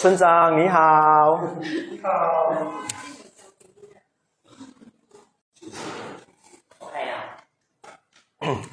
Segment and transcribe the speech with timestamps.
[0.00, 0.80] 村长你好。
[1.60, 2.08] 你好。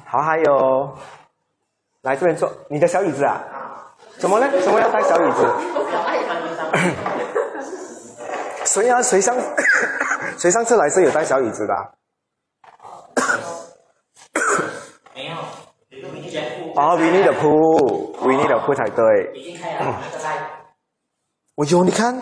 [0.06, 0.96] 好， 还有，
[2.00, 3.44] 来这边坐，你的小椅子啊？
[4.16, 4.48] 怎么呢？
[4.62, 5.46] 怎么要带小椅子？
[8.64, 9.02] 谁啊？
[9.02, 9.36] 谁上？
[10.38, 11.74] 谁上次来是有带小椅子的？
[15.14, 15.36] 没有，
[15.90, 16.40] 维尼的
[16.72, 16.80] 铺。
[16.80, 19.30] 哦，维尼的铺，维尼的铺才对。
[19.34, 19.94] 已经开了。
[21.58, 22.14] 我有，你看。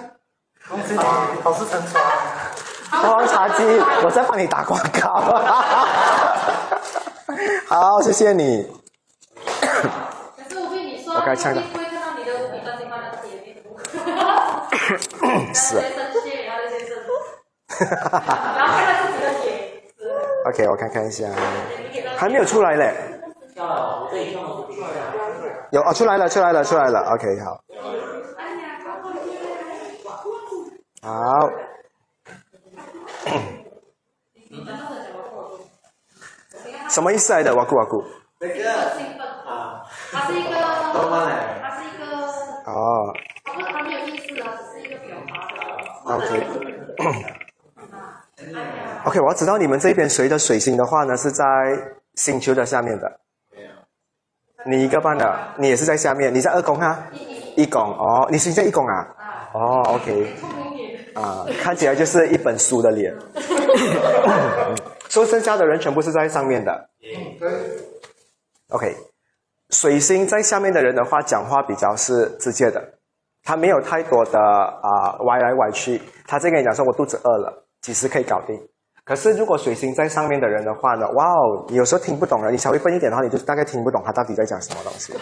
[0.66, 0.98] 恭喜你，
[1.42, 1.90] 考试成功。
[2.90, 3.62] 黄茶机，
[4.02, 5.12] 我在帮你打广告。
[7.68, 8.66] 好，谢谢你。
[9.45, 11.60] 可是我跟你说，我刚才的。
[11.60, 13.54] 会看到你的无比专心放在前面。
[15.54, 15.76] 是。
[16.46, 16.64] 然后。
[20.46, 21.26] OK，我看看一下，
[22.16, 22.95] 还没有出来嘞。
[25.73, 27.00] 有啊，出来了，出来了，出来了。
[27.12, 27.60] OK，好。
[31.02, 31.51] 好。
[36.88, 37.52] 什么意思来的？
[37.54, 38.04] 哇咕哇咕。
[38.38, 38.54] 那个
[38.96, 40.51] 兴奋啊，它是一个，
[41.60, 42.04] 它是一个。
[42.66, 43.12] 哦。
[43.45, 46.15] 它不，它没有意思啊，只是一个表达。
[46.15, 46.29] OK。
[49.04, 51.45] OK，我要知道你们这边谁的水星的话呢，是在
[52.15, 53.20] 星球的下面的。
[54.65, 57.07] 你一个班的，你也是在下面，你在二宫啊？
[57.57, 59.07] 一宫哦，你是在一宫啊？
[59.52, 60.35] 哦，OK。
[61.16, 63.12] 啊，看起来就是一本书的脸。
[65.09, 66.91] 所以剩下的人全部是在上面的。
[67.41, 67.48] 对。
[68.69, 68.94] OK，
[69.70, 72.82] 水星在下面的人的话，讲话比较是直接的，
[73.42, 76.03] 他没有太多的啊歪来歪去。
[76.26, 78.56] 他这个人讲说：“我肚子饿了，几时可以搞定？”
[79.06, 81.09] 可是如果水星在上面的人的话呢？
[81.12, 82.50] 哇哦，有时候听不懂了。
[82.50, 85.15] 你稍微笨一点的话，你就大概听不懂他到底在讲什么东西。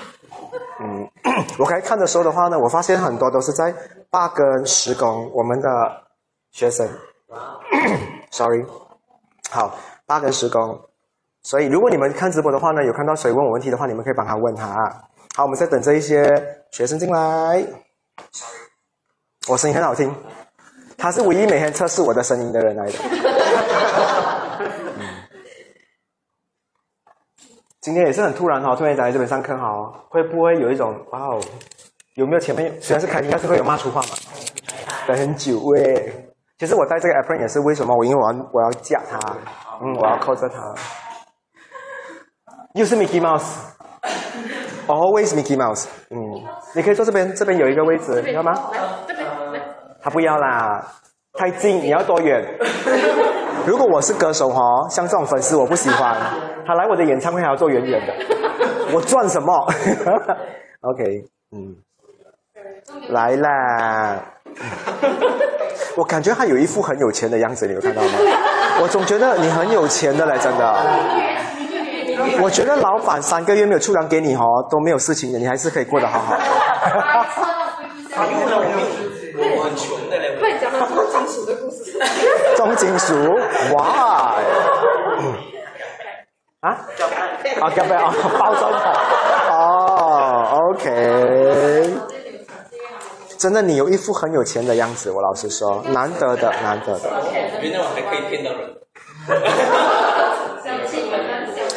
[0.80, 1.06] 嗯，
[1.60, 3.74] 我刚才看的时候的话呢，我发现很多都是在
[4.08, 5.68] 八跟十宫，我们的
[6.50, 6.88] 学生。
[8.32, 8.64] Sorry。
[9.50, 9.76] 好，
[10.06, 10.80] 八跟十宫，
[11.42, 14.74] 所以如果你们看直播的话呢，有看到谁问我问题的话，你们可以帮他问他。
[15.36, 16.24] 好，我们在等这一些
[16.70, 17.62] 学生进来。
[19.46, 20.10] 我声音很好听，
[20.96, 23.33] 他是唯一每天测试我的声音的人来的。
[27.84, 29.68] 今天也是很突然哈，突然在这边上课哈，
[30.08, 31.38] 会不会有一种哇哦？
[32.14, 34.08] 有没有前面虽然是开心，但是会有骂粗话嘛？
[35.06, 36.30] 等很久喂。
[36.58, 37.94] 其实我带这个 apron 也是为什么？
[37.94, 39.18] 我因为我要我要架它，
[39.82, 40.74] 嗯，我要扣着它。
[42.72, 45.86] 又是 Mickey Mouse，always Mickey Mouse。
[46.08, 46.18] 嗯，
[46.74, 48.54] 你可以坐这边，这边有一个位置，你要吗？
[50.00, 50.82] 他不要啦，
[51.34, 52.42] 太近，你要多远？
[53.66, 54.58] 如果我是歌手哈，
[54.88, 56.16] 像这种粉丝我不喜欢，
[56.66, 58.14] 他来我的演唱会还要坐远远的，
[58.94, 59.52] 我赚什么
[60.80, 61.76] ？OK，嗯，
[63.10, 64.24] 来啦。
[65.96, 68.08] 我感觉他有一副很有钱的样子，你有看到吗？
[68.82, 70.74] 我总觉得你很有钱的嘞，真的。
[72.40, 76.36] 我觉得老板三个月没有出粮给你哦，都没有事情的，你还是可以过得好好。
[78.14, 78.58] 他用了
[79.36, 80.36] 我很穷的嘞。
[80.40, 81.98] 会讲到重金属的故事。
[82.56, 83.14] 重金属？
[83.76, 84.34] 哇！
[86.64, 86.72] 啊？
[87.60, 88.10] 啊， 干杯啊！
[88.40, 88.92] 包装好。
[89.50, 91.94] 哦，OK。
[93.38, 97.10] 真的，你有一副很有钱的样子，我老实说，难得的，难得的。
[97.60, 98.74] 原来我还可以骗到人。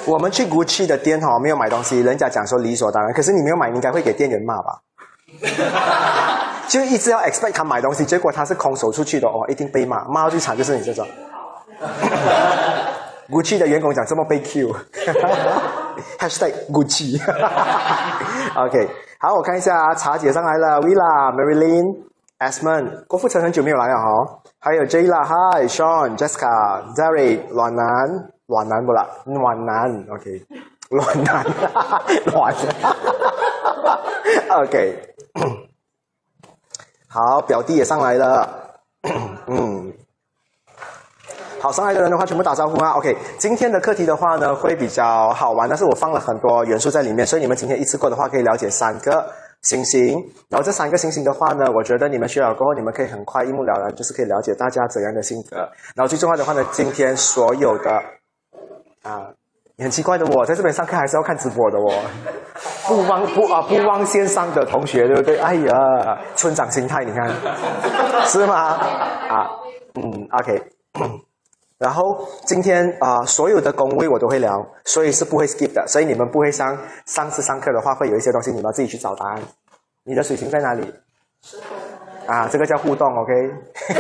[0.06, 3.14] 我们去 Gucci 的店哈，没有买东西，人家讲说理所当然。
[3.14, 4.80] 可是你没有买，你应该会给店员骂吧？
[6.69, 11.06] 就一直要 expect 他买东西，结果他是空手出去的哦，一定被骂，骂到最惨就是你这种。
[13.30, 14.72] Gucci 的员工讲这么被 Q，hashtag
[16.72, 17.20] Gucci。
[18.56, 18.88] OK。
[19.20, 22.06] 好，我看一下，茶姐上来了，Villa、Marilyn、
[22.38, 24.06] Asmond，郭富城很久没有来了哈，
[24.60, 27.86] 还有 Jayla，Hi、Sean、Jessica、Derek、暖男、
[28.46, 29.08] 暖男不啦？
[29.26, 30.46] 暖男，OK，
[30.92, 31.44] 暖男，
[32.32, 32.54] 暖
[34.62, 35.02] ，OK，
[37.10, 38.48] 好，表弟也上来了，
[39.48, 39.76] 嗯。
[41.59, 42.92] 好，上来的人的话，全部打招呼啊。
[42.92, 49.25] OK，今天的课题的话呢，会比较好玩，但是我放了很多元素在里面，所以你们今天一次过的话，可以了解三个
[49.63, 50.13] 星星。
[50.50, 55.57] 然后这三个星星的话呢，我觉得你们学了过后，你们可以很快一目了然，就是可以了解大家怎样的性格。
[55.95, 57.92] 然后最重要的话呢，今天所有的
[59.01, 59.25] 啊，
[59.80, 61.92] 很奇怪的，我在这边上课还是要看直播的哦，
[62.88, 65.38] 不忘不啊不忘线上的同学，对不对？
[65.39, 67.27] 哎呀，村长心态，你看
[68.25, 68.56] 是吗？
[69.27, 69.50] 啊，
[69.95, 70.62] 嗯，OK。
[71.79, 74.51] 然后今天啊，所有的工位我都会聊，
[74.83, 75.85] 所以是不会 skip 的。
[75.88, 76.75] 所以你们不会上
[77.06, 79.39] 上次上课的话，会有一些东西你们要自己去找答案。
[80.03, 80.91] 你的水平在哪里？
[82.25, 83.31] 啊，这个叫互动，OK。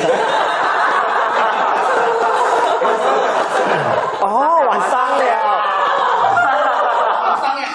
[4.21, 4.25] 哦，
[4.69, 5.23] 晚上了。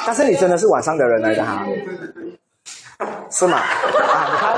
[0.04, 1.64] 但是你真的是晚上的人来的哈？
[3.31, 3.56] 是吗？
[3.56, 3.64] 啊，
[4.32, 4.52] 你看。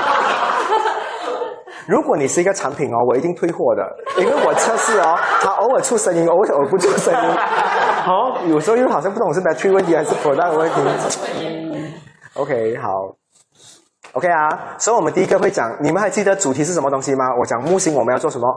[1.87, 7.19] 如果你是一个产品哦，我一定退货的，因为我测试哦，它偶尔出声音，偶尔不出声音。
[8.03, 11.93] 好，有时候又好像不懂是 battery 问题还是 product 问题。
[12.35, 12.89] OK，好。
[14.13, 17.25] OK 啊，所以我们第一个会讲，你们还记得主题是什么东西吗？
[17.39, 18.47] 我讲木星我们要做什么？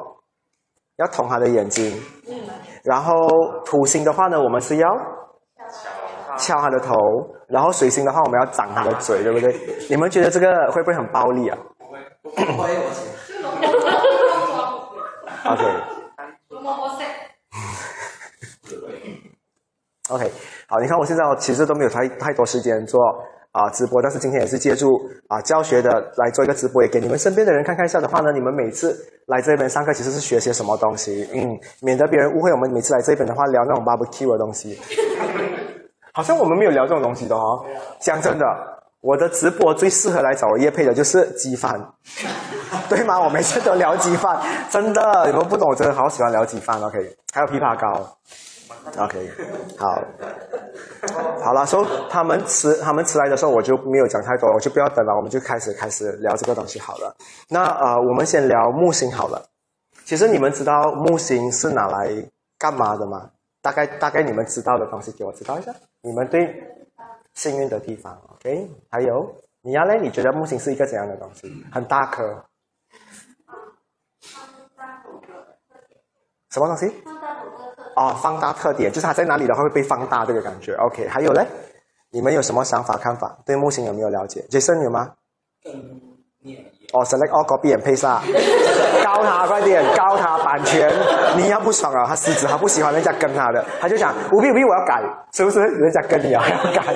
[0.96, 2.00] 要捅他的眼睛。
[2.84, 3.14] 然后
[3.64, 4.88] 土星的话呢，我们是要
[6.36, 6.94] 敲他的头。
[7.48, 9.52] 然后水星的话，我们要掌他的嘴，对不对？
[9.90, 11.58] 你们觉得这个会不会很暴力啊？
[11.78, 11.98] 不会。
[12.30, 13.17] OK。
[20.10, 20.32] OK，OK，
[20.68, 23.02] 好，你看我现在哦其实都没有太太多时间做
[23.52, 28.94] 啊直播，但是今天也是借助啊教学的来做一个直播，也给你们身边的人看看一下的话呢，你们每次
[29.26, 34.78] 来这边上课其实是学些什么东西，嗯，免得别人误会我们每次来这边的话聊那种 barbecue 的东西，
[36.12, 37.64] 好像我们没有聊这种东西的哦。
[38.00, 38.44] 讲真的，
[39.00, 41.80] 我的直播最适合来找我叶配的就是鸡饭，
[42.88, 43.20] 对吗？
[43.20, 44.40] 我每次都聊鸡饭，
[44.70, 46.82] 真的，你们不懂，我真的好喜欢聊鸡饭。
[46.82, 48.18] OK，还有枇杷膏。
[48.96, 49.30] OK，
[49.76, 49.86] 好，
[51.44, 57.14] 好了，说他们迟他们迟来的时候，我就没有讲太多，我就不要等了，我们就开始开始聊这个东西好了。
[57.48, 59.42] 那呃，我们先聊木星好了。
[60.04, 62.10] 其实你们知道木星是拿来
[62.58, 63.30] 干嘛的吗？
[63.60, 65.72] 大概大概你们知道的东西，给我知道一下。
[66.02, 66.46] 你们对
[67.38, 68.68] 幸运的地方，OK？
[68.90, 69.32] 还有
[69.62, 70.00] 你要嘞？
[70.00, 71.64] 你觉得木星是一个怎样的东西？
[71.70, 72.44] 很大颗。
[76.50, 76.92] 什么东西？
[77.94, 80.74] 哦，放大特点就是它在哪里的话会被放大这个感觉。
[80.74, 81.46] OK，还有嘞，
[82.10, 83.38] 你们有什么想法看法？
[83.46, 85.14] 对木星有没有了解？Jason 有吗？
[86.92, 88.22] 哦，Select all copy and paste 啊，
[89.04, 90.90] 告他快点，告他版权。
[91.36, 95.02] 你要不爽啊，他狮子他不喜欢人家跟他的，他就讲五 B 五 B 我要改，
[95.32, 95.60] 是不是？
[95.60, 96.42] 人家跟你啊
[96.72, 96.94] 要改。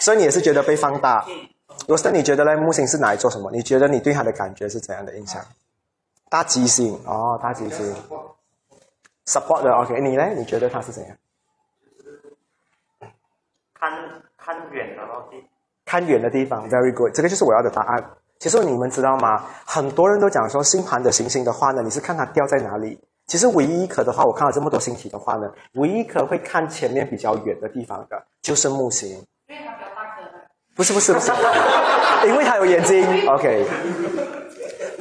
[0.00, 1.24] 所以你也是觉得被放大。
[1.88, 2.56] 罗森，你觉得呢？
[2.56, 3.50] 木星是拿来做什么？
[3.50, 5.44] 你觉得你对他的感觉是怎样的印象？
[6.30, 7.94] 大吉星哦，大吉星
[9.26, 10.24] ，support 的 OK，你呢？
[10.36, 11.16] 你觉得他是怎样？
[13.74, 13.90] 看
[14.38, 15.44] 看远的地，
[15.92, 18.02] 看远的地方，very good，这个就是我要的答案。
[18.38, 19.44] 其实你们知道吗？
[19.66, 22.98] 很多人都讲说星盘的行星的话呢，你是看它掉在哪里。
[23.26, 29.10] 其实唯一一颗的话，我看了这么多星体的话呢，唯一一颗会看前面比较远的地方的，就是木星。
[29.10, 30.22] 因为它比较大颗。
[30.74, 31.30] 不是不是不是，
[32.26, 33.04] 因为它有眼睛。
[33.28, 33.66] OK。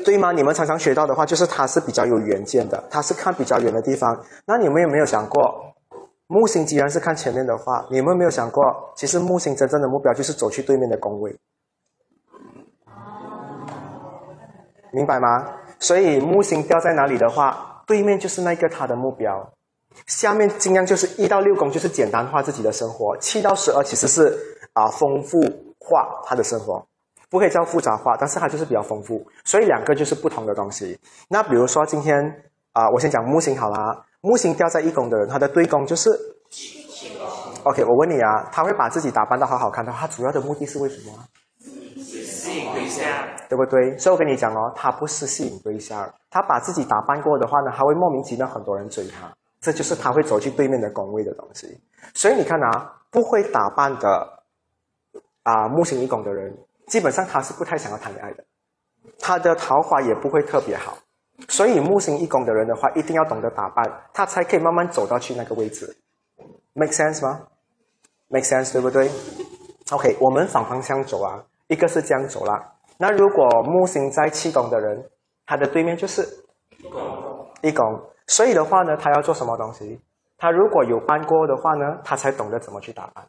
[0.04, 0.34] 对吗？
[0.34, 4.22] 你们常常学到的话，就是它是比较有远见的，它是看比较远的地方。
[4.46, 5.71] 那你们有没有想过，
[6.32, 8.64] 木星既然是看前面的话，你们有没有想过，
[8.96, 11.38] 其实木星真正的目标就是走去对面的宫位，
[14.94, 15.46] 明白吗？
[15.78, 19.52] 所以木星掉在哪里的话，对面就是那个它的目标。
[20.08, 24.34] 下面尽量就是一到六宫就是简单化自己的生活，七到十二其实是
[24.72, 25.42] 啊丰富
[25.80, 26.82] 化他的生活。
[27.30, 30.98] 不可以叫复杂化，但是它就是比较丰富，所以两个就是不同的东西。
[31.28, 32.42] 那比如说今天
[32.72, 34.06] 啊，我先讲木星好了。
[34.22, 36.10] 木星掉在一宫的人，他的对宫就是。
[37.64, 41.14] OK，我问你啊，他会把自己打扮的好好看的话，他主要的目的是为什么？
[41.96, 43.06] 吸引对象，
[43.48, 43.98] 对不对？
[43.98, 51.80] 所以我跟你讲哦，他不是吸引对象，他把自己打扮过的话呢，他会莫名其妙很多人追他，这就是他会走去对面的宫位的东西。
[52.16, 54.44] 所以你看啊，不会打扮的
[55.44, 56.58] 啊木星一宫的人。
[56.88, 58.44] 基本上他是不太想要谈恋爱的，
[59.20, 60.98] 他的桃花也不会特别好，
[61.48, 63.84] 所以木星一宫的人的话，一定要懂得打扮，
[64.14, 65.98] 他才可以慢慢走到去那个位置
[66.74, 67.42] ，make sense 吗
[68.28, 69.10] ？make sense 对不对
[69.92, 72.74] ？OK，我们反方向走啊，一个是这样走啦。
[72.98, 75.10] 那如果木星在七宫的人，
[75.46, 76.22] 他的对面就是
[77.62, 77.86] 一宫，
[78.28, 80.00] 所以的话呢，他要做什么东西？
[80.38, 83.28] 他如果有搬过的话呢，他才懂得怎么去打扮，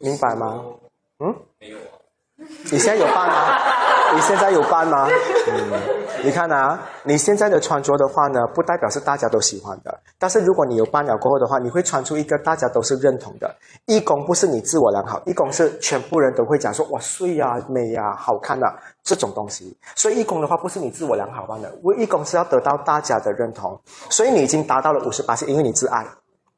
[0.00, 0.64] 明白吗？
[1.20, 1.98] 嗯，没有啊。
[2.70, 3.87] 你现在有办吗？
[4.14, 5.06] 你现在有伴吗？
[5.48, 5.80] 嗯，
[6.24, 10.00] 你看啊，你现在的穿着的话呢，不代表是大家都喜欢的。
[10.18, 13.54] 但是如果你有伴了过后的话，你会穿出一个大家都是认同的。
[13.86, 18.66] 义工不是你自我良好，义工是全部人都会讲说哇帅呀、美呀、好看呐
[19.02, 19.76] 这种东西。
[19.94, 23.78] 所以义工的话不是你自我良好办的，为义工是要得到大家的认同。
[24.10, 26.06] 所以你已经达到了五十八岁，因为你自爱。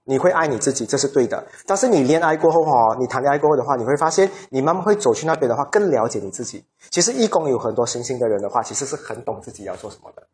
[0.05, 1.45] 你会爱你自己，这是对的。
[1.67, 6.65] 但是你恋爱过后哈，你谈恋爱过后的话，你会发现你慢慢会走去那边的话，更了解你自己。
[6.91, 10.27] 其实义工有很多行星的人的话，其实是很懂自己要做什么的。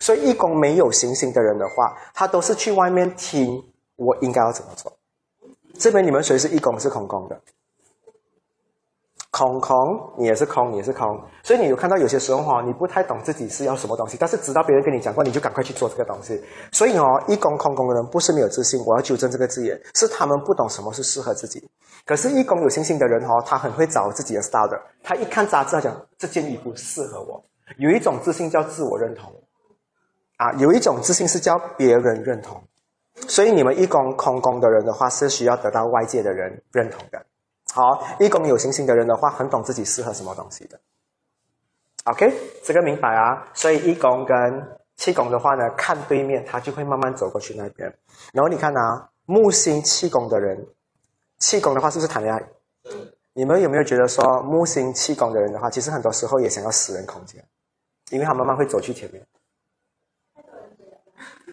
[0.00, 3.62] 所以义工没有行星的人的话，他都是去外面听
[3.96, 4.92] 我应该要怎么做。
[5.78, 7.40] 这边你们谁是义工是空工的？
[9.30, 9.76] 空空，
[10.18, 11.06] 你也是空，你也是空。
[11.42, 16.42] 所以你有看到有些时候哈，你不太懂自己是要什么东西，但是直到别人跟你讲过，你就赶快去做这个东西。
[16.72, 21.62] 所以哦，一空空空的人不是没有自信，我要纠正这个字眼，是他们不懂什么是适合自己。
[22.04, 24.80] 可是，一公有信心的人哦，他很会找自己的 style 的。
[25.02, 27.44] 他一看杂志，他讲这件衣服适合我。
[27.76, 29.32] 有一种自信叫自我认同，
[30.38, 32.60] 啊，有一种自信是叫别人认同。
[33.28, 37.24] 所以你们一公空空的人的话，是需要得到外界的人认同的。
[37.72, 40.80] 好，一公有信心的人的话，很懂自己适合什么东西的。
[42.04, 42.32] OK，
[42.64, 43.46] 这个明白啊？
[43.54, 44.36] 所以一公跟
[44.96, 47.88] 气功的话呢，看对面，他就会慢慢走过去那边。
[48.32, 50.66] 然后你看啊，木星气功的人，
[51.38, 52.42] 气功的话是不是谈恋爱？
[53.34, 57.44] 你们有没有觉得说木星气功的人的话，其实很多时候也想要私人空间，
[58.10, 59.24] 因为他慢慢会走去前面。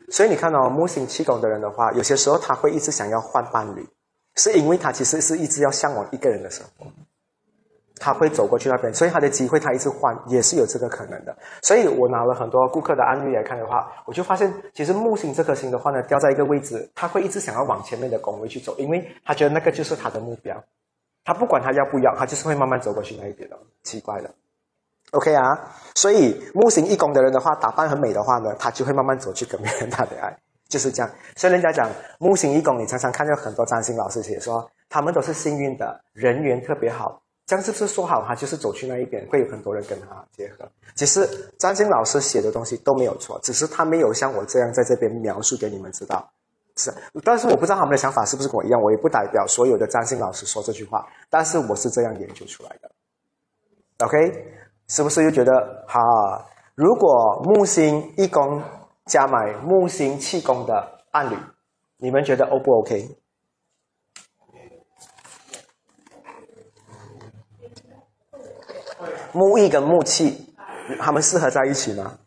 [0.10, 3.88] 所以你看哦木星气功的人的话，有些时候他会一直想要换伴侣。
[4.38, 6.86] 是因为他其实是一直要向往一个人的生活，
[8.00, 11.36] 他会走过去那边，所以他的机会他一直换，也是有这个可能的。
[11.62, 20.56] 所以我拿了很多顾客的案例来看的话，我就发现，其实木星这颗星的话呢，掉在一个位置，他会一直想要往前面的宫位去走，因为他觉得那个就是他的目标。
[21.26, 23.58] 他不管他要不要，他就是会慢慢走过去那一边的。
[23.84, 24.30] 奇怪的
[25.12, 25.44] ，OK 啊？
[25.96, 30.38] 所以木星一宫的人的话，打扮很美的话呢，他就会慢慢走去跟别人谈恋爱。
[30.68, 37.22] 就是这样，所以人家讲木星一宫，你常常看到很多占星老师写说，他们都是幸运的，人缘特别好。
[37.46, 40.70] 这样是不是说好他就是走去那一边，会有很多人跟他结合？
[40.96, 41.26] 其实
[41.58, 46.30] 占星老师写的东西都没有错，只是他没有像我这样在这边描述给你们知道。
[46.76, 46.94] 是，
[47.24, 52.92] 但是我不知道他们的想法是不是跟我一样，我也不代表所有的占星老师说这句话，但是我是这样研究出来的。
[54.06, 54.18] OK，
[54.90, 56.02] 是不是又觉得哈？
[56.76, 58.62] 如果木星一宫。
[59.08, 61.38] 加买木星气功的伴侣，
[61.98, 63.08] 你们觉得 O 不 OK？
[69.32, 70.54] 木易跟木气，
[71.00, 72.18] 他们适合在一起吗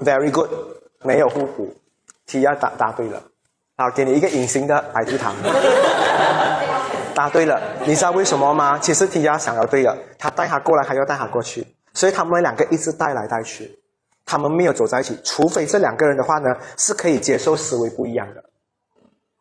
[0.00, 0.50] ？Very good，
[1.02, 1.76] 没有互补。
[2.26, 3.22] T 要答答对了，
[3.76, 5.34] 好，给你一个隐形的白兔糖。
[7.12, 8.78] 答对了，你知道为什么吗？
[8.78, 13.78] 其实 T 亚想要对了，他带他过来，还要带他过去，所以他们两个一直带来带去，
[14.24, 15.18] 他们没有走在一起。
[15.24, 18.42] 除非这两个人的话呢，是可以接受思维不一样的，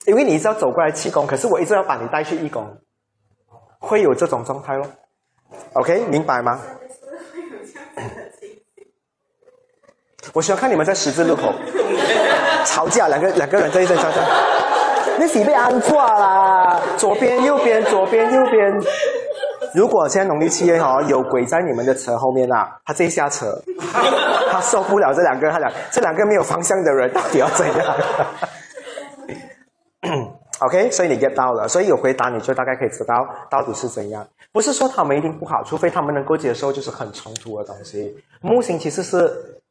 [0.05, 2.65] 因为你一直要走过来气功，可是我一直要把你带去义工，
[3.79, 4.85] 会有这种状态咯。
[5.73, 6.61] OK，明白吗？
[10.33, 11.53] 我喜欢看你们在十字路口
[12.65, 14.60] 吵架，两个两个人在一起吵架。
[15.21, 18.81] 那是被安错啦，左边右边左边右边。
[19.71, 23.55] 如果现在农历七月哈有鬼在你们的车后面啊，他这一下车，
[24.49, 27.95] 他受不了这两个，他俩这两个没有方向的人到底要怎样？
[30.61, 33.13] OK，所以你 get 到了，所以有回答你就大概可以知道
[33.47, 34.27] 到底是怎样。
[34.51, 38.17] 不是说他们一定不好，除非他们能够接受就是很冲突的东西。
[38.41, 39.61] 木星其实是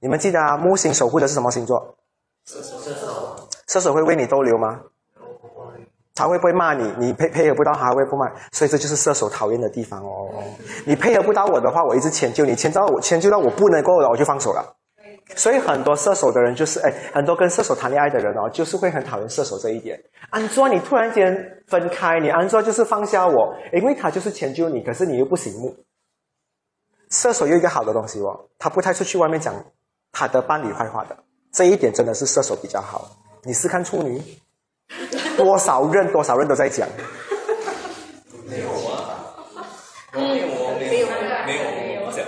[0.00, 1.94] 你们记得啊，木星守护的是什么星座？
[2.44, 2.76] 射手，
[3.68, 4.80] 射手会为你逗留吗？
[6.16, 6.92] 他会不会骂你？
[6.98, 10.28] 你配配合不到他，会不骂，所以这就是射手讨厌的地方哦。
[10.86, 14.76] 你配合不到我的话，我一直迁就你，迁到我迁就到我不能够了，我就放手了。
[15.34, 20.00] 所以很多射手的人就是，哎，很多跟射手谈恋爱的人哦，就是会很讨厌射手这一点。
[20.30, 25.76] 安卓，你突然间分开，你安卓就是放下我，因为他就是迁就你，可是你又不醒目。
[27.10, 29.54] 射手有一个好的东西哦，他不太出去外面讲
[30.12, 31.16] 他的伴侣坏话的，
[31.52, 33.10] 这一点真的是射手比较好。
[33.42, 34.22] 你是看处女？
[35.36, 36.88] 多少任多少任都在讲，
[38.48, 39.14] 没有啊，
[40.12, 40.46] 没有，
[40.78, 41.06] 没有，
[41.46, 42.24] 没有，讲。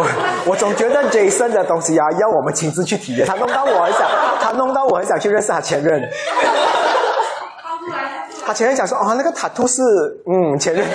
[0.00, 0.04] 我
[0.50, 3.26] 我总觉得 Jason 的东西啊，要我们亲自去体验。
[3.26, 4.08] 他弄到我很想，
[4.40, 6.08] 他弄到我很想去认识他前任。
[8.46, 9.82] 他前任讲说：“哦，那个塔图是
[10.26, 10.86] 嗯前任。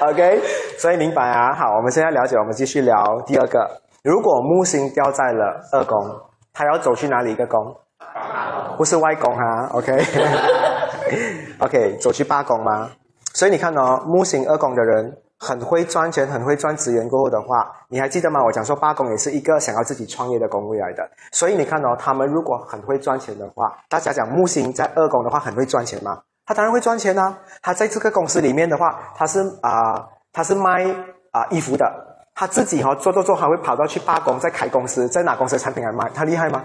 [0.00, 0.40] ”OK，
[0.78, 1.52] 所以明白啊。
[1.54, 3.81] 好，我们现在了解，我们继续聊第二个。
[4.02, 5.96] 如果木星掉在了二宫，
[6.52, 7.76] 他要走去哪里一个宫？
[8.76, 9.96] 不是外宫哈，OK，OK，
[12.02, 12.90] 走去八宫吗？
[13.32, 17.08] 所以你看哦，木星二宫的人很会赚钱，很会赚资源。
[17.08, 18.42] 过后的话，你还记得吗？
[18.44, 21.08] 我讲说八宫也是一个想要自己创业的宫位来的。
[21.30, 26.18] 所以你看哦，他们如果很会赚钱的话，大家讲木星在二宫的话很会赚钱吗？
[26.44, 27.38] 他当然会赚钱啊！
[27.62, 30.84] 他在这个公司里面的话，他是啊，他是卖
[31.30, 32.11] 啊衣服的。
[32.34, 36.64] 他自己哈做做做，还会跑到去罢工，再开公司，再拿公司的产品来卖，他厉害吗？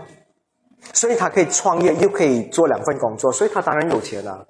[0.94, 4.46] 所以他可以创业，又可以做两份工作，所以他当然有钱了。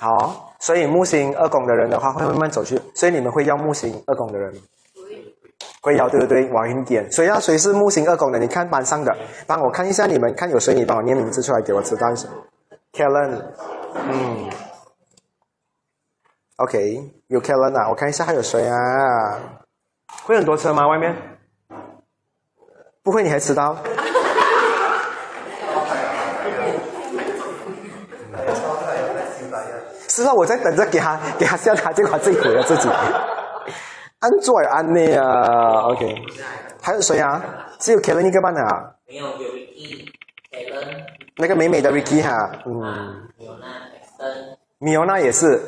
[0.00, 2.80] 好，所以木星二宫的人的话，会慢慢走去。
[2.94, 4.60] 所以你们会要木星二宫的人吗？
[5.80, 6.50] 会要对不对？
[6.50, 7.10] 晚一点。
[7.12, 8.38] 所以要谁是木星二宫的？
[8.38, 9.16] 你看班上的，
[9.46, 10.74] 帮我看一下你们看有谁？
[10.74, 12.28] 你帮我念名字出来给我知道一下。
[12.92, 13.42] Kellen，
[13.94, 14.50] 嗯
[16.56, 18.76] ，OK，有 Kellen 啊，我看一下还有谁啊？
[20.24, 20.86] 会很多车吗？
[20.88, 21.14] 外面？
[23.02, 23.76] 不会，你还迟到？
[30.08, 32.88] 是啊，我在等着给他给他下他，结果自己毁了自己。
[34.18, 36.14] 安坐安内啊，OK。
[36.80, 37.42] 还有谁啊？
[37.78, 38.94] 只有 Kevin 一个班的啊？
[39.06, 41.04] 没有，有 Ricky，Kevin。
[41.36, 43.28] 那个美美的 Ricky 哈，嗯。
[43.36, 43.66] 米欧娜。
[44.78, 45.60] 米欧娜也是。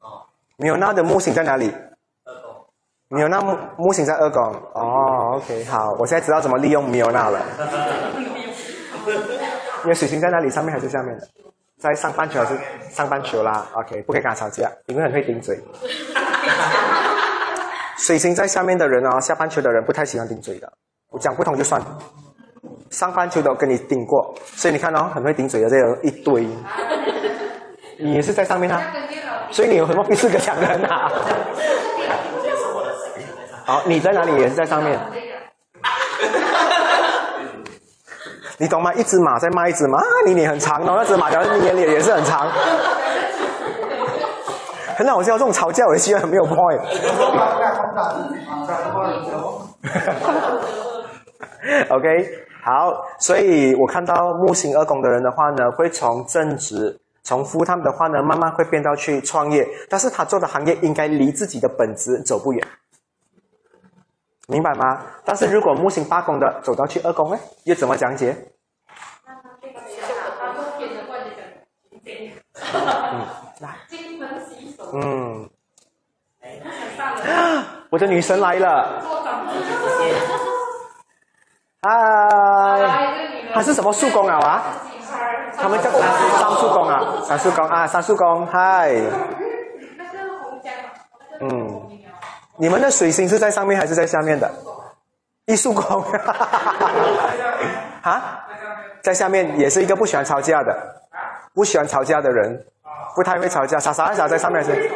[0.00, 0.24] 哦。
[0.56, 1.70] 米欧娜的木星在哪里？
[3.14, 4.42] 米欧娜木木星在二宫。
[4.74, 7.40] 哦，OK，好，我现在知道怎么利用米欧娜了。
[9.84, 10.50] 你的水星在哪里？
[10.50, 11.24] 上面还是下面的？
[11.78, 12.58] 在上半球还是
[12.90, 15.56] 上半球啦？OK，不可以跟他吵架，因为很会顶嘴。
[17.96, 20.72] 水星在下面的人啊，下半球的人不太喜欢顶嘴的。
[21.10, 21.86] 我讲不通就算了，
[22.90, 26.44] 上半球都跟你顶过，所以你看哦，很会顶嘴的这人一堆。
[28.00, 28.82] 你也是在上面啊，
[29.52, 31.08] 所以你有什么必四个强人啊？
[33.64, 35.00] 好，你在哪里也是在上面。
[38.58, 38.92] 你懂吗？
[38.94, 42.46] 一只马在骂一只马，你脸很长哦，那只马的脸脸也是很长。
[44.96, 46.80] 很好笑，这种吵架我希望没有 point。
[51.88, 52.06] OK，
[52.62, 62.64] 好，所以我看到木星二宫的人的话呢，会从正职、从夫他们的话呢，慢慢会变到去创业，但是他做的行业应该离自己的本职走不远。
[64.46, 65.00] 明白吗？
[65.24, 68.36] 但是如果木星八宫的走到去二宫呢，又怎么讲解？
[72.62, 73.26] 嗯，
[73.60, 73.76] 来。
[74.92, 75.48] 嗯。
[77.90, 79.02] 我的女神来了。
[81.82, 81.90] 嗨。
[83.54, 84.36] 她是什么树工啊？
[84.36, 84.62] 啊？
[85.56, 87.00] 他们叫三树宫啊？
[87.22, 87.86] 三树宫啊？
[87.86, 88.92] 三树宫，嗨。
[91.40, 92.03] 嗯。
[92.56, 94.50] 你们的水星是在上面还是在下面的？
[95.46, 96.02] 艺术宫，
[98.00, 98.40] 啊，
[99.02, 100.74] 在下面也是一个不喜欢吵架的，
[101.52, 102.64] 不喜欢吵架的人，
[103.14, 103.78] 不太会吵架。
[103.78, 104.90] 傻傻傻在上面是？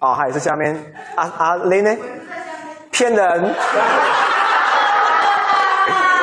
[0.00, 0.74] 哦，还是下面？
[1.14, 1.96] 啊啊，雷呢？
[2.90, 3.54] 骗人。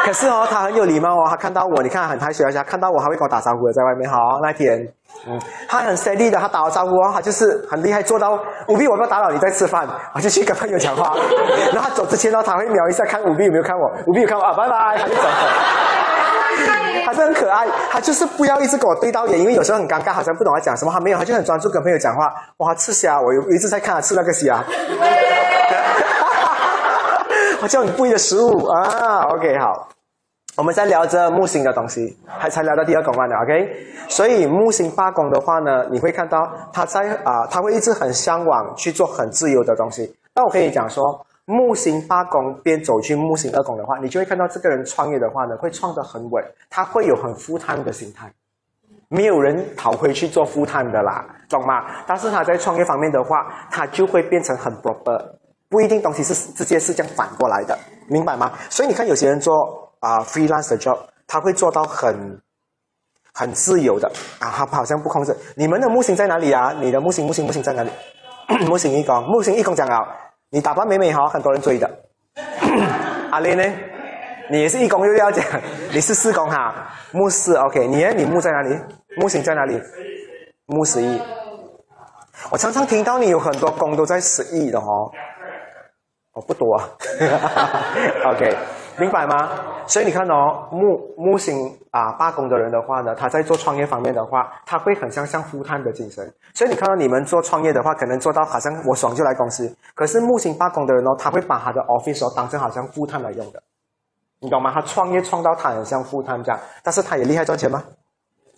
[0.06, 4.10] 可是哦，他很有礼貌哦，他看到我，你看很害羞，他看到我还会跟我打招呼的，在外面。
[4.10, 4.88] 好，那天，
[5.28, 8.34] 嗯，他很 steady 的，他打了招呼哦，他就是很厉害，做到
[8.68, 11.16] 五 B 我不要打扰你在吃饭，我就去跟朋友讲话。
[11.74, 15.30] 然后他走之前呢，他会瞄一下看五 B 有没有看我，五 B 有看我啊，拜拜，他就走了。
[17.06, 22.32] 还是很可爱，他就是不要一直跟我对到眼，因为有时候很尴尬，好像不懂他讲什么，他没有，他就很专注跟朋友讲话。
[22.58, 24.64] 哇，吃虾，我有一直在看他吃那个虾。
[27.62, 29.88] 我叫你不一的食物啊，OK，好，
[30.58, 40.12] 我们在聊着木星的东西，还才聊到第二宫嘛的，OK，所以木星八宫的话呢，你会看到他在啊，他会一直很向往去做很自由的东西。
[40.34, 48.32] 那我可以讲说，木星八宫边走去木星二宫的话，你就会看到这个人创业的话呢，会创得很稳，他会有很负担的心态，
[49.08, 51.86] 没有人逃回去做负担的啦，懂吗？
[52.08, 55.22] 但是他在创业方面的话，他就会变成很 proper。
[55.72, 57.80] 不一定东西是直接是这样反过来的，
[58.10, 58.52] 明白吗？
[58.70, 59.56] 所以你看有些人做
[60.02, 62.14] 啊 freelance 的 job，他会做到很
[63.34, 65.34] 很自由的啊，他好像不控制。
[65.56, 66.74] 你们的木星在哪里啊？
[66.74, 67.90] 你的木星木星木星在哪里？
[68.68, 69.98] 木星一宫，木星一宫讲啊，
[70.50, 71.90] 你打扮美美好，很多人追的。
[73.32, 73.64] 阿莲呢？
[74.50, 75.46] 你也是一宫又要讲，
[75.94, 77.88] 你是四宫哈，木四 OK。
[77.88, 78.12] 你呢？
[78.14, 78.78] 你木在哪里？
[79.16, 79.80] 木星在哪里？
[80.66, 81.22] 木十一。
[82.50, 85.10] 我常常听到你有很多宫都在十一的哦。
[86.34, 86.88] 哦，不多啊，
[88.32, 88.56] OK，
[88.98, 89.50] 明白吗？
[89.86, 96.26] 所以你看哦，木木星啊，八宫的人的话呢，他在做创业方面的话，他会很像像富探的精神。
[96.54, 99.76] 所以你看到你们做创业的话，可能做到好像我爽就来公司。
[99.94, 103.62] 可是木星八宫的人哦，他会把他的 office 当成好像富探来用的，
[104.40, 104.72] 你懂吗？
[104.74, 107.84] 他创业创到他很像富探这样，但是他也厉害赚钱吗？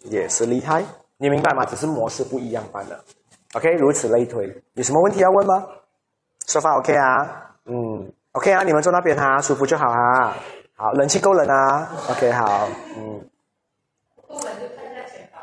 [0.03, 0.83] 也是厉害，
[1.17, 1.65] 你明白吗？
[1.65, 3.03] 只是模式不一样罢了。
[3.55, 5.65] OK，如此类推，有什么问题要问吗？
[6.45, 7.52] 说法 OK 啊？
[7.65, 10.35] 嗯，OK 啊，你们坐那边哈，舒服就好啊。
[10.75, 11.87] 好，冷气够冷啊。
[12.11, 13.21] OK，好，嗯。
[14.17, 15.39] 不够冷就看一下钱包。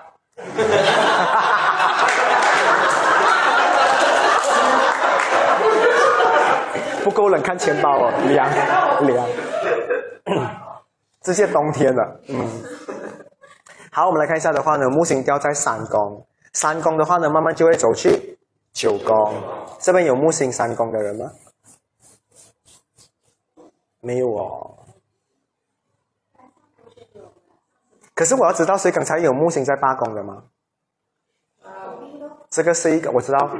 [7.03, 8.47] 不够冷看钱包哦，凉
[9.07, 9.27] 凉。
[11.23, 12.47] 这些冬天了，嗯。
[13.91, 18.39] 好，我们来看一下的话呢，木星掉在三宫，三宫的话呢，慢慢就会走去
[18.73, 19.35] 九宫。
[19.79, 21.31] 这边有木星三宫的人吗？
[24.01, 24.79] 没有哦。
[28.15, 30.43] 可是我要知道，谁刚才有木星在罢工的吗？
[32.51, 33.51] 这个是一个我知道。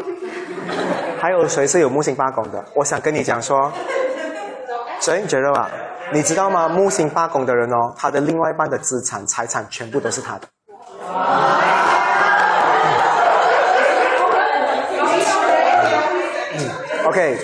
[1.19, 2.65] 还有谁是有木星罢工的？
[2.75, 3.71] 我想跟你讲说，
[5.01, 5.71] 所以你觉得吧？
[6.13, 6.69] 你知道吗？
[6.69, 10.49] 木星罢工的人哦，他的另外一半的资产财产全部都是他的。
[17.07, 17.39] ，OK，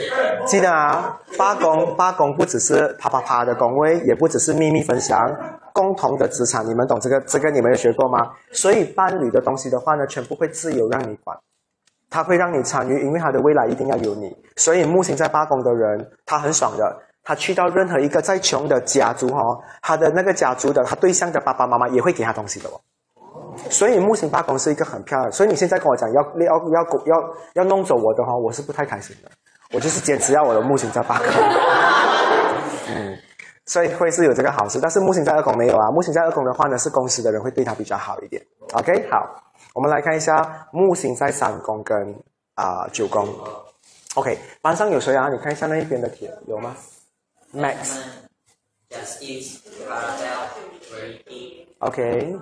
[0.47, 5.19] 记得啊，八宫八宫不只是啪啪啪的宫位，也不只是秘密分享。
[5.73, 7.21] 共同的资产，你们懂这个？
[7.23, 8.31] 这个你们有学过吗？
[8.53, 11.37] 所以伴侣的东西的话呢，全部会自由让你管，
[12.09, 14.35] 他会让你参与，因为他的未来一定要有你。
[14.57, 22.81] 所以木星在八宫的人，他很爽的，他去到任何一个再穷的家族哦，他的那个家族的他对象的爸爸妈妈也会给他东西的哦。
[23.69, 25.33] 所以木星八宫是一个很漂亮。
[25.33, 29.31] 所以你现在跟我讲要要要要要弄走我的话，我是不太开心的。
[29.72, 31.26] 我就是坚持要我的木星在八宫。
[32.88, 33.18] 嗯。
[33.68, 35.90] 所以会是有这个好事，但是木星在二宫没有啊。
[35.90, 38.40] 木星在二宫的话呢，是公司的人会对他比较好一点。
[38.74, 39.29] OK，好，
[39.74, 42.14] 我们来看一下木星在三宫跟
[42.55, 43.29] 啊九宫。
[44.14, 45.29] OK，班上有谁啊？
[45.29, 46.76] 你看一下那一边的帖有吗
[47.52, 47.98] ？Max。
[51.81, 52.37] OK。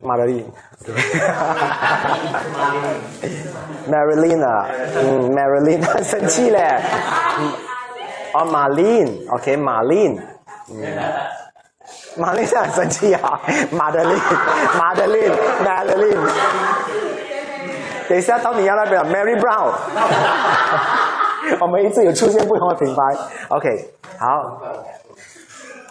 [0.00, 0.48] 玛德琳，
[0.86, 0.94] 对
[3.90, 6.80] ，Marilyn 啊，嗯，Marilyn 很 生气嘞，
[8.32, 10.16] 哦，玛琳，OK，玛琳，
[10.70, 10.86] 嗯，
[12.16, 13.40] 玛丽是很生气啊，
[13.72, 14.16] 玛德琳，
[14.78, 15.32] 玛德琳
[15.64, 16.30] ，Marilyn，
[18.08, 19.72] 等一下到你要那边，Mary Brown，
[21.60, 23.02] 我们一直有出现不同的品牌
[23.48, 23.68] ，OK，
[24.20, 24.62] 好。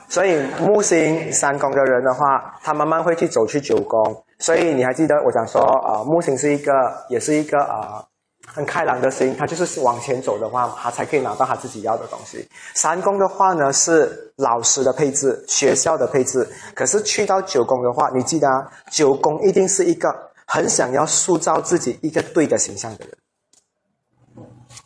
[0.09, 4.23] 所以木星三宫的人的话，他慢慢会去走去九宫。
[4.39, 6.71] 所以你还记得我讲说，啊，木星是一个，
[7.09, 8.03] 也是一个啊，
[8.45, 9.35] 很开朗的星。
[9.35, 12.47] 他就是往前走的话，他才可以拿到他自己要的东西。
[12.73, 16.47] 三宫的话呢，是老师的配置，学校的配置。
[16.73, 20.07] 可是去到九宫的话，你记得，啊，九宫一定是一个
[20.45, 23.17] 很想要塑造自己一个对的形象的人。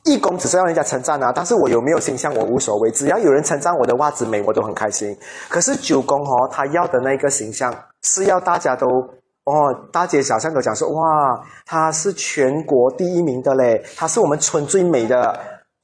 [0.03, 5.15] 义工只是让人家称赞啊，但是我有没有形象我无所谓，只要有人称赞我的袜子美，我都很开心。
[5.47, 8.87] 可是九宫哦，他要的那个形象是要大家都
[9.45, 9.53] 哦，
[9.91, 11.01] 大街小巷都讲说哇，
[11.65, 15.39] 他是全国第一名的嘞，他是我们村最美的，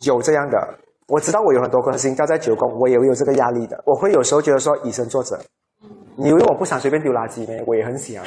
[0.05, 0.57] 有这样的。
[1.07, 5.39] 我知道我有很多颗星掉在九宫，我也有这个压力的，我会有时候觉得说以身作则。
[6.19, 7.63] 你以为我不想随便丢垃圾呢？
[7.67, 8.23] 我也很想。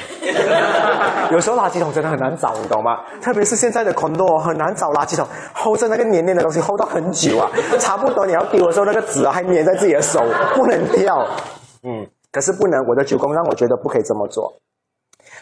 [1.29, 3.01] 有时候垃圾桶真的很难找，你懂吗？
[3.21, 10.21] 特别是现在的 condo 很难找垃圾桶，hold 着那个黏黏的东西 hold 到很久啊， 差不多你要丢的时候，那个纸啊还粘在自己的手，
[10.55, 11.27] 不能掉。
[11.83, 14.53] 嗯，可是不能，我的九宫让我觉得不可以这么做。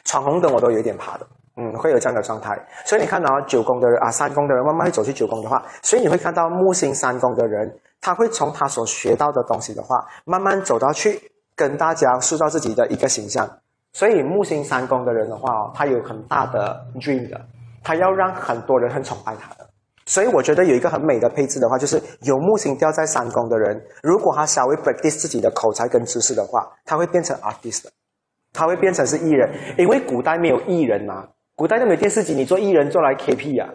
[0.03, 2.57] 闯红灯我都有点怕的，嗯，会有这样的状态。
[2.83, 11.21] 所以你看到九宫的人啊，三宫的人慢慢会走去九宫的话，所以你会看到木星三宫的人，他会从他所学到的东西的话，慢慢走到去。
[11.59, 13.45] 跟大家塑造自己的一个形象，
[13.91, 17.37] 所以木星三宫的人的话哦，他有很大的 dream 的，
[17.83, 19.67] 他要让很多人很崇拜他的。
[20.05, 27.83] 所以我觉得有一个很美的配置的话，就是有木星掉在三宫的人，如果他稍微 practice 自己的口才跟知识的话，他会变成 artist，
[28.53, 33.67] 他会变成是艺人，因为古代没有艺人嘛，古代都没有电视机，你做艺人做来 KP 呀。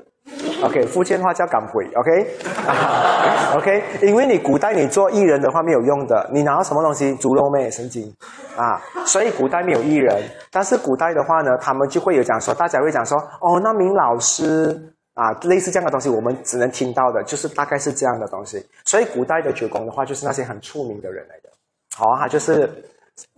[0.63, 1.85] OK，福建话叫赶鬼。
[1.95, 7.15] OK，OK，因为你古代你做艺人的话没有用的，你拿到什么东西？
[7.17, 7.71] 猪肉咩？
[7.71, 8.11] 神经
[8.57, 8.81] 啊！
[9.05, 18.65] 所以古代没有艺人，但是古代的话呢，他们就会有讲说，大家会讲说，哦，那名老师啊，类似这样的东西，我们只能听到的，就是大概是这样的东西。
[18.87, 21.51] 所以古代的九宫的话，就是那些很出名的人来的。
[21.95, 22.83] 好啊，就是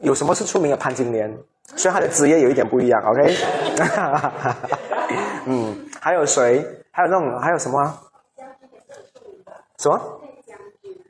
[0.03, 0.77] 有什么是出名的？
[0.77, 1.29] 潘金莲，
[1.75, 3.03] 虽然他的职业有一点不一样。
[3.03, 3.35] OK，
[5.47, 5.76] 嗯。
[6.07, 6.65] 还有谁？
[6.93, 7.99] 还有那种还有什么？
[9.77, 10.01] 什么？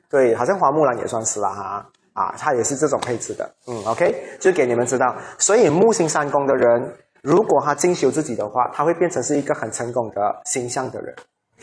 [0.09, 3.47] 对，好像花木兰也算是了哈啊，他也是这种配置的。
[3.67, 5.15] 嗯，OK，就给你们知道。
[5.37, 11.15] 所以木星三宫的人，如果他进修自己的话，他会变成是一个很成功的形象的人。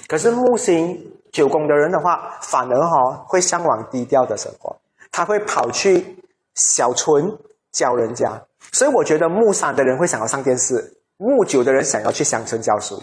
[0.07, 0.97] 可是木星
[1.33, 4.77] 九宫的人的话，反而哈会向往低调的生活，
[5.11, 6.23] 他会跑去
[6.55, 7.37] 小村
[7.73, 8.41] 教人家。
[8.71, 13.03] 所以我觉得木三的人会想要上电视，木九的人想要去乡村教书。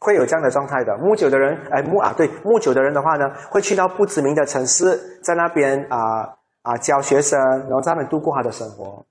[0.00, 5.98] 会有这样的状态的，木九的人，哎，木啊，对，木九的人的话呢，会去到不知名的城市，在那边啊
[6.62, 9.04] 啊教学生，然后在那边度过他的生活。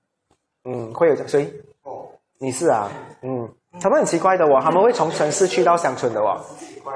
[0.64, 1.44] 嗯，会有这，所以，
[1.84, 2.88] 哦，你是啊，
[3.22, 3.48] 嗯，
[3.80, 6.38] 他们很奇怪的哦，他们会从城市去到乡村的哦。
[6.58, 6.92] 奇怪。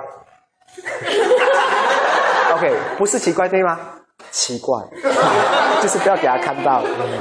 [2.55, 3.79] OK，不是奇怪对吗？
[4.33, 4.83] 奇怪，
[5.81, 6.83] 就是不要给他看到。
[6.83, 7.19] 嗯，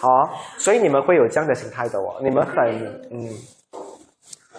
[0.00, 0.08] 好，
[0.56, 2.56] 所以你们会有这样的心态的哦，你们很
[3.10, 3.28] 嗯。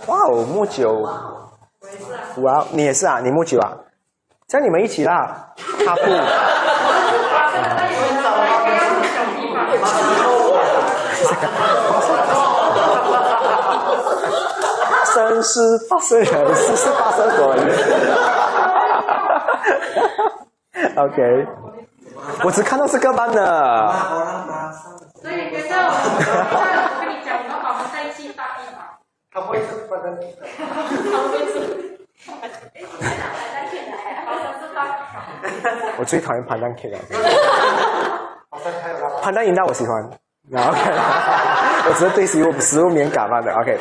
[0.06, 0.94] 哇哦，木九
[2.44, 3.20] 哇，你也是啊？
[3.20, 3.74] 你木九啊？
[4.48, 5.54] 叫你们一起啦，
[5.86, 6.02] 踏步。
[15.14, 17.44] 生是发生人，死是发生鬼。
[20.96, 21.48] OK，
[22.46, 23.94] 我只看到这个班的。
[25.22, 25.92] 所以觉得，我
[27.02, 28.62] 跟你讲，我们把我们在一起大地
[29.38, 29.42] 方。
[29.42, 30.18] 他会是发生。
[30.58, 30.74] 他
[31.30, 31.56] 会是。
[36.00, 37.00] 我最讨厌潘丹 K 了。
[39.22, 40.10] 潘丹饮料我喜欢。
[40.52, 40.92] OK，
[41.90, 43.54] 我只是对食物食物敏感嘛的。
[43.54, 43.78] OK，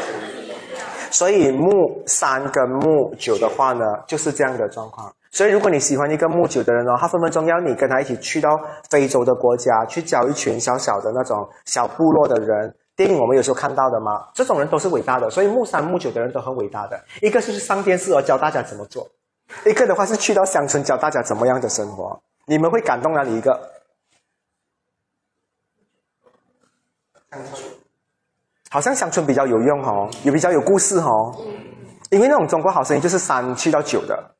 [1.11, 5.13] 所以木三跟木九的话呢，就是这样的状况。
[5.31, 8.49] 所以如果你喜欢一个木九的人哦，他分分钟要你跟他一起去到
[8.91, 12.75] 非洲的国家去教一群小小的那种小部落的人。
[12.97, 15.29] 电影我们有时候看到的嘛，这种人都是伟大的。
[15.31, 16.99] 所以木三木九的人都很伟大的。
[17.21, 19.07] 一个是上电视哦教大家怎么做，
[19.67, 22.19] 一个的话是去到乡村教大家怎么样的生活。
[22.47, 23.71] 你们会感动哪里一个？
[28.71, 31.35] 好像乡村比较有用哦，也比较有故事哦。
[32.11, 34.31] 因为那种中国好声音就是三去到九的。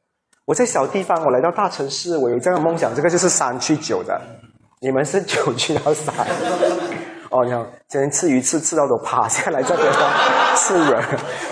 [0.47, 4.19] 我在小地方，我来到大城市，我有这样的梦想，这个就是三去九的。
[4.81, 6.15] 你们是九去到三。
[7.37, 9.93] 哦，你好，今天吃鱼吃吃到都趴下来这边
[10.57, 11.03] 吃人。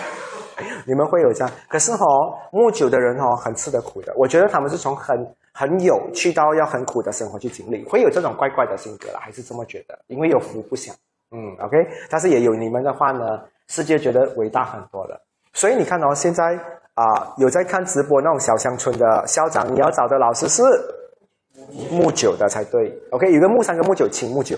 [0.87, 4.13] 你们会有这样，可是哦，木九的人哦，很吃得苦的。
[4.17, 5.15] 我觉得他们是从很
[5.53, 9.99] 很有去到要很苦的生活去经历，会有这种怪怪的性格了，还是这么觉得？
[10.07, 10.95] 因为有福不享。
[11.33, 11.77] 嗯，OK，
[12.09, 15.21] 但是也有你们的话呢，世界觉得伟大很多了。
[15.53, 16.59] 所以你看哦，现在
[16.95, 20.63] 啊，有在看直播那种小乡村的校长，你要找的老师是
[21.91, 22.93] 木九的才对。
[23.11, 24.57] OK，有个木三跟木九，请木九。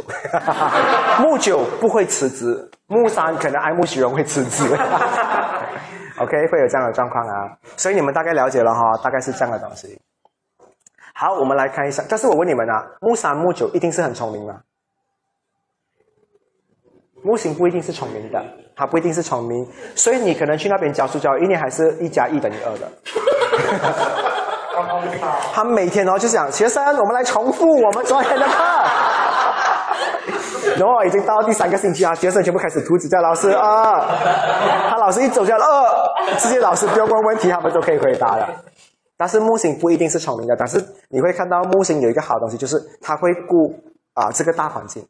[1.20, 4.64] 木九不会辞职，木三可能爱慕虚荣会辞职。
[6.18, 7.56] OK，会有这样的状况啊。
[7.76, 10.00] 所以你们大概了解了哈，大概是这样的东西。
[11.14, 12.02] 好，我们来看一下。
[12.08, 14.60] 但是我问你们啊，木三木九一定是很聪明吗？
[17.22, 18.40] 木星不一定是聪明的，
[18.76, 19.66] 他不一定是聪明，
[19.96, 22.88] 所以你可能去那边教书教一年还是一加一等于二的。
[25.52, 28.52] 他每天哦就想学生，我们来重复我们昨天的课。
[30.76, 34.04] 然后已经到第三个星期啊，学生全部开始涂指甲，老师啊，
[34.90, 35.58] 他老师一走就二，
[36.38, 38.48] 这些老师不用问问题，他们都可以回答了。
[39.16, 43.74] 但是木星不一定是聪明的，但是你会看到木星有一个好东西，就是他会顾
[44.12, 45.02] 啊这个大环境。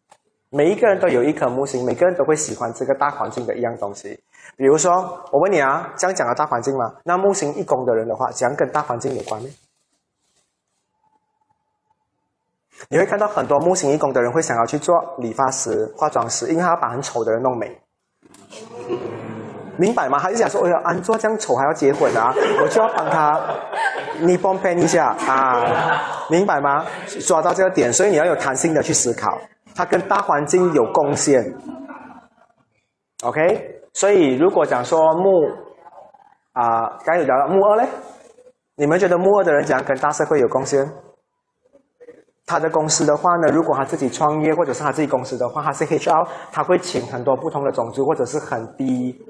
[0.51, 4.17] 每一个人都有一颗木星，每个人都会喜欢这个大环境的一样东西。
[4.57, 4.93] 比如说，
[5.33, 6.93] 我问你啊，这样讲的大环境吗？
[7.03, 9.49] 那木星一宫的人的话，讲跟大环境有关吗？
[12.89, 17.81] 你会看到很多木星一宫的人会想要去做理发师、化妆师，因为他要把很丑的人弄美。
[19.79, 20.19] 明白吗？
[20.19, 22.33] 他就想说：“哎呀，安卓这样丑还要结婚啊？
[22.63, 23.39] 我就要帮他，
[24.21, 26.83] 你帮帮一下啊，明白吗？
[27.27, 29.39] 抓到这个点，所以你要有弹性的去思考。”
[29.77, 31.45] 他跟大环境有贡献
[33.23, 35.29] ，OK，所以如果讲说木
[36.55, 37.87] 啊，刚有聊到木二嘞，
[38.77, 40.91] 你们觉得木二的人讲跟大社会有贡献？
[42.47, 49.21] 他的公司的话呢，如果他自己创业或者是他自己公司的话，他是 HR，他会请很多不同的种族或者是很低、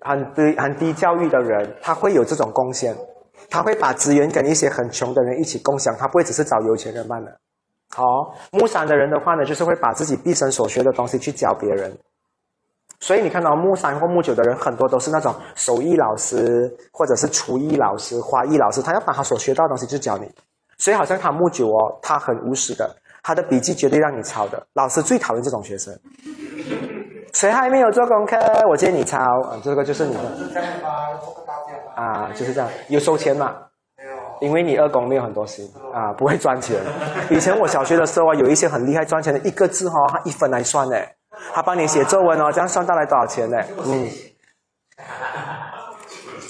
[0.00, 2.96] 很低、很低教育的人，他会有这种贡献，
[3.50, 7.36] 他会把资源跟一些很穷的人一起共享，他不会只是找有钱人办的。
[7.90, 8.04] 好，
[8.52, 11.92] 木三的人的话呢，就是会把自己毕生所学的东西去教别人。
[13.00, 20.30] 所以你看到木三或木九的人，很多都是那种手艺老师，或者是厨艺老师、花艺老师，他要把他所学到的东西去教你。
[20.82, 22.92] 所以好像他木九哦，他很务实的，
[23.22, 24.60] 他的笔记绝对让你抄的。
[24.72, 25.96] 老师最讨厌这种学生，
[27.32, 28.36] 谁还没有做功课，
[28.68, 30.20] 我建议你抄啊，这个就是你的。
[31.94, 33.54] 啊，就是这样，有收钱吗？
[34.40, 35.64] 因为你二公没有很多心
[35.94, 36.80] 啊，不会赚钱。
[37.30, 40.96] 以前我小学的时候啊，有一些很厉害赚钱的，一个字哈，他一分来算呢，
[41.54, 43.56] 他帮你写作文哦，这样算到来多少钱呢？
[43.86, 44.08] 嗯，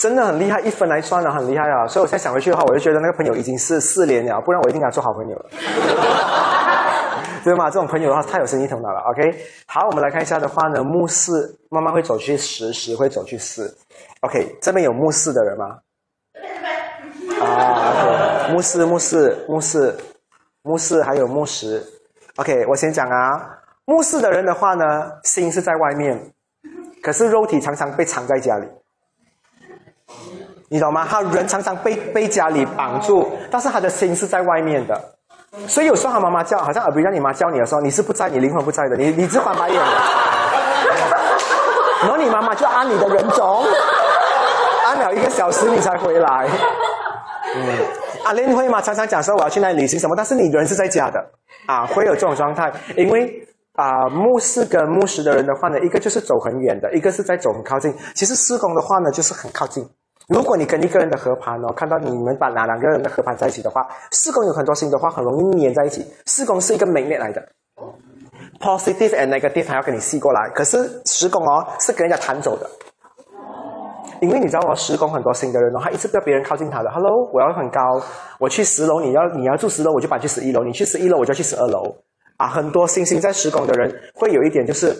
[0.02, 1.86] 真的很厉害，一分来算了，很厉害啊。
[1.86, 5.48] 所以我现在想回去的话，我就觉得那个朋友已经是四连了，不然我一定跟他做好朋友了。
[7.44, 7.70] 对吗？
[7.70, 8.98] 这种朋友的话太有生意头脑了。
[9.12, 9.32] OK，
[9.68, 13.72] 好，我们来看一下的话呢，木四慢慢会走去十，十会走去四。
[14.22, 15.78] OK，这边有木四的人吗？
[17.40, 19.96] 啊，牧师，牧师，牧师，
[20.62, 21.80] 牧师，还有牧师。
[22.38, 23.40] OK，我先讲啊。
[23.84, 24.84] 牧师的人的话呢，
[25.22, 26.32] 心是在外面，
[27.04, 28.66] 可是肉体常常被藏在家里。
[30.68, 31.06] 你懂吗？
[31.08, 35.00] 他人常常被被家里绑住，但是他的心是在外面的。
[35.68, 39.84] 所以有时候他妈妈叫，好像尔比让你妈叫你的时候，你是不在，你灵魂不在的，你你只翻白眼的。
[42.02, 43.64] 然后你妈妈就按你的人种。
[45.02, 46.48] 了一个小时你才回来。
[47.54, 47.78] 嗯，
[48.24, 48.80] 阿莲会吗？
[48.80, 51.18] 常常讲说我要去那里旅行什么，但是你人是在家的
[51.66, 52.72] 啊，会有这种状态。
[52.96, 57.94] 因为啊，牧师跟牧师的人的话呢，一个就是走很远的，一个是在走很靠近。
[58.14, 59.84] 其实施工的话呢，就是很靠近。
[60.32, 66.06] 如果你跟一个人的合盘哦，看到你们把哪两个人的合盘在一起的话，四宫有很多星的话，很容易粘在一起。
[66.24, 67.46] 四宫是一个美列来的
[68.58, 70.48] ，positive and negative 还要跟你吸过来。
[70.54, 72.66] 可是十宫哦，是跟人家弹走的。
[74.22, 76.90] 因为你知道我十宫很多新的人哦，他一直不要别人靠近他的。
[76.90, 77.80] Hello，我要很高，
[78.38, 81.94] 我去十楼，你要你要住十楼，我就搬去十一楼；你去十一楼，我就去十二楼。
[82.38, 84.96] 啊，很多新兴在十宫的人会有一点就是，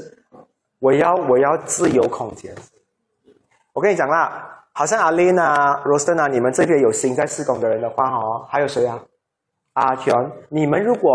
[0.78, 2.54] 我要我要自由空间。
[3.72, 8.98] 我跟你讲啦，好像阿琳啊、罗森啊，你们这边有新在施工的人的话哦，还有谁啊？
[9.74, 10.14] 阿全，
[10.48, 11.10] 你们如果。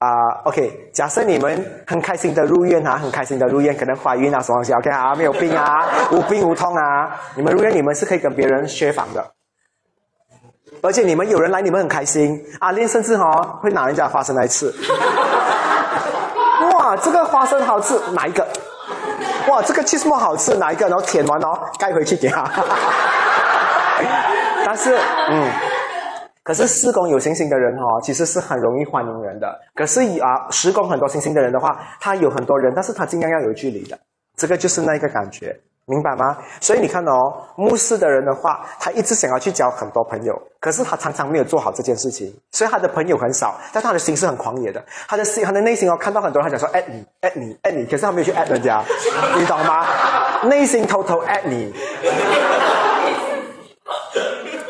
[0.00, 0.08] 啊
[0.44, 9.22] ，OK，假设你们很开心的入院啊，很开心的入院，可能怀孕啊什么东西，OK 啊，没有病啊， 无病无痛啊，你们入院你们是可以跟别人学房的，
[10.82, 12.42] 而且你们有人来，你们很开心。
[12.60, 14.72] 阿琳甚至哈会拿人家花生来吃，
[16.78, 18.48] 哇，这个花生好吃，哪一个？
[19.50, 20.88] 哇，这个 cheese 好吃，哪一个？
[20.88, 22.44] 然后舔完哦，盖回去给他。
[24.64, 24.96] 但是，
[25.30, 25.50] 嗯。
[26.42, 29.46] 可是施工有星星的人哦，其实是很容易欢迎人的。
[29.74, 33.96] 可是啊，施工很多星星的人的话，他有很多人，但是他尽量要有距离的。
[34.36, 35.54] 这个就是那个感觉，
[35.90, 36.36] 明白吗？
[36.60, 37.12] 所以你看哦，
[37.56, 44.80] 牧师的人的话，他一直想要去交很多朋友，可是他常常没有做好这件事情，所以他的朋友很少，但他的心是很狂野的。
[45.08, 48.80] 他的心，他的内心哦，看到很多人，他讲说爱你，爱你，爱你，可是他没有去爱人家，
[49.36, 49.84] 你懂吗？
[50.44, 51.74] 内心偷偷爱你。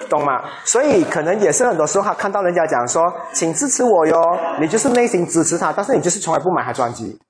[0.09, 0.43] 懂吗？
[0.65, 4.21] 所以可能也是很多时候，他看到人家讲说，请支持我哟，
[4.59, 7.21] 你就是内心支持他，但是你就是从来不买他专辑。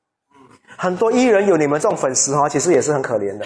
[0.82, 3.44] 很多艺人有你们这种粉丝哈，其实也是很可怜的，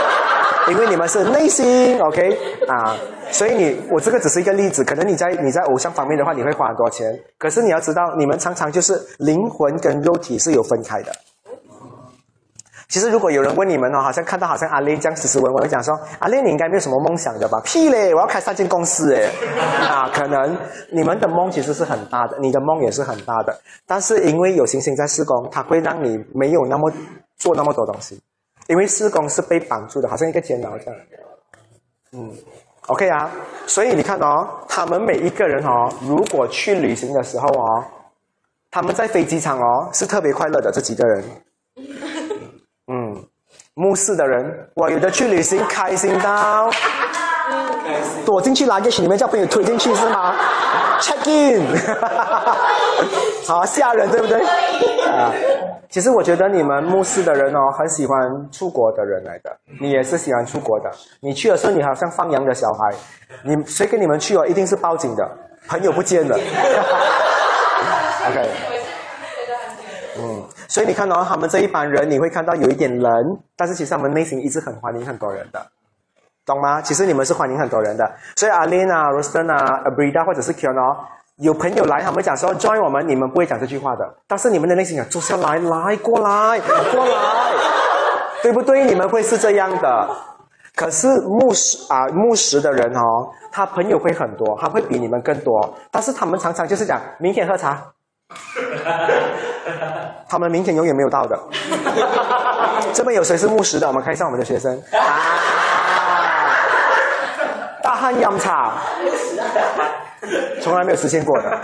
[0.72, 2.96] 因为你们是内心 OK 啊，
[3.30, 11.12] 所以你我这个只是一个例子，可能你在你在偶像方面的话，你会花很多钱，可是你要知道，你们常常就是灵魂跟肉体是有分开的。
[12.88, 18.14] 其实，如果有人问你们哦，好像看到好像阿莲这样斯斯文文，会讲说：“阿莲，你应该没有什么梦想的吧？”屁嘞！
[18.14, 19.30] 我要开三间公司诶
[19.80, 20.56] 啊，可能
[20.92, 26.92] 你们的梦其实是很大的，你的梦也是很大的，但是因为有星星在施工，它会让你没有那么
[27.36, 28.20] 做那么多东西，
[28.68, 31.00] 因为施工是被绑住的，好像一个监牢这样。
[32.12, 32.30] 嗯
[32.86, 33.30] ，OK 啊，
[33.66, 37.84] 所以你看哦，他们每一个人哦，如果去旅行的时候哦，
[38.70, 41.24] 他们在飞机场哦是特别快乐的这几个人。
[43.76, 46.70] 嗯，牧师的人，我有的去旅行，开心到
[48.24, 50.34] 躲进去垃圾群里面叫朋友推进去是吗
[51.00, 51.66] ？Check in，
[53.46, 54.40] 好吓人对不对？
[55.10, 55.32] 啊，
[55.90, 58.18] 其实我觉得你们牧师的人哦，很喜欢
[58.50, 60.90] 出国的人来的，你也是喜欢出国的。
[61.20, 62.94] 你去的时候，你好像放羊的小孩，
[63.44, 65.28] 你谁跟你们去哦，一定是报警的，
[65.68, 66.36] 朋友不见了。
[68.30, 68.73] OK。
[70.68, 73.12] 所以你看到他们这一帮人，你会看到有一点冷，
[73.56, 75.66] 但是其实他们内心一直很欢迎很多人的，
[76.44, 76.80] 懂吗？
[76.82, 78.10] 其实你们是欢迎很多人的。
[78.36, 80.96] 所以阿莲啊、罗斯顿啊、阿布 a 或者是 k i n o
[81.36, 84.08] 有朋友来，他们讲说 join 我们，你们不会讲这句话的。
[84.28, 87.52] 但是你们的内心讲坐下来，来过来，过来，
[88.42, 88.84] 对不对？
[88.84, 90.08] 你们会是这样的。
[90.76, 95.74] 可是牧师啊，牧师的人哦，他朋友会很多，他会比你们更多。
[95.90, 97.82] 但是他们常常就是讲明天喝茶。
[100.28, 101.38] 他们明天永远没有到的。
[102.92, 103.86] 这边有谁是牧师的？
[103.86, 104.80] 我们看一下我们的学生。
[107.82, 108.72] 大汉养茶，
[110.62, 111.58] 从来没有实现过的。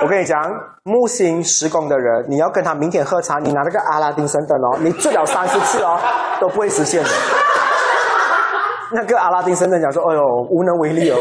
[0.00, 0.38] 我跟你讲，
[0.82, 5.98] 木星施工的人，你要跟他明天喝茶，你拿那个阿拉丁神灯哦，你最了三十次哦，
[6.40, 7.08] 都不会实现的。
[8.92, 11.16] 那个阿拉丁神灯讲说：“哎呦，无能为力哦。”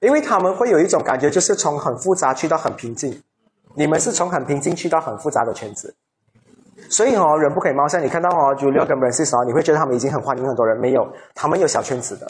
[0.00, 3.20] 因为他们会有一种感觉，就是从很复杂去到很平静。
[3.76, 5.94] 你们是从很平静去到很复杂的圈子，
[6.90, 8.02] 所以哦，人不可以貌相。
[8.02, 12.26] 你看到哦，Julia 跟 Brancis 你会觉得他们已经很欢迎很多人，没有，他们有小圈子的，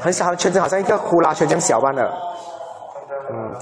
[0.00, 2.12] 很小的圈子，好像一个呼啦圈这样小般的。
[3.30, 3.54] 嗯，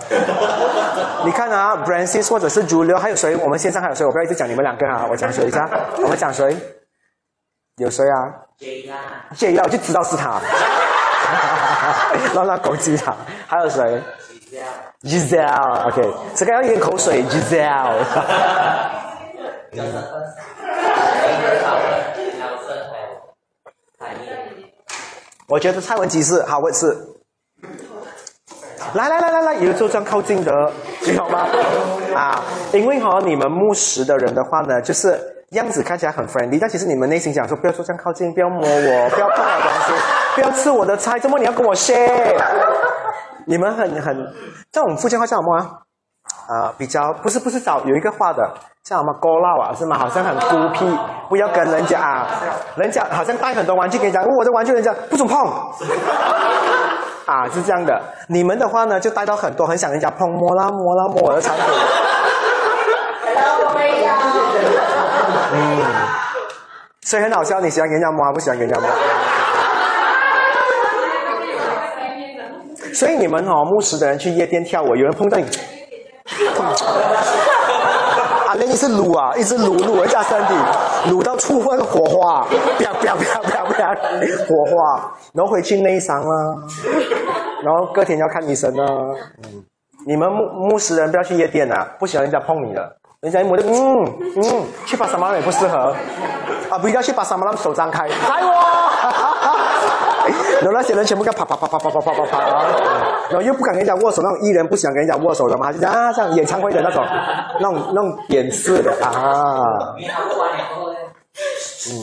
[1.26, 3.36] 你看啊，Brancis 或者是 Julia，还有谁？
[3.36, 4.06] 我们线上还有谁？
[4.06, 5.68] 我不要一直讲你们两个啊，我讲谁一下？
[5.96, 6.56] 我们讲谁？
[7.76, 8.16] 有谁啊
[8.56, 10.40] ？J 啊，J 就知道是他，
[12.34, 13.14] 让他攻击他。
[13.46, 14.02] 还有谁
[15.02, 16.02] ？Giselle，OK，
[16.34, 17.94] 这个要咽口水，Giselle。
[25.48, 26.96] 我觉得蔡文姬是好位置。
[28.94, 30.52] 来来来来来，有就这样靠近的，
[31.02, 31.46] 你好吗？
[32.14, 32.42] 啊，
[32.72, 35.18] 因为哈，你们牧师的人的话呢，就是
[35.50, 39.92] 样子看起来很 friendly，但其实你们内心想说，不要说这样靠近，不要摸我，不要碰我东西，
[40.36, 42.85] 不要吃我的菜，怎么你要跟我 share？
[43.46, 44.34] 你们很很
[44.70, 45.70] 这种福建话叫什么啊？
[46.48, 48.42] 啊，比较不是不是找有一个话的
[48.84, 49.96] 叫什么高闹啊，是吗？
[49.98, 50.84] 好像很孤僻，
[51.28, 52.26] 不要跟人家啊，
[52.76, 55.38] 人家好像带很多玩具给你讲，我的玩具人家不准碰。
[57.26, 58.00] 啊，是这样的。
[58.28, 61.64] 你们的话呢，就带到很多，很想人家碰摸啦摸啦摸我的产品。
[65.52, 65.82] 嗯，
[67.02, 67.60] 所以很好笑。
[67.60, 68.88] 你喜欢人家摸，还不喜欢人家摸？
[72.96, 75.44] 所以你们哦，牧师的人去夜店跳舞，有人碰到你，
[78.48, 80.54] 啊，那你是撸啊，一直撸撸人家身体，
[81.10, 82.46] 撸到触发火花，
[82.78, 83.94] 啪啪啪啪啪，
[84.48, 86.56] 火花，然后回去内伤了，
[87.62, 88.86] 然后隔天要看医生啊。
[89.44, 89.62] 嗯，
[90.06, 95.94] 你们牧牧师人不要去夜店啊，不喜欢人家碰你的，人家一摸就嗯嗯，去巴沙马也不适合，
[96.70, 99.55] 啊，不要去巴沙马，手张开，来我。
[100.66, 102.40] 有那些人全部要啪啪啪啪啪啪啪啪啪，
[103.30, 107.04] 然后又不敢跟人家握手，那种艺人不想跟人家握手的嘛，就啊，像演唱会的那种，
[107.60, 109.62] 那种那种演示的啊。
[111.88, 111.94] 嗯，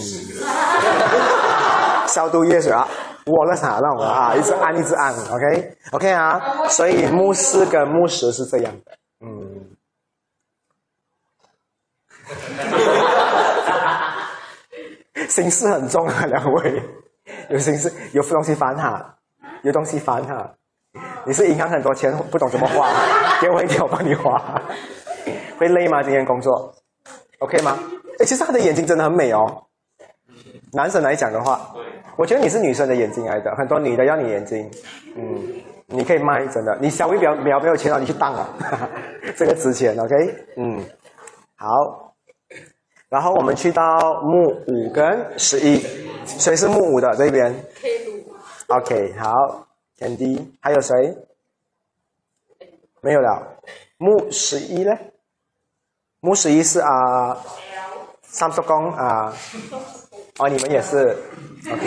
[2.07, 2.88] 消毒液水啊，
[3.26, 6.39] 握那啥那种啊，一直按一直按，OK OK 啊，
[6.70, 8.93] 所以牧师跟牧师是这样的，
[9.26, 9.76] 嗯。
[15.28, 16.82] 心事很重啊，两位。
[17.50, 19.16] 有心事，有东西烦他，
[19.64, 20.50] 有东西烦他。
[21.26, 22.89] 你是银行很多钱，不懂怎么花，
[23.41, 24.62] 给我一点，我帮你花。
[25.58, 26.04] 会累吗？
[26.04, 26.74] 今天工作
[27.39, 27.78] ，OK 吗？
[28.20, 29.64] 哎，其实他的眼睛真的很美哦。
[30.74, 31.74] 男生来讲的话，
[32.18, 34.70] 我觉得你是女生的眼睛来的，很多女的要你眼睛，
[35.16, 35.41] 嗯，
[35.88, 36.78] 你可以卖，真的。
[36.82, 38.50] 你稍微比较比较没有钱了，你去当啊，
[39.38, 40.16] 这个值钱，OK？
[40.58, 40.84] 嗯，
[41.56, 42.12] 好。
[43.14, 43.84] 然后我们去到
[44.24, 45.80] 木五跟十一，
[46.26, 47.53] 谁是木五的这边
[48.66, 49.68] ？OK，好，
[49.99, 50.95] 田地，还有谁？
[53.01, 53.55] 没有了。
[53.97, 54.91] 木十一呢？
[56.22, 57.38] 木十一是啊，
[58.24, 59.32] 三叔公啊，
[60.41, 61.16] 哦，你们也是
[61.72, 61.86] ，OK。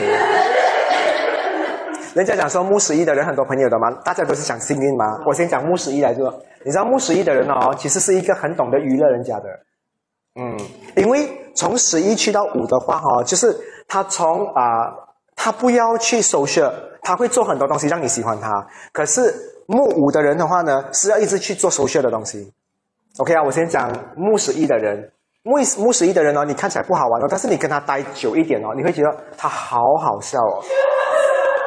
[2.15, 5.21] 人家讲说木十一的人很多朋友的嘛，大家都是讲幸运嘛。
[5.27, 6.33] 我先讲木十一来说，
[6.65, 9.49] 你知道木十一的人哦，其实是一个很懂得娱乐人家的。
[10.39, 10.55] 嗯，
[10.97, 13.59] 因为从十一去到五的话，哈，就是
[13.89, 14.93] 他从啊，
[15.35, 16.71] 他不要去 social，
[17.01, 18.51] 他会做很多东西让你喜欢他。
[18.93, 19.35] 可是
[19.67, 22.53] 木五的人的话呢，是要一直去做 social 的东西。
[23.19, 25.11] OK 啊，我先讲木十一的人，
[25.43, 29.09] 木木十一的人哦，你看起来不好玩哦，但是你跟他待久一点哦，你会觉得
[29.39, 30.63] 他好好笑哦。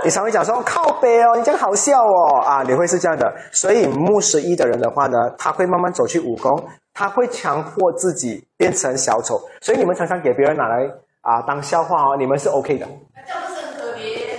[0.04, 3.34] 你常会讲说靠背哦，你这样好笑哦啊，你会是这样的。
[3.52, 6.52] 所以木十一的人的话呢，他会慢慢走去武功。
[7.00, 10.84] 他会强迫自己变成小丑，所以你们常常给别人拿来
[11.22, 12.86] 啊当笑话哦，你们是 OK 的，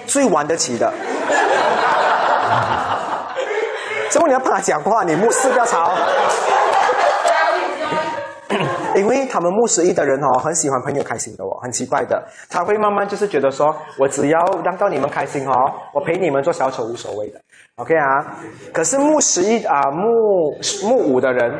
[0.05, 0.93] 最玩得起的。
[4.13, 5.91] 所以你要怕他讲话，你目视不要吵。
[8.95, 15.55] 因为他们牧师一的人哦，很喜欢朋友开心的哦，很奇怪的，他会慢慢就是觉得说，我只要让到你们开心哦，
[15.95, 17.41] 我陪你们做小丑无所谓的
[17.81, 18.37] ，OK 啊。
[18.73, 20.55] 可是木十一啊，木
[20.89, 21.53] 木五的人，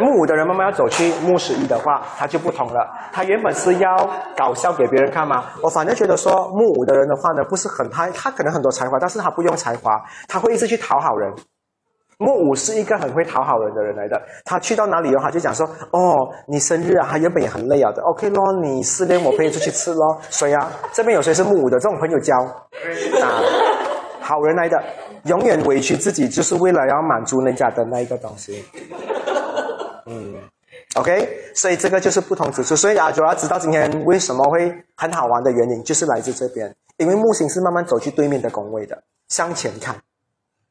[0.00, 2.88] 木五的人慢慢要走去木十一的话，他就不同了。
[3.12, 3.96] 他原本是要
[4.36, 11.32] 搞笑给别人看嘛，我反正觉得说木五的人的话呢，不是很他他可能很多才华，但是他不用才华，他会一直去讨好人。
[12.16, 16.14] 木五是一个很会讨好人的人来的，他去到哪里的话就讲说：“哦，
[16.46, 20.70] 你生日啊，他原本也很累啊的，OK 咯，你失恋我陪你出去吃咯。”谁啊？
[20.92, 21.76] 这边有谁是木五的？
[21.80, 23.42] 这种朋友交啊，
[24.24, 24.82] 好人来的，
[25.24, 28.64] 永远委屈自己，就是为了要满足人家的那一个东西。
[30.06, 30.34] 嗯
[30.96, 32.74] ，OK，所以这个就是不同之处。
[32.74, 39.94] 所以啊，主要知道今天为什么会很好玩的原因，就是来自这边，因为木星是慢慢走去对面的宫位的，向前看。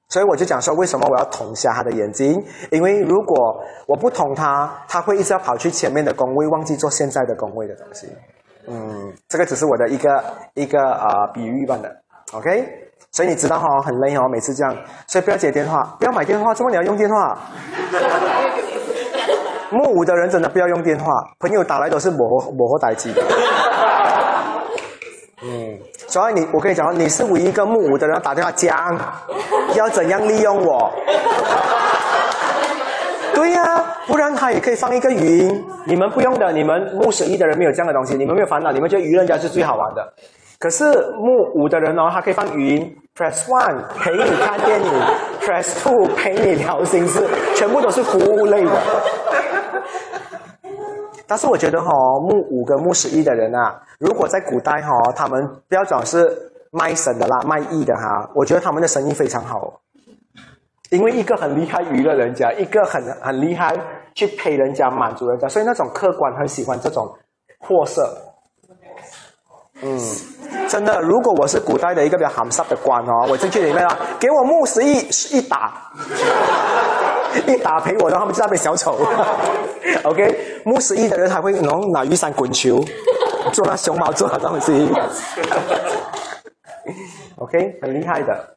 [0.10, 2.44] 所以我就讲说，为什么我要捅瞎他的眼睛？
[2.72, 8.08] 因为如果我不捅他，他会一直要跑去前面的工位，忘记做现在的工位的东西。
[8.68, 10.24] 嗯，这个只是我的一个
[10.56, 11.90] 一个啊比喻般的。
[12.34, 12.83] OK，
[13.14, 17.38] 所以你知道哈，很累哦，每次这样，所以不要接电话，不要买电话，怎么你要用电话？
[19.70, 23.22] 木五的人真的不要用电话，朋友打来都是磨磨合待机的。
[25.44, 29.00] 嗯，所以你，我跟你讲，你是唯一一个木五的人打电话讲，
[29.76, 30.92] 要怎样利用我？
[33.36, 40.14] 对呀，不然他也可以放一个语音，你们不用的，你们木十一的人没有这样的东西，你们没有烦恼，你们觉得愚人家是最好玩的。
[40.60, 40.86] 可是
[41.18, 44.92] 木五的人哦，他可以放语音，press one 陪你看电影，
[45.42, 48.72] press two 陪你聊心事，全部都是服务类的。
[51.26, 51.90] 但是我觉得哈，
[52.20, 59.80] 木五跟木十一的人啊，如果在古代哈，他们不要讲是卖神的啦，卖艺的哈，我觉得他们的生意非常好，
[60.90, 63.76] 因为一个很厉害娱乐人家，一个很很厉害
[64.14, 67.12] 去陪人家满足人家，所以那种客官很喜欢这种
[67.60, 68.16] 货色。
[69.82, 70.00] 嗯，
[70.74, 75.08] 真的，如果我是古代的一个比较含蓄的官哦，我进去里面啊，给我木十一
[75.38, 75.72] 一打，
[77.46, 78.98] 一打赔我，然后他们就那边小丑。
[80.02, 81.54] OK，木十一的人还会
[81.92, 82.84] 拿雨伞滚球，
[83.54, 84.92] 做那熊猫做的东西。
[87.38, 88.56] OK，很厉害的。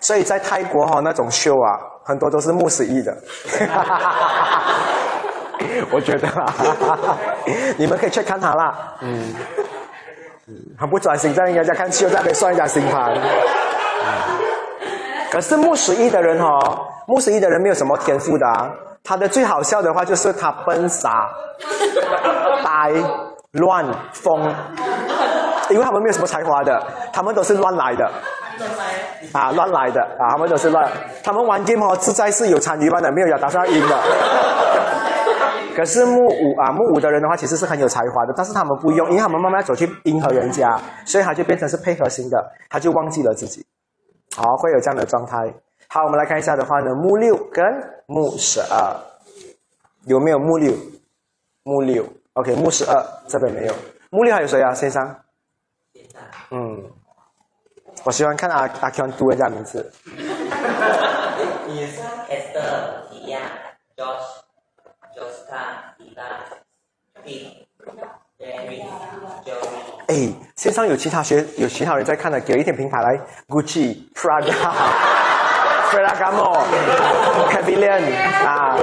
[0.00, 3.14] 所以在泰国哈那种秀啊，很多都是木十一的。
[5.92, 6.28] 我觉得，
[7.78, 8.96] 你们可以去看他啦。
[9.02, 9.32] 嗯。
[10.78, 13.12] 很不专心，在人家看秀，在那边算一家星盘。
[15.30, 16.58] 可是木十一的人哦，
[17.06, 18.46] 木十一的人没有什么天赋的。
[19.04, 21.28] 他的最好笑的话就是他笨傻、
[22.64, 22.92] 呆、
[23.52, 24.52] 乱、疯，
[25.70, 26.82] 因为他们没有什么才华的，
[27.12, 28.10] 他们都是乱来的。
[29.32, 30.88] 啊，乱来的啊，他们都是乱。
[31.22, 33.96] 他们玩 game 哦，自在是有参与班的，没有要打算赢的。
[35.78, 43.64] 可是木五啊，木五的人的话，其实是很有才华的，但是他们不用，因为他们慢慢走去迎合人家，所以他就变成是配合型的，他就忘记了自己。
[44.36, 45.36] 好，会有这样的状态。
[45.86, 47.64] 好，我们来看一下的话呢，木六跟
[48.06, 48.96] 木十二
[50.06, 50.74] 有没有木六？
[51.62, 53.74] 木六，OK，木十二这边没有。
[54.10, 54.74] 木六还有谁啊？
[54.74, 55.14] 先生？
[56.50, 56.90] 嗯，
[58.04, 59.92] 我喜欢看阿阿 Q 读人家名字。
[70.08, 70.14] 哎，
[70.56, 73.18] 线上有其他学有其他人在看的，给一点品牌来
[73.48, 74.52] ，Gucci、Prada、
[75.92, 76.64] Ferragamo、
[77.50, 78.02] c a v i l i o n
[78.46, 78.76] 啊，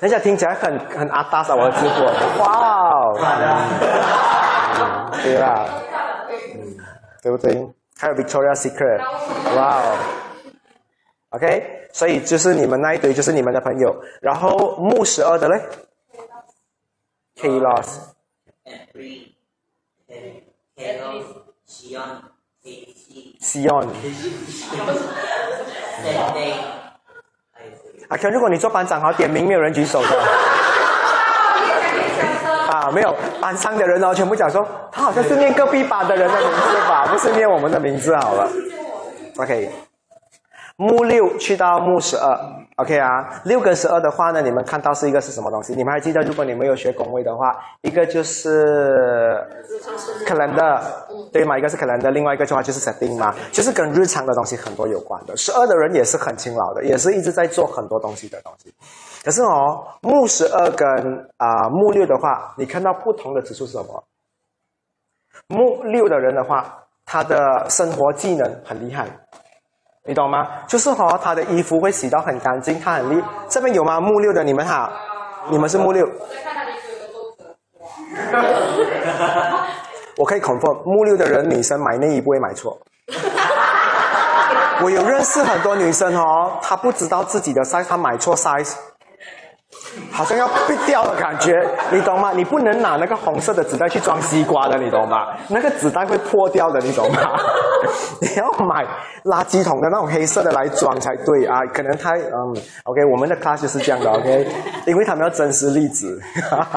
[0.00, 2.06] 人家听起来很很阿达萨我的直播，
[2.44, 2.46] 哇
[2.90, 3.18] 哦，
[5.22, 5.64] 对啦，
[7.22, 7.66] 对不对？
[7.98, 8.98] 还有 Victoria Secret，
[9.56, 9.96] 哇哦
[11.30, 15.60] ，OK，所以就是你们那一堆就是你们的朋友，然后木十二的嘞？
[17.42, 17.98] ，K Loss。
[23.40, 23.88] 西安。
[28.08, 30.08] 阿 Q，如果你做班长，好点名，没有人举手的。
[32.70, 38.48] 啊，没有，班上的人哦，全部讲说，他好像是念隔壁班的人的名字吧，不是念我们的名字好了。
[39.38, 39.68] OK。
[40.76, 42.34] 木六去到木十二
[42.76, 45.74] ，OK 啊，六跟十二的话呢，你们看到是一个是什么东西？
[45.74, 48.66] 你们还记得，如果你没有学拱位的话，一个就是
[50.26, 50.80] calendar，
[51.30, 51.58] 对吗？
[51.58, 55.36] 一个是 calendar，另外一个的话就是 setting 嘛，就是跟日常的东西很多有关的。
[55.36, 58.72] 十二的人也是很勤劳的，也是一直在做很多东西的东西。
[59.22, 60.88] 可是哦，木十二跟
[61.36, 64.02] 啊木六的话，你看到不同的指数是什么？
[65.48, 69.06] 木六的人的话，他的生活技能很厉害。
[70.04, 70.48] 你懂吗？
[70.66, 73.22] 就是哈，他的衣服会洗到很干净，他很厉。
[73.48, 74.00] 这边有吗？
[74.00, 74.92] 木六的，你们好，
[75.48, 76.04] 你们是木六。
[80.18, 82.76] 我可以 confirm，木六的人女生买内衣不会买错。
[84.82, 88.74] 我有认识很多女生哦，她不知道自己的 size，她买错 size。
[90.10, 91.52] 好像要被掉的感觉，
[91.90, 92.32] 你懂吗？
[92.34, 95.28] 你不能拿那个红色的纸袋去装西瓜的，你懂吗？
[95.48, 97.20] 那个纸袋会破掉的，你懂吗？
[98.20, 98.84] 你要买
[99.24, 101.60] 垃圾桶的那种黑色的来装才对啊！
[101.74, 104.46] 可能太嗯，OK，我们的 class 是这样的，OK，
[104.86, 106.20] 因为他们要真实例子，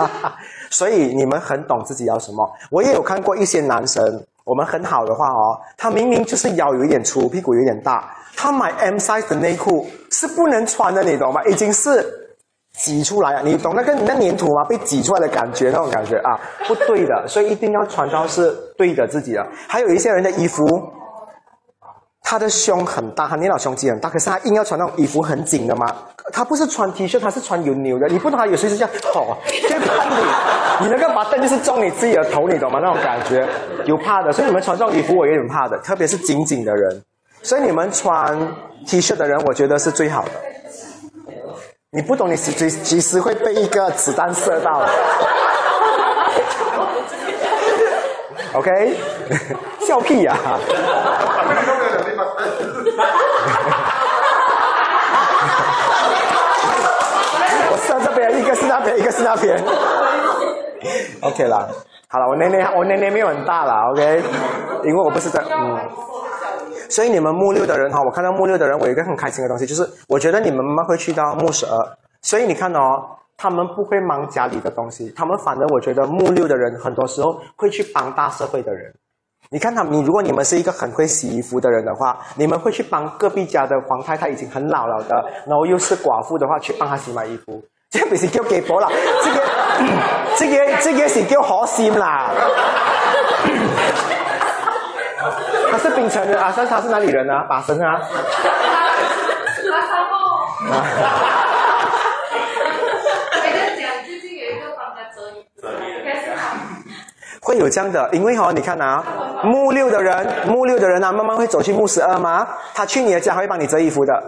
[0.72, 2.51] 所以你们很懂自己要什么。
[2.72, 4.03] 我也有看过一些男生，
[4.43, 11.43] 我们很好的话哦，他明明就是腰有一点粗，屁股有点大，他买 M size 的内裤是不能穿的，你懂吗？
[11.45, 12.25] 已经是。
[12.78, 13.42] 挤出来啊！
[13.44, 14.64] 你懂那个那粘土吗？
[14.66, 17.24] 被挤出来的感觉，那种感觉啊，不对的。
[17.28, 19.46] 所以一定要穿到是对的自己的。
[19.68, 20.64] 还有一些人的衣服，
[22.22, 25.86] 他的胸很大，他捏到胸肌很大，可是他硬要穿那种衣服很紧的嘛。
[26.34, 28.08] 他不是穿 T 恤，他是穿有纽的。
[28.08, 29.38] 你不懂他有谁是 这样，好，
[29.70, 32.80] 就怕你，你那个把灯就是撞你自己的头，你懂吗？
[32.82, 33.48] 那种感觉
[33.86, 34.32] 有怕的。
[34.32, 37.02] 所以你们穿这种衣服，我有点怕的，特别是紧紧的人。
[37.42, 38.36] 所以你们穿
[38.88, 40.32] T 恤的人，我觉得是最好的。
[41.96, 44.84] 你不懂，你随随时会被一个子弹射到。
[48.54, 48.98] OK，
[49.80, 50.36] 笑屁呀！
[57.72, 59.58] 我射这边，一个是那边，一个是那边。
[61.22, 61.66] OK 啦，
[62.10, 64.22] 好了，我年龄，我年龄没有很大了，OK，
[64.84, 65.80] 因为我不是在嗯。
[66.90, 71.98] 所以你们木六的人哈，我看到木六的人，我有一个很开心的东西，就是我觉得你们慢慢会去到木十二。
[72.22, 72.80] 所以你看哦，
[73.38, 78.94] 他们不会忙家里的东西，他们反而我觉得木六的人很多时候会去帮大社会的人。
[79.52, 85.16] 你看他，你如果你们是一个很会洗衣服的人的话，你们会去帮隔壁家的黄太太已经很老了的，
[85.46, 87.64] 然后又是寡妇的话，去帮她洗买衣服。
[87.92, 88.90] 这不是叫给婆了，
[89.24, 89.44] 这个
[90.36, 92.32] 这个这个是叫好心啦。
[95.76, 97.44] 他是槟城人 啊，但是他是哪里人啊？
[97.50, 98.00] 巴生啊？
[98.00, 100.16] 拉萨梦。
[103.34, 105.46] 我跟你讲，最近有一个帮他折衣，
[106.00, 106.56] 应该是他。
[107.42, 109.04] 会有这样的，因为哈、哦，你看啊，
[109.44, 112.48] 木六的人，木六的人啊，慢慢会走去木十二吗？
[112.74, 114.24] 他去你的家会帮你折衣服的。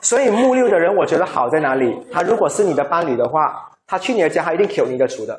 [0.00, 1.94] 所以木六的人，我觉得好在哪里？
[2.10, 5.38] 他如果是你的伴侣的话，他去你的家，他一定 Q 你的厨的。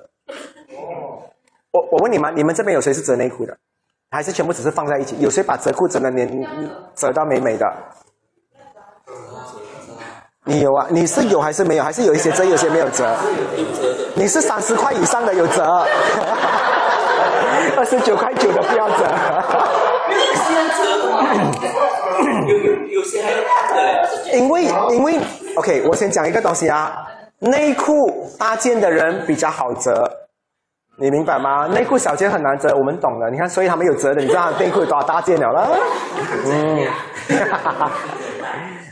[1.71, 3.57] 我我问你们，你们这边有谁是折内裤的？
[4.15, 5.17] 还是全部只是放在一起？
[5.19, 6.25] 有谁把折裤折的连
[6.95, 7.69] 折到美美的？
[10.45, 10.87] 你有啊？
[10.89, 11.83] 你是有还是没有？
[11.83, 13.13] 还是有一些折，有些没有折？
[14.15, 15.65] 你是三十块以上的有折，
[17.75, 19.03] 二十九块九的不要折。
[22.47, 23.43] 有有有些还嘞。
[24.33, 25.19] 因为因为
[25.57, 27.05] OK，我先讲一个东西啊，
[27.39, 30.09] 内裤大件的人比较好折，
[30.97, 31.67] 你明白吗？
[31.67, 33.29] 内裤小件很难折，我们懂的。
[33.29, 35.67] 你看，所以他们有折的，你知道内裤有多少大件了啦？
[36.45, 36.87] 嗯，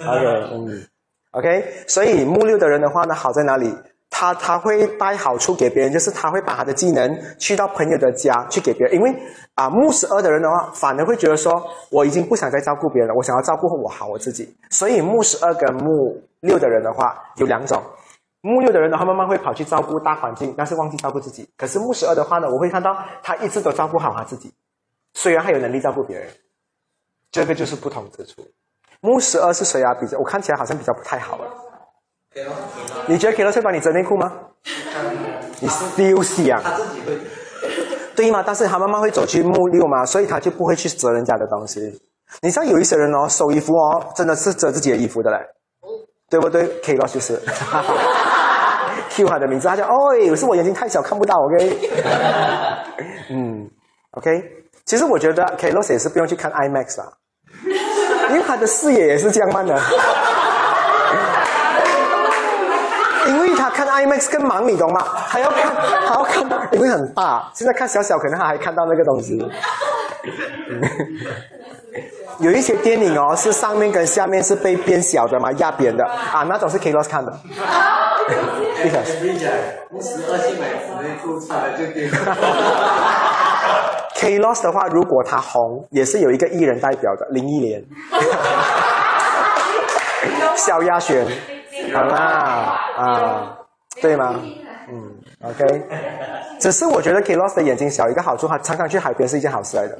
[0.07, 0.83] OK，嗯
[1.31, 3.73] ，OK，所以木六的人的话呢，好在哪里？
[4.15, 9.11] 他他会带好处给别人，就是他会把他的技能去到朋友的家去给别人，因为
[9.55, 11.51] 啊木十二的人的话，反而会觉得说
[11.89, 14.55] 我已经不想再照顾别人了，我想要照顾我好我自己。
[14.69, 17.81] 所以木十二跟木六的人的话有两种，
[18.43, 21.49] 木六的人的话慢慢会跑去照顾大环境，但是忘记照顾自己。
[21.57, 24.53] 可是木十二的话呢，我会看到他一直都照顾好他自己，
[25.13, 26.29] 虽然他有能力照顾别人，
[27.31, 28.45] 这个就是不同之处。
[28.99, 29.93] 木十二是谁啊？
[29.95, 31.47] 比较我看起来好像比较不太好了。
[33.07, 34.31] 你觉得 K 乐会帮你折内裤吗？
[35.61, 36.59] 你休息啊！
[36.63, 37.17] 他自己会。
[38.15, 38.43] 对吗？
[38.45, 41.79] 但是他慢慢会走去木六嘛，所以他就不会去折人家的东西。
[42.41, 45.37] 你知道有一些人哦，收衣服哦，真的是折自己的衣服的嘞，
[46.29, 47.39] 对不对？Kilo 就是
[49.15, 49.93] Q 他的名字，他讲哦，
[50.35, 51.77] 是我眼睛太小看不到，OK？
[53.29, 53.69] 嗯
[54.11, 54.43] ，OK。
[54.85, 57.05] 其实我觉得 K 乐也是不用去看 IMAX 啦，
[58.29, 59.79] 因为他的视野也是这样慢的。
[63.27, 65.01] 因为他看 IMAX 更忙，你懂吗？
[65.05, 66.43] 还要看，还要看，
[66.73, 67.49] 因为很大。
[67.53, 69.37] 现在看小小，可能他还看到那个东西。
[72.39, 77.31] 有一些电影哦，是上面跟下面是被变小的嘛，压扁的啊，那种是 K Loss 看的。
[78.89, 78.95] 十
[80.25, 82.09] 二去买纸内裤穿了就变。
[84.15, 87.83] K Loss 的话，如果他红，也是有一个艺人代表的，林忆莲、
[90.55, 91.25] 萧亚轩，
[91.93, 93.57] 好啦啊，
[94.01, 94.39] 对吗？
[94.89, 95.11] 嗯
[95.43, 95.87] ，OK。
[96.59, 99.97] 只是我觉得 K Loss 的眼睛小，一个好处，他常常去海边是一件好事来的。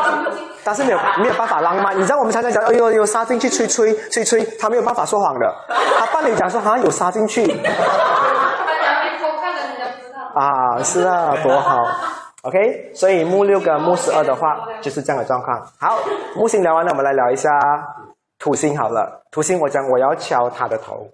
[0.62, 5.54] 但是没有没有办法浪漫，你知道我们常常讲，哎呦有沙进去吹吹吹吹，他没有办法说谎的。
[5.98, 10.18] 他伴侣讲说好像有沙进去，大家没偷看的，人家不知道。
[10.34, 11.86] 啊，是啊，多好。
[12.42, 15.60] OK，所以木六跟木十二的话就是这样的状况。
[15.80, 15.98] 好，
[16.36, 17.48] 木星聊完了，我们来聊一下
[18.38, 19.22] 土星好了。
[19.30, 21.08] 土星我讲我要敲他的头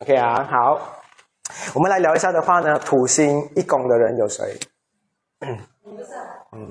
[0.00, 0.78] ，OK 啊，好，
[1.74, 4.58] 我们来聊一下的话呢，土星一宫的人有谁？
[5.40, 5.58] 嗯
[6.52, 6.68] 嗯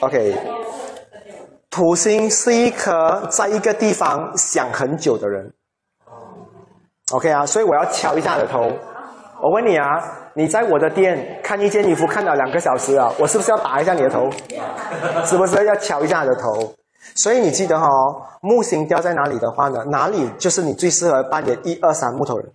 [0.00, 0.36] OK，
[1.70, 5.52] 土星是一颗在一个地方想很久的人。
[7.12, 8.70] OK 啊，所以我要敲一下你的头。
[9.40, 9.98] 我问你啊，
[10.34, 14.30] 你在我的店看一件衣服看了两个小时啊，我是不是要打一下你的头？
[15.24, 16.74] 是不是要敲一下你的头？
[17.22, 22.52] 所以你记得哈、哦，木星掉在哪里的话呢，哪里就是你最适合扮演一二三木头人。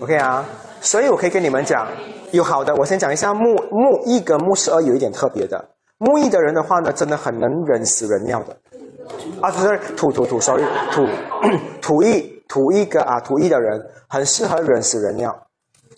[0.00, 0.44] OK 啊，
[0.80, 1.88] 所以我可以跟你们讲，
[2.32, 5.68] 有好的，我先讲一下木木一跟木十二有一点特别的，
[5.98, 8.56] 木一的人的话呢，真的很能忍死忍尿的。
[9.40, 10.62] 啊，不是土土土，sorry，
[10.92, 11.06] 土
[11.80, 15.34] 土一土一个啊，土一的人很适合忍死忍尿，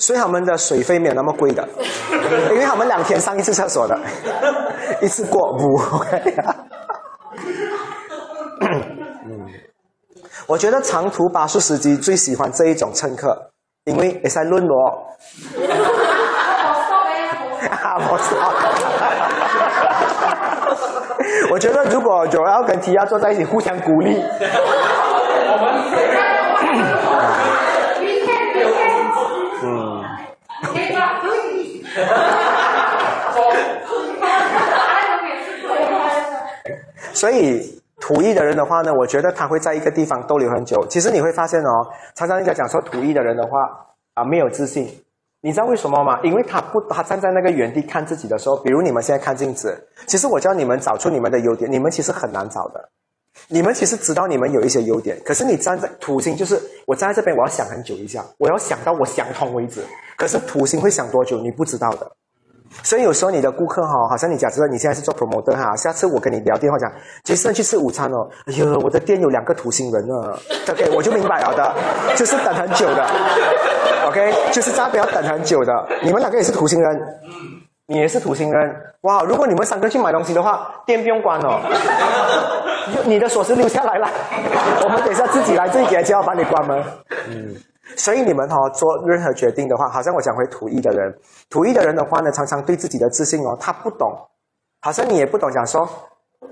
[0.00, 1.68] 所以他们的水费没有那么贵的，
[2.50, 3.96] 因为他们两天上一次厕所的，
[5.02, 6.34] 一次过五 OK
[8.62, 9.46] 嗯，
[10.46, 13.50] 我觉得长途巴士司机最喜欢这一种乘客，
[13.84, 15.06] 因为也在论罗。
[17.70, 17.98] 啊，
[21.52, 24.22] 我觉得如果九要跟提亚坐在一起，互相鼓励。
[37.12, 40.84] 所以土土一的人的话呢，我觉得他会在一个地方逗留很久。
[40.88, 41.86] 其实你会发现哦，
[42.16, 43.50] 常常人家讲说土一的人的话
[44.14, 44.88] 啊，没有自信。
[45.40, 46.18] 你知道为什么吗？
[46.24, 52.88] 因为他不，他站在那个原地看自己的时候，比如你们现在看镜子，其实我教你们找出你们的优点，你们其实很难找的。
[53.48, 59.82] 你们其实知道你们有一些优点，可是你站在土星，就是我站在这边，我要想很久一下，我要想到我想通为止。
[60.16, 62.10] 可是土星会想多久，你不知道的。
[62.84, 66.92] 所以有时候你的顾客哈，好像你假设你现在是做 promoter 哈，下次我跟你聊电话讲，
[67.24, 70.14] 杰森去吃午餐哦，哎呦，我的店有两个土星人呢
[70.68, 71.74] ，OK，我就明白了的，
[72.16, 73.10] 就是等很久的
[74.06, 75.72] ，OK，就是大家不要等很久的，
[76.04, 77.00] 你们两个也是土星人，
[77.90, 81.58] 你也是土星人，哇，如果你们三个去买东西的话，店不用关哦，
[83.04, 84.08] 你的锁匙留下来了，
[84.84, 86.84] 我们等下自己来这一点就要把你关门，
[87.28, 87.56] 嗯。
[87.96, 91.12] 所以你们哈做任何决定的话，好像我讲回土一的人，
[91.50, 94.16] 土一的人的话呢，常常对自己的自信哦，他不懂，
[94.82, 95.80] 好像你也不懂讲说，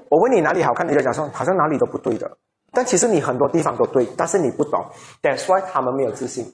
[0.08, 2.28] 我问你哪里好看，你就讲说好像哪里都不对的，
[2.72, 4.84] 但其实你很多地方都对，但是你不懂
[5.22, 6.52] ，That's why 他们没有自信。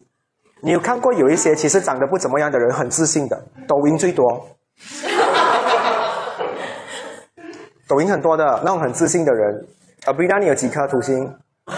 [0.61, 4.47] 你有看过有一些其实长得不怎么样的人很自信的，抖音最多，
[7.89, 9.67] 抖音很多的那种很自信的人，
[10.07, 11.15] 啊，不知道你有几颗土星？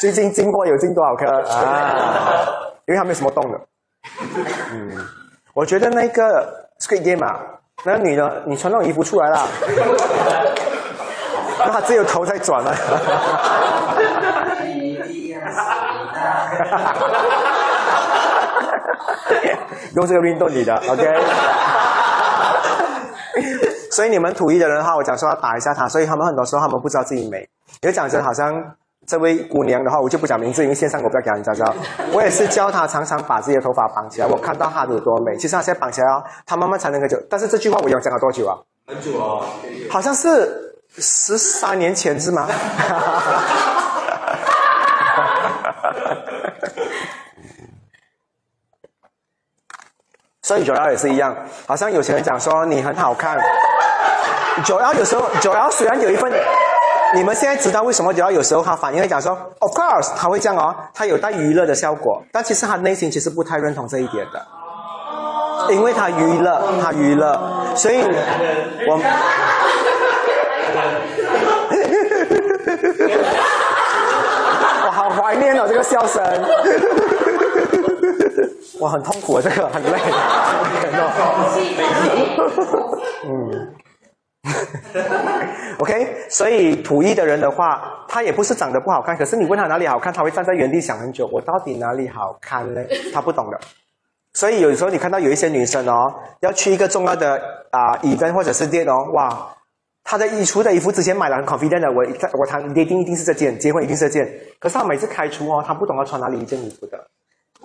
[0.00, 2.46] 最近进货有进多少颗啊？
[2.86, 3.58] 因为他没什么动的。
[4.72, 4.90] 嗯，
[5.54, 7.40] 我觉得那个 Squid Game 啊，
[7.84, 9.48] 那个女的，你穿那种衣服出来了，
[11.58, 12.74] 那她只有头在转了。
[19.96, 21.04] 用这个运动你的，OK？
[23.90, 27.48] 所以你们土一的人的话，我讲说要打一下他，所以他们很多时候他们不知道自己美，
[27.82, 28.52] 有讲真好像。
[29.06, 31.74] 这位姑娘的话，我就不讲名字，因为线上我不要给人家知道。
[32.10, 35.36] 我也是教她常常把自己的头发绑起来，我看到她有多美。
[35.36, 37.20] 其实她现在绑起来哦，她慢慢才能够久。
[37.28, 38.56] 但是这句话我要讲了多久啊？
[38.86, 39.44] 很久哦，
[39.90, 42.48] 好像是十三年前是吗？
[50.44, 51.34] 所以九幺也是一样，
[51.66, 53.38] 好像有些人讲说你很好看。
[54.62, 56.30] 九幺有时候九幺虽然有一份。
[57.14, 64.44] 你们现在知道为什么九幺有时候他反应会讲说，Of course，他会这样哦，他有带娱乐的效果，但其实他内心其实不太认同这一点的，
[65.72, 67.40] 因为他娱乐，他娱乐，
[67.76, 68.02] 所以
[68.88, 68.98] 我，
[74.86, 76.20] 我好怀念哦这个笑声，
[78.80, 79.98] 我很痛苦啊，这个很累，
[83.26, 83.74] 嗯。
[85.78, 92.80] OK，所以土一的人的话，他也不是长得不好看，可是你问他哪里好看，他会站在原地想很久，我到底哪里好看呢？
[93.12, 93.58] 他不懂的。
[94.34, 95.94] 所以有时候你看到有一些女生哦，
[96.40, 99.48] 要去一个重要的啊衣店或者是店哦，哇，
[100.04, 102.04] 她的衣橱的衣服之前买了很 confident 的，我
[102.38, 104.28] 我谈一定一定是这件，结婚一定是这件，
[104.60, 106.98] 可是她每次开出哦，她不懂要穿哪里一件衣服的，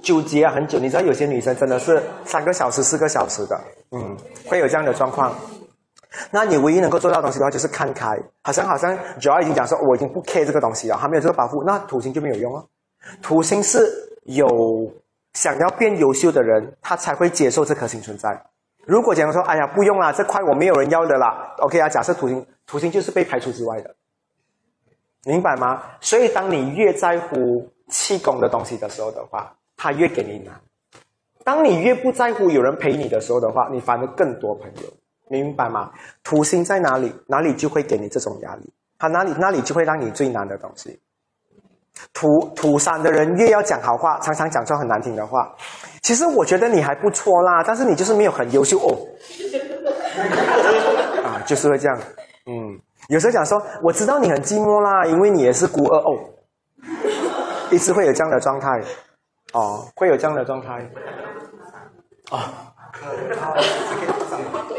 [0.01, 0.79] 纠结很久。
[0.79, 3.59] 你知道有些女生真的是三个小时、四个小时的，
[3.91, 5.35] 嗯，会有这样的状况。
[6.31, 8.17] 那你唯一能够做到东西的话，就是看开。
[8.41, 12.65] 好像好像九二已经讲说，我已经不 care 这个东西了，还没有这个保护，那土星就没有用哦。
[13.21, 13.87] 土星是
[14.23, 14.47] 有
[15.33, 18.29] 想要变优秀的人，他才会接受这颗星存在。
[18.85, 21.87] 如果假如说，哎呀，不用啦，这块我没有人要的啦，OK 啊？
[21.87, 23.95] 假设土星，土星就是被排除之外的，
[25.25, 25.83] 明白吗？
[26.01, 30.51] 所以当你越在乎气功的东西的时候的话，他越给你拿；
[31.45, 34.83] 当你越不在乎有人陪你的时候的话，你反而更多朋友。
[35.29, 35.91] 明白吗？
[36.23, 38.73] 土星在哪里，哪里就会给你这种压力。
[38.97, 40.99] 他哪里，哪里就会让你最难的东西。
[42.13, 45.55] 土土山的人越要讲好话，常常讲出很难听的话。
[46.01, 48.97] 其实我觉得你还不错啦，但是你就是没有很优秀哦。
[51.23, 51.97] 啊，就是会这样。
[52.47, 56.17] 嗯，有时候讲说，我知道你很寂寞啦，因为你也是孤儿哦。
[57.69, 58.81] 一直会有这样的状态。
[59.53, 60.89] 哦，会有这样的状态。
[62.31, 62.65] 啊。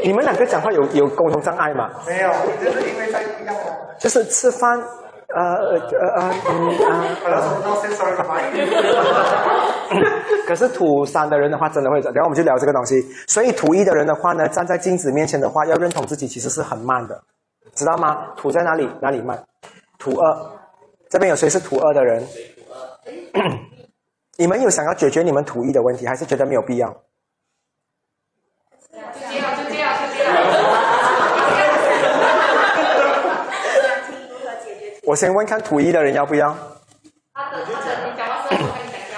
[0.03, 1.89] 你们两个讲话有有沟通障碍吗？
[2.07, 2.31] 没有，
[2.63, 3.55] 就是因为在一样
[3.99, 5.79] 就是吃饭，呃呃
[6.17, 6.69] 呃嗯
[7.33, 7.35] 啊。
[10.47, 13.01] 可是土三的人的话，真的会，然后我们就聊这个东西。
[13.29, 17.23] 所以土一的人的话呢，站在镜子面前的话，要认同自己其实是很慢的，
[17.75, 18.35] 知道吗？
[18.37, 18.89] 土在哪里？
[19.01, 19.41] 哪里慢？
[19.99, 20.51] 土二，
[21.09, 22.27] 这边有谁是土二的人？
[24.41, 26.89] 你们有想要解决你们土一的问题，还是觉得没有必要？
[35.05, 36.57] 我先问看土一的人要不要？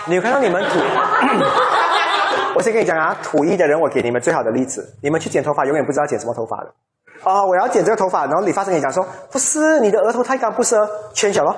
[0.07, 0.81] 你有看到你们土？
[2.57, 6.75] 我先跟你讲啊，土一的人，我给你们最好的例子，你们去剪头发，永远不知道剪什么头发的。
[7.23, 11.55] 哦，我要剪这个头发，然后理发师跟你讲说，不是你的额头太干，不适合圈小咯。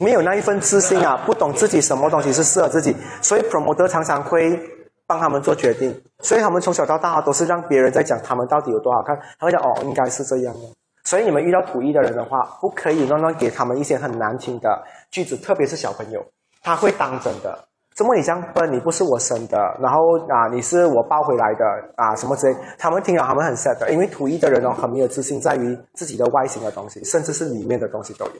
[0.00, 4.58] 没有那一份自信啊，不懂自己什么东西是适合自己，所以 promoter 常常会
[5.06, 10.60] 帮他们做决定，所以他们从小到大都是让别人在讲他们到底有多好看，他会讲哦，应该是这样的。
[11.04, 16.24] 所以你们遇到土一的人的话，不可以乱乱给他们一些很难听的句子，特别是小朋友，
[16.62, 17.58] 他会当真的。
[17.94, 18.72] 怎么你这样笨？
[18.72, 19.98] 你不是我生的，然后
[20.28, 21.64] 啊，你是我抱回来的
[21.96, 22.56] 啊，什么之类？
[22.78, 28.32] 他们听了他们很 sad，因为土一的人哦很没有自信，在于自己的外形的东西，甚至是里面的东西都有。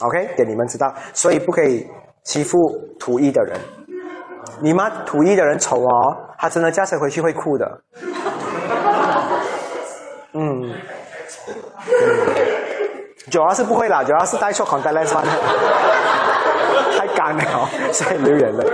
[0.00, 1.86] OK，给你们知道，所以不可以
[2.24, 2.58] 欺负
[2.98, 3.60] 土一的人。
[4.60, 7.82] 你妈土一的人丑哦，他真的驾车回去会哭的。
[10.32, 10.72] 嗯。
[13.30, 15.14] 主要是不会啦，主要是带错 contact lens
[16.98, 18.66] 太干了，所以流眼泪。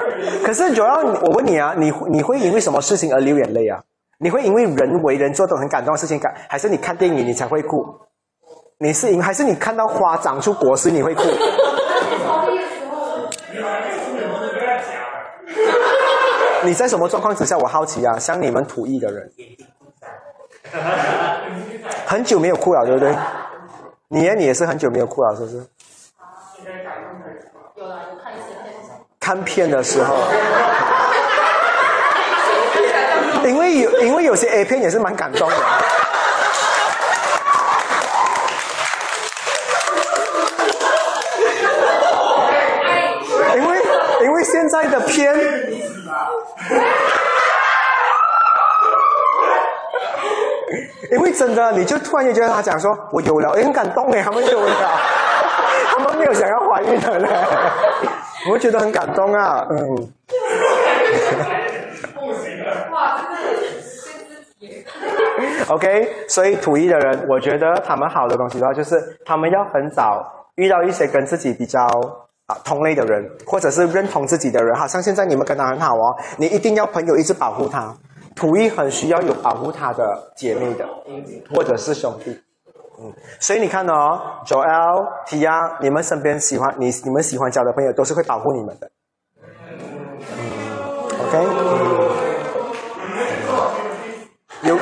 [0.44, 3.78] 可是主要我问你啊，你你会因为什么事情而流眼泪啊？
[4.18, 7.76] 你会因为人为人做的很感动的事情感，还是你看电影你才会哭？
[8.81, 11.22] 你是赢还是你看到花长出果实你会哭？
[16.62, 17.59] 你在什么状况之下？
[17.59, 19.33] 我好奇啊，像你们土艺的人。
[22.07, 23.12] 很久没有哭了，对不对？
[24.07, 25.66] 你你也是很久没有哭了，是不是？
[29.18, 30.14] 看片的时候，
[33.45, 35.57] 因为有因为有些 A 片也是蛮感动的，
[43.57, 43.83] 因为
[44.22, 44.33] 因
[44.91, 45.34] 的片。
[51.11, 54.70] 因为真的，你就突然间觉得他讲说，我有了，很感动哎， 他们有了，
[55.86, 57.28] 他们没有想要怀孕的嘞，
[58.47, 60.12] 我会觉得很感动啊，嗯。
[65.68, 71.86] OK，所以土一的人，我觉得他们好的东西的话，就是他们要很早遇到一些跟自己比较
[72.49, 77.94] 啊同类的人，或者是认同自己的人，好像现在你们跟他很好哦，你一定要朋友一直保护他。
[78.34, 80.86] 土一很需要有保护他的姐妹的，
[81.53, 82.30] 或者是兄弟，
[83.01, 88.88] 嗯，所以你看哦，Joel、Tia，你们身边喜欢你、你们喜欢交的朋友，都是会保护你们的，
[89.40, 90.49] 嗯
[91.18, 91.36] ，OK，
[94.68, 94.78] 有，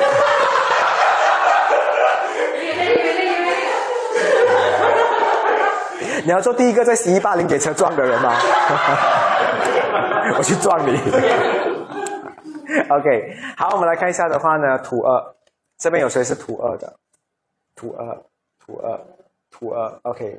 [6.27, 8.35] 你要做第一个在 C 一八零给车撞的人吗？
[10.37, 10.99] 我去撞你。
[12.89, 15.35] OK，好，我们来看一下的话呢，图二，
[15.77, 16.93] 这边有谁是图二的？
[17.77, 18.21] 图二，
[18.59, 18.99] 图二，
[19.49, 20.37] 图二，OK，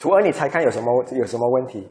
[0.00, 1.88] 图二，你猜看有什么有什么问题？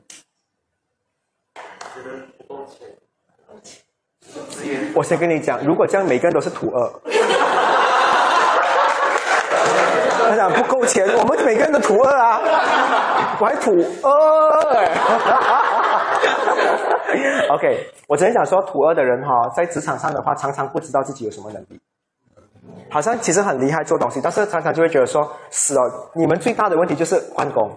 [4.93, 6.83] 我先跟你讲，如果这样每个人都是图二，
[10.31, 12.39] 他讲不够钱，我们每个人都图二啊，
[13.37, 13.71] 我还图
[14.01, 14.09] 二。
[17.53, 21.77] OK，我只能讲说，土二的人哈，在职场上的话，常常不知道自己有什么能力，
[22.89, 25.81] 好像其实很厉害做东西，但是常常就会觉得说，是哦，
[26.15, 27.69] 你们最大的问题就是换工。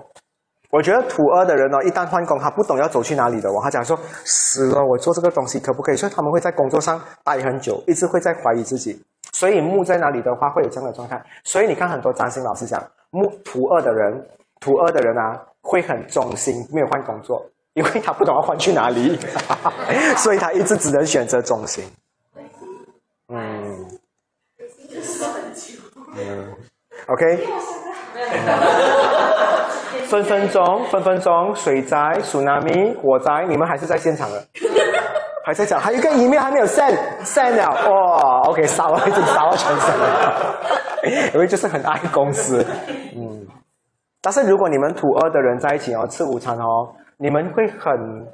[0.71, 5.97] 我觉得土二的人哦，一旦换工，他不懂要走去哪里的哦，他讲说，死了，我做这个东西可不可以？
[5.97, 9.05] 所以他们会在工作上待很久，一直会在怀疑自己。
[9.35, 11.21] 所以木在哪里的话，会有这样的状态。
[11.43, 12.81] 所以你看，很多占星老师讲，
[13.11, 14.25] 木土二的人，
[14.61, 17.45] 土二的人啊，会很忠心，没有换工作。
[17.75, 19.19] 因为他不懂要换去哪里，
[20.17, 21.85] 所以他一直只能选择忠心。
[23.29, 23.85] 嗯，
[26.17, 26.55] 嗯
[27.09, 27.49] ，OK。
[30.07, 34.47] 分分钟，分分钟，水灾、tsunami、火灾，你们还是在现场的，
[35.45, 42.65] 还在讲，还有一个 email 还没有 send，send 了，哇，OK，烧了，已经烧了全身了， 因为就是很爱公司，
[43.17, 43.47] 嗯。
[44.23, 46.89] 但是如果你们土二的人在一起哦，吃午餐哦。
[47.17, 48.27] 你们会很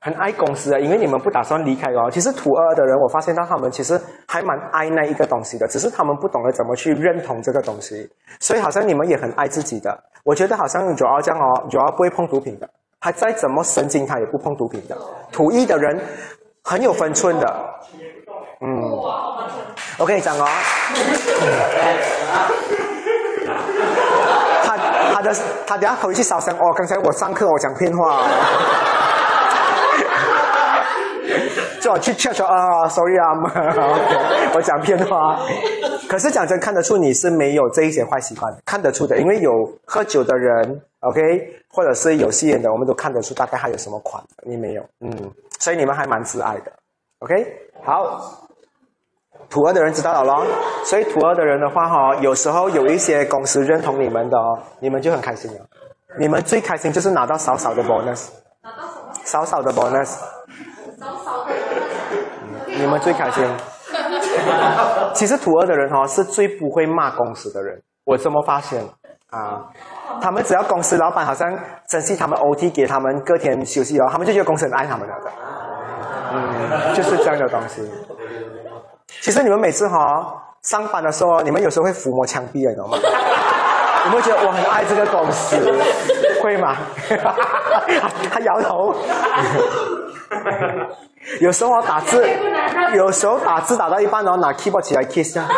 [0.00, 2.10] 很爱公司啊，因为你们不打算离开哦。
[2.10, 8.08] 其实土二的人，我发现到他们其实还蛮爱那一个东西的，只是他们不懂得怎么去认同这个东西。
[8.40, 9.96] 所以好像你们也很爱自己的。
[10.24, 12.66] 我觉得好像九二这样哦，九二不会碰毒品的，
[13.00, 14.96] 他再怎么神经他也不碰毒品的。
[15.30, 16.00] 土一的人
[16.64, 17.64] 很有分寸的，
[18.66, 18.82] 嗯，
[19.96, 20.44] 我跟你讲哦。
[24.64, 24.76] 他
[25.14, 25.32] 他的
[25.64, 26.72] 他等下回去烧香哦。
[26.74, 28.24] 刚才我上课我讲骗话，
[31.80, 33.24] 叫我去劝说啊，sorry 啊，
[34.52, 35.38] 我讲骗话。
[36.08, 41.20] 可是讲真，看得出你是没有这一些坏习惯，看得出的，因为有喝酒的人，OK，
[41.68, 44.20] 或者是有吸烟的，我们都看得出大概还有什么款。
[44.42, 46.72] 你没有，嗯，所以你们还蛮自爱的
[47.20, 47.46] ，OK。
[47.84, 48.42] 好。
[49.48, 50.44] 土二的人知道了咯，
[50.84, 55.58] 所以土二的人的话哈，有时候有一些公司认同你们的哦，你们就很开心了。
[56.18, 58.28] 你们最开心就是拿到少少的 bonus，
[58.62, 59.12] 拿到什么？
[59.24, 60.18] 少少的 bonus，
[60.98, 61.52] 少少的。
[62.66, 63.44] 你们最开心。
[65.14, 68.82] 其实土二的人哈是最不会骂公司的人，我这么发现
[69.30, 69.64] 啊，
[70.20, 71.48] 他们只要公司老板好像
[71.88, 75.30] 珍惜他们 OT 给他们隔天休息哦，他们就觉得公司很爱他们了的。
[76.32, 77.82] 嗯，就是这样的东西。
[79.20, 80.32] 其实你们每次哈
[80.62, 82.98] 上班的时候，你们有时候会抚摸墙壁，你知道吗？
[84.06, 85.56] 你会觉得我很爱这个公司，
[86.40, 86.76] 会吗？
[88.30, 88.94] 他摇头。
[91.40, 92.24] 有时候打字，
[92.94, 95.48] 有时候打字打到一半，然后拿 keyboard 起来 kiss 啊。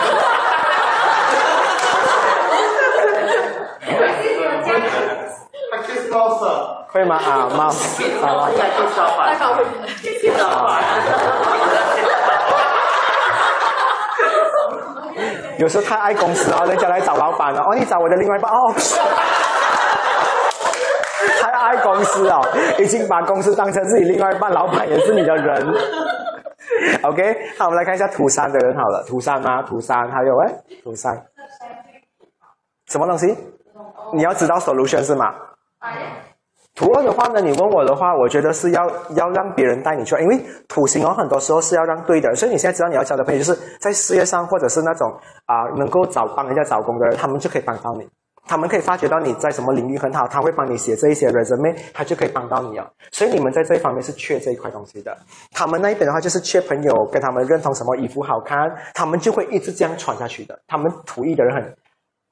[6.91, 7.17] 会吗？
[7.17, 7.71] 啊，猫，
[8.23, 8.51] 好了。
[15.59, 18.73] 有时候太爱公司啊，人家来找老板了，哦，你找我的另外一半哦，
[21.41, 22.41] 太爱公司啊，
[22.79, 25.67] 已经把公司当成自己另外一半，老板也是你的人。
[27.03, 29.63] OK，好，我们来看一下图三的人好了，图三吗？
[29.63, 30.55] 图三还有哎，
[30.85, 31.13] 图三，
[32.87, 33.37] 什么东西？
[34.13, 35.35] 你要知道 solution 是吗？
[36.79, 45.11] 图二的话呢，你问我的话，我觉得是要要让别人带你去，因为土星哦，很多时候是要让对的，所以你现在知道你要交的朋友，就是在事业上或者是那种
[45.47, 48.09] 啊能够找帮人家找工的人，他们就可以帮到你，
[48.47, 52.87] 他们可以发觉到你在什么领域很好，他会帮你写这一些 resume，他就可以帮到你啊。
[53.11, 55.13] 所以你们在这一方面是缺这一块东西的。
[55.51, 58.57] 他们那一边的话就是缺朋友，跟他们认同什么衣服好看，
[58.95, 60.57] 他们就会一直这样穿下去的。
[60.69, 61.75] 他们土一的人很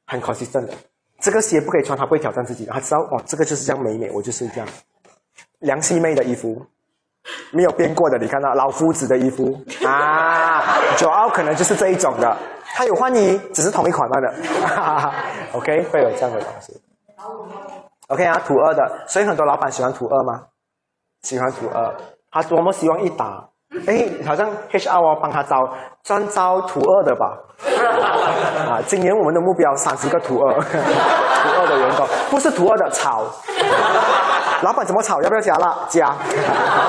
[0.06, 0.72] 很 consistent 的。
[1.18, 2.66] 这个鞋不可以穿，他不会挑战自己。
[2.66, 4.68] 他知道哦，这个就是这样美美，我就是这样。
[5.60, 6.64] 梁希妹的衣服
[7.52, 12.36] 没有变过的，你看到老夫子的衣服啊， 九奥可能就是这一种的。
[12.74, 14.34] 他有换衣，只是同一款的。
[15.52, 16.78] OK，会有这样的东西。
[18.08, 20.44] OK 啊，土二的，所以很多老板喜欢土二吗？
[21.22, 21.96] 喜欢土二，
[22.30, 23.48] 他多么希望一打。
[23.86, 25.56] 哎，好像 HR 哦，帮他招
[26.02, 27.38] 专招土二的吧？
[28.70, 33.24] 啊，今年我们的目标三十个土二， 土二的员工，不是土二的炒。
[34.62, 35.20] 老板怎么炒？
[35.22, 35.86] 要不要加辣？
[35.88, 36.16] 加。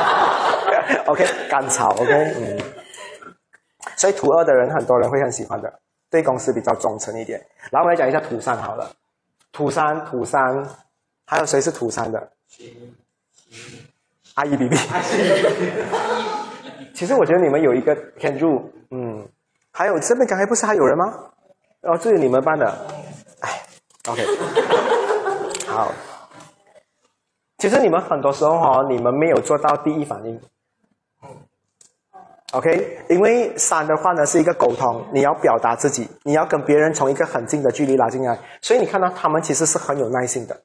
[1.07, 1.89] OK，干炒。
[1.89, 2.57] OK，嗯。
[3.97, 5.71] 所以土二的人，很多人会很喜欢的，
[6.09, 7.39] 对公司比较忠诚一点。
[7.71, 8.89] 然后我们来讲一下土三好了，
[9.51, 10.41] 土三，土三，
[11.25, 12.29] 还有谁是土三的？
[14.35, 14.77] 阿姨 B B。
[16.97, 19.23] 其实我觉得你们有一个天入，嗯，
[19.71, 21.13] 还有这边刚才不是还有人吗？
[21.83, 22.65] 哦，这是你们班的，
[23.41, 23.61] 哎
[24.09, 24.25] ，OK，
[25.69, 25.91] 好。
[27.59, 30.41] 其实你们很多时候哈，你们没有做到第一反应
[32.53, 40.59] ，OK，因为三的话呢是一个沟通，你要表达自己，你要跟别人从一个很近的距离拉进来，所以你看到他们其实是很有耐心的。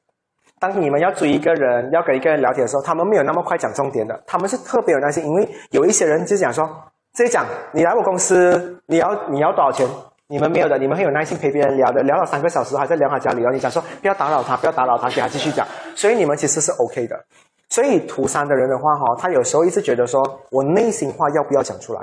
[0.63, 5.21] 当你们要追一个人，要跟一个人聊天的时候，他们没有那么快讲重点的，他们是特别有耐心。
[5.25, 6.65] 因为有一些人就讲说，
[7.13, 9.85] 直接讲，你来我公司，你要你要多少钱？
[10.27, 13.49] 你们没有的，你们很有耐心陪别人聊的，聊了三个小时还在聊他家里哦。
[13.51, 15.67] 你讲说不要打扰他，不要打扰他，给他继续讲。
[15.97, 17.25] 所以你们其实是 OK 的。
[17.67, 21.99] 所以土三的人的话哈，他有时候一直觉得说我内心话要不要讲出来，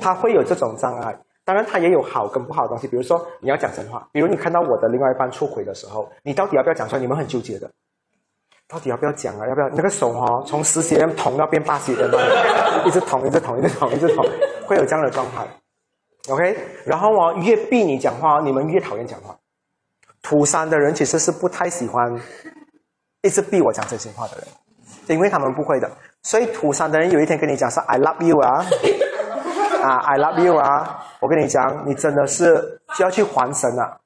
[0.00, 1.14] 他会有这种障碍。
[1.48, 2.86] 当然，他也有好跟不好的东西。
[2.86, 4.06] 比如说，你要讲真话。
[4.12, 7.00] 比如你看到我的另外一半出轨的时候，你到底要不要讲出来？
[7.00, 7.66] 你们很纠结的，
[8.68, 9.48] 到底要不要讲啊？
[9.48, 14.22] 要不要那个手哈，从十 cm 捅到变八 cm，一直捅，一直捅，一直捅，一直捅，
[14.66, 15.48] 会有这样的状态。
[16.28, 19.34] OK，然后哦，越逼你讲话，你们越讨厌讲话。
[20.20, 22.14] 土三的人其实是不太喜欢
[23.22, 24.46] 一直逼我讲真心话的人，
[25.16, 25.90] 因为他们不会的。
[26.24, 28.66] 所以土三的人有一天跟你讲说 “I love you” 啊。
[29.82, 30.98] 啊，I love you 啊！
[31.20, 33.96] 我跟你讲，你真的是需要去还神啊！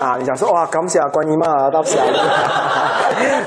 [0.00, 2.04] 啊，你讲说哇，感谢观音嘛，到时啊，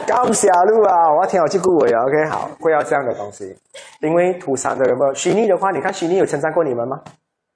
[0.05, 3.55] 感谢 路啊，我要听好去顾伟啊，OK，好，会要这样的东西，
[4.01, 5.13] 因为土山的有没有？
[5.13, 6.97] 虚拟的话，你看虚拟有称赞过你们吗？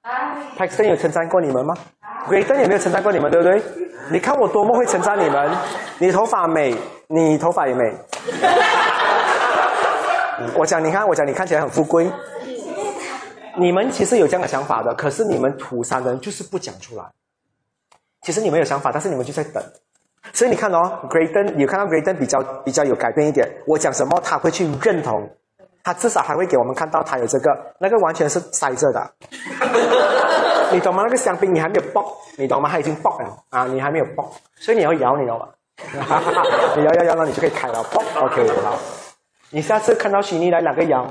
[0.02, 0.10] 啊
[0.58, 1.74] ，Paxton 有称赞过你们吗
[2.28, 3.30] ？Greydon 有没有称赞过你们？
[3.30, 3.62] 对不对？
[4.10, 5.50] 你看我多么会称赞你们，
[5.98, 6.74] 你头发美，
[7.08, 7.94] 你头发也美。
[10.56, 12.10] 我讲，你看，我讲，你看起来很富贵。
[13.58, 17.04] 你们其实有这样的想法的，可是你们土山人就是不讲出来。
[18.22, 19.62] 其实你们有想法，但是你们就在等。
[20.32, 23.48] 所以你看哦，Graydon，你看到 Graydon 比较比较有改变一点。
[23.66, 25.28] 我讲什么他会去认同，
[25.82, 27.50] 他至少还会给我们看到他有这个，
[27.80, 29.10] 那个完全是塞着的。
[30.70, 31.02] 你懂吗？
[31.02, 32.68] 那个香槟你还没有爆，你懂吗？
[32.70, 35.48] 它已经爆了啊，你还没有爆，所以你要摇，你知道吗？
[36.76, 37.82] 你摇摇摇，那你就可以开了。
[37.84, 38.78] 爆 OK，好。
[39.50, 41.06] 你下次看到徐妮来两个摇。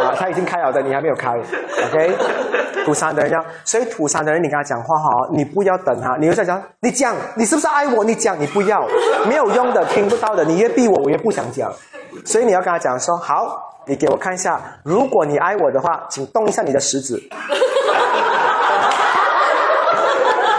[0.00, 2.16] 啊，他已经开了的，你还没有开，OK？
[2.84, 8.02] 土山的人要，所以土山的人，你跟他讲话哈，你不要等他，你又在讲，你讲，你是不是爱我？
[8.02, 8.82] 你讲，你不要，
[9.28, 11.70] 没有用的，听不到的，你越逼我，我越不想讲，
[12.24, 17.20] 所以你要跟他讲说，好，你给我看一下，如果你爱我的话，请动一下你的食指。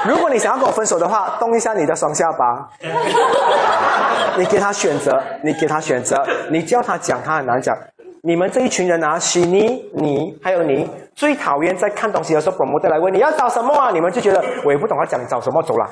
[0.08, 2.70] 如果你想要跟我分手的话，动一下你的双下巴。
[4.38, 6.16] 你给他选择，你给他选择，
[6.50, 7.76] 你叫他讲，他很难讲。
[8.24, 13.90] 你们这一群人啊，许你、你还有你，最讨厌在看东西的时候广播台来问你要找什么啊？
[13.92, 15.86] 你们就觉得我也不懂他讲找什么，走了。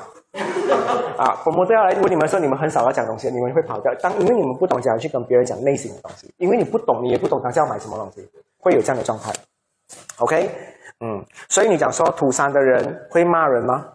[1.18, 3.92] 啊广播台要来问你们说，你们很少要讲东西，你们会跑掉。
[4.00, 8.24] 当因为你们不懂讲去跟别人讲内心的东西，因为你不懂，你也不懂当下要买什么东西，
[8.60, 9.32] 会有这样的状态。
[10.18, 10.48] OK，
[11.00, 13.86] 嗯，所以你讲说土山的人会骂人吗？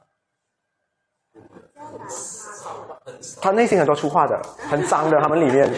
[3.42, 4.38] 他内心很多粗话的，
[4.70, 5.70] 很脏的，他们里面。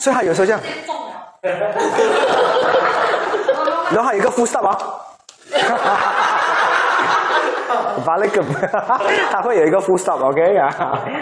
[0.00, 0.60] 所以他有时候这样。
[3.92, 4.76] 然后还有一个 full stop 啊。
[8.04, 8.42] 把那个，
[9.30, 10.70] 他会有一个 full stop，OK 啊？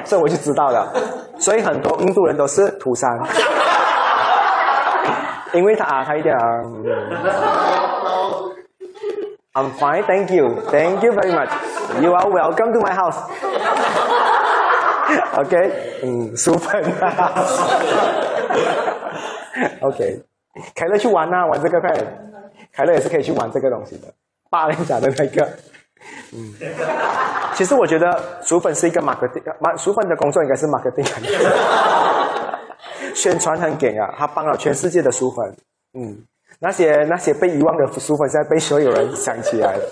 [0.04, 0.86] 所以我就知道了。
[1.38, 3.10] 所以很多印度人都是土山，
[5.52, 6.36] 因为他啊，他一点。
[9.54, 11.50] I'm fine, thank you, thank you very much.
[12.00, 13.18] You are welcome to my house.
[15.36, 15.72] OK，
[16.04, 16.84] 嗯，书本。
[19.82, 20.22] OK，
[20.74, 21.92] 凯乐去玩呐，玩这个快。
[22.72, 24.12] 凯乐也是可以去玩这个东西的，
[24.50, 25.48] 霸凌讲的那个。
[26.32, 26.54] 嗯，
[27.54, 29.42] 其实我觉得薯粉是一个 marketing，
[29.76, 31.04] 薯粉的工作应该是 marketing，
[33.14, 35.56] 宣传很给啊，他帮了全世界的薯粉。
[35.94, 36.24] 嗯。
[36.60, 39.84] 那些那些被遗忘的书粉，现在被所有人想起来了。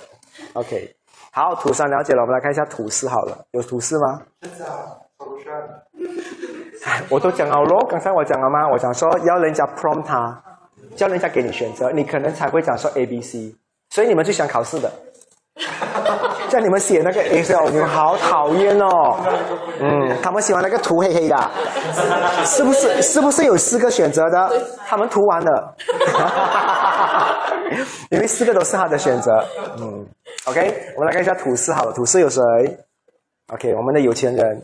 [0.55, 0.93] OK，
[1.31, 4.23] 好，土三了解了，我们来看一下土四好了，有土四吗？
[7.11, 8.69] 我都讲了咯，刚才我讲了吗？
[8.73, 10.43] 我讲说要人家 prompt 他，
[10.95, 13.55] 叫人家给你选择，你可能才会讲说 A、B、C。
[13.91, 14.91] 所以你们最想考试的。
[16.49, 19.17] 叫你们写那个 Excel，你们好讨厌哦。
[19.81, 21.51] 嗯，他们喜欢那个涂黑黑的，
[22.45, 23.03] 是不是？
[23.03, 24.53] 是不是有四个选择的？
[24.87, 25.75] 他们涂完了，
[28.11, 29.33] 因为四个都是他的选择。
[29.81, 30.07] 嗯
[30.45, 32.43] ，OK，我们来看一下土司好了，土司有谁
[33.53, 34.63] ？OK，我们的有钱人。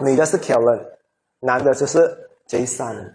[0.00, 0.80] 女的是 Kellen，
[1.40, 3.14] 男的就是 Jason。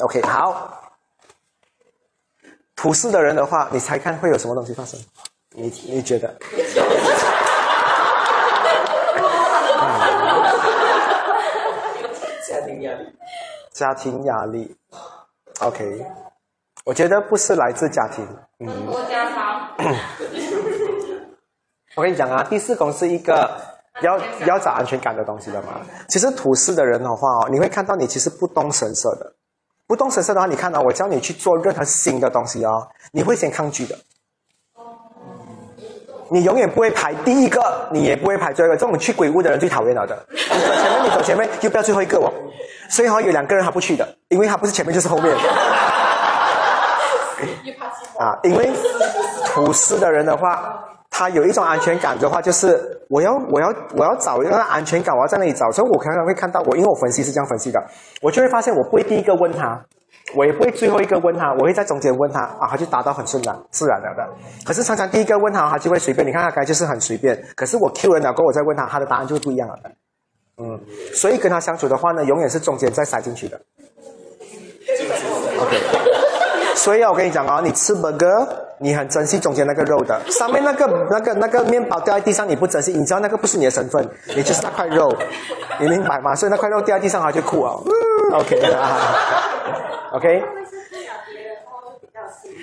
[0.00, 0.76] OK，好。
[2.74, 4.98] 土司的人的话，你猜看会有什么东西发生？
[5.50, 6.34] 你你觉得？
[12.48, 13.16] 家庭压力。
[13.72, 14.76] 家庭压力。
[15.60, 16.06] OK，
[16.84, 18.26] 我觉得不是来自家庭。
[18.60, 18.86] 嗯。
[18.86, 19.76] 多家长。
[22.00, 23.50] 我跟你讲啊，第四宫是一个
[24.00, 25.82] 要要找安全感的东西的嘛。
[26.08, 29.34] 其实土司的人的话哦，你会看到你其实不动神色的。
[29.86, 33.94] 不动神色的话，你看到我教你去做任何新的东西哦，你会先抗拒的。
[36.30, 37.60] 你永远不会排第一个，
[37.92, 38.80] 你也不会排最后一个。
[38.80, 40.26] 这种去鬼屋的人最讨厌了的。
[40.30, 42.32] 你走前面，你走前面，又不要最后一个哦。
[42.88, 45.36] 所以好像有两个人他不去的，因为他不是前面就是后面。
[48.18, 48.70] 啊，因为
[49.44, 50.82] 土司的人的话。
[51.10, 55.70] 他有一种安全感的话，就是我要我要我要找一个安全感，我要在那里找。
[55.70, 57.78] 所以我常常会看到我，因为我分析是这样分析的，
[58.22, 59.84] 我就会发现我不会第一个问他，
[60.34, 64.26] 我也不会最后一个问他，我会在中间问他啊，他就答到很顺然自然了的。
[64.64, 66.26] 可是常常第一个问他，他就会随便。
[66.26, 69.90] 你看他该就是很随便，可是我 Q 了过后，我再问他，他的答案就会不一样了的。
[70.62, 70.80] 嗯，
[71.12, 73.60] 所以跟他相处的话呢，永远是中间再塞进去的。
[75.60, 75.89] OK。
[76.74, 78.46] 所以，我跟你讲啊，你吃 burger，
[78.78, 85.14] 你很珍惜中间那个肉的，上面那个那个那个面包掉在地上，你不珍惜，你知道那个不是你的身份，你就是那块肉，
[85.78, 86.34] 你明白吗？
[86.34, 87.74] 所以那块肉掉在地上，他就哭啊。
[88.32, 90.42] OK，OK。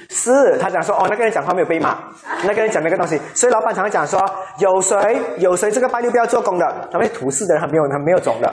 [0.09, 1.97] 是他讲说哦，那个人讲话没有被骂，
[2.43, 4.19] 那个人讲那个东西，所以老板常常讲说，
[4.57, 8.51] 有谁有谁这个拜六不要做工的，他们土司的人还没有还没有种的，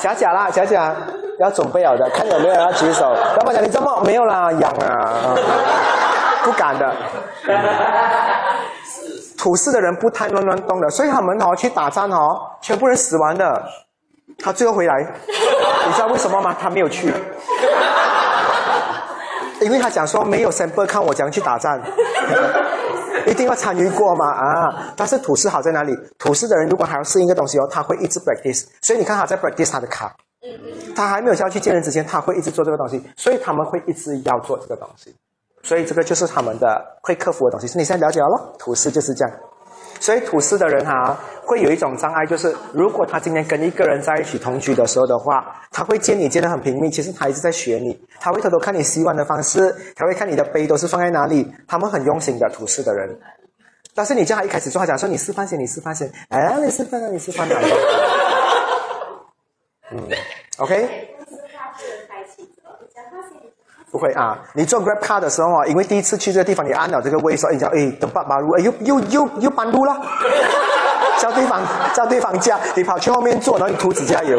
[0.00, 0.94] 假假啦，假假。
[1.38, 3.12] 要准备好的，看有没有人要举手。
[3.36, 5.34] 老板讲你这么没有啦，痒啊，
[6.44, 6.94] 不敢的。
[9.36, 13.62] 土司的人不太乱乱动的，所以他们哦去打仗哦，全部人死完的，
[14.42, 14.94] 他最后回来，
[15.86, 16.56] 你知道为什么吗？
[16.60, 17.14] 他没有去，
[19.60, 21.80] 因为他讲说没有 sample 看我怎样去打仗，
[23.26, 24.26] 一定要参与过吗？
[24.28, 25.96] 啊，但是土司好在哪里？
[26.18, 30.12] 土司的人如果还要适应一个东西哦，他会一直 practice，所以你看他在 practice 他的卡。
[30.94, 35.14] 他还没有下去见人之前，他会一直做这个东西，所以他们会一直要做这个东西，
[35.62, 37.66] 所以这个就是他们的会克服的东西。
[37.66, 38.54] 是你现在了解了咯？
[38.58, 39.34] 土司就是这样。
[40.00, 53.18] 所以土司的人哈，会有一种障碍，就是如果他今天跟一个人在一起同居的时候的话，他会见你见得很频密，其实他一直在学你，他会偷偷看你洗碗的方式，他会看你的杯都是放在哪里，他们很用心的土司的人。
[53.92, 57.58] 但是你叫他一开始做，他讲说你示范先，你示范先，哎，你示范啊，你示范啊。
[59.92, 60.08] 嗯
[60.58, 61.14] ，OK。
[63.90, 69.96] 不会啊，你做 Grab Car 的时候啊，因为第一次去这个地方，你按了这个位说，你讲哎，等爸爸路，哎又又又又半路了，
[71.18, 71.62] 叫对方
[71.94, 74.38] 叫对方加，你跑去后面坐，然后你涂指甲油，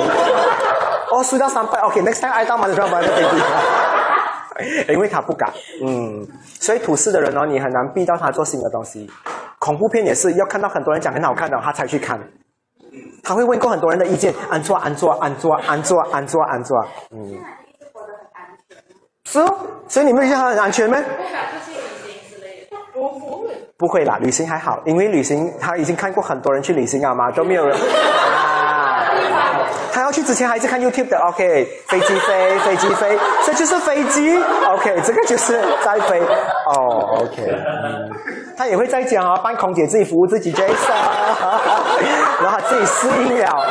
[1.12, 5.52] 哦，输到三百，OK，next time 挨到嘛就不要买那飞机， 因为他不敢，
[5.84, 6.28] 嗯，
[6.60, 9.10] 所以土司的人哦，你很难逼到他做新的东西，
[9.58, 12.20] 恐怖片也是要看到很多人讲很好看的，他才去看，
[13.30, 17.38] 他会问过很多人的意见，安坐安坐安坐安坐安坐安坐，嗯。
[19.24, 19.58] 是哦，
[19.88, 20.98] 所以你们觉得很安全吗？
[23.78, 27.78] 不会啦，旅行还好，因为旅行他已经看过很多人去旅行啊嘛，都没有人。
[29.92, 34.38] 他要去之前还是看 YouTube 的，OK，飞机飞，飞机飞，这就是飞机
[34.68, 37.56] ，OK，这个就是在飞，哦，OK，
[38.58, 40.70] 他也会在讲啊，扮空姐自己服务自己，Jason，
[42.42, 43.66] 然后他自己适应了，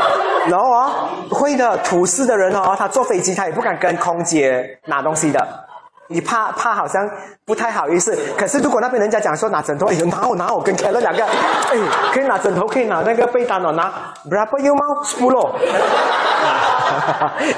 [0.49, 5.68] 然后啊，会的，土司的人哦，他坐飞机他也不敢跟空姐拿东西的。
[6.09, 7.09] 你怕怕好像
[7.45, 11.77] 不太好意思，可是如果那边人家讲说拿枕头，哎，拿我拿我跟凯乐两个，哎，
[12.13, 15.53] 可以拿枕头，可以拿那个被单哦，拿 rubber u 吗？spool，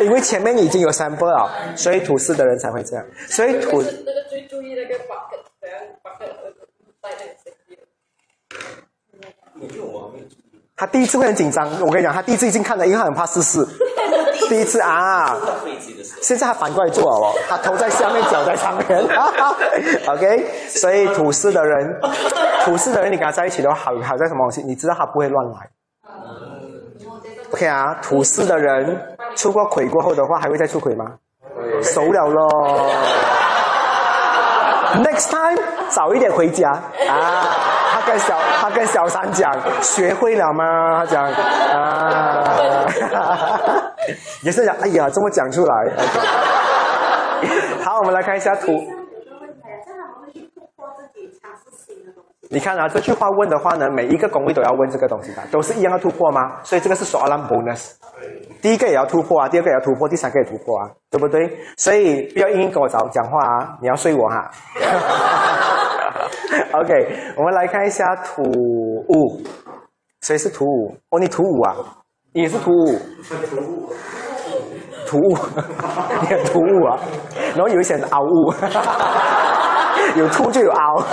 [0.02, 3.81] 因为前面已经有 sample 了，所以土司的人才会这样，所以土。
[3.82, 6.28] 那个最注意那个 bucket，怎样 bucket
[7.01, 7.35] 带那个
[10.81, 13.62] 他第一次会很紧张，我跟你讲，他第一次已经看了，因为他很怕试试。
[14.48, 15.36] 第一次啊，
[16.23, 19.07] 现在他反过来做哦，他头在下面，脚在上面。
[20.09, 22.01] OK，所以土司的人，
[22.65, 24.62] 土司的人，你跟他在一起的话，好好在什么东西？
[24.62, 25.69] 你知道他不会乱来。
[27.52, 28.98] OK 啊，土司的人
[29.36, 31.05] 出过轨过后的话，还会再出轨吗？
[31.82, 32.90] 熟了咯。
[35.05, 37.44] Next time，早一点回家啊。
[38.06, 39.52] 跟小他跟小三讲，
[39.82, 40.98] 学会了吗？
[40.98, 42.44] 他讲啊，
[44.43, 45.93] 也是讲，哎呀，这么讲出来。
[47.85, 48.72] 好，我们来看一下图。
[52.52, 56.56] 你看啊，这句话问的话呢，每一个工位都要问这个东西的，都是一样的突破吗？
[56.64, 57.93] 所以这个是刷两 bonus。
[58.60, 61.48] 第一个也要突破啊，第二个也要突破，第三个也突破啊，对不对？
[61.77, 64.51] 所以不要硬硬跟我找讲话啊，你要睡我哈。
[66.73, 69.41] OK，我们来看一下图五，
[70.21, 70.95] 谁是图五？
[71.11, 71.77] 哦，你图五啊？
[72.33, 72.99] 你是图五？
[75.07, 75.37] 图五，
[76.23, 77.01] 你很图五啊？
[77.57, 78.53] 然后有一些是凹物，
[80.17, 81.05] 有凸就有凹。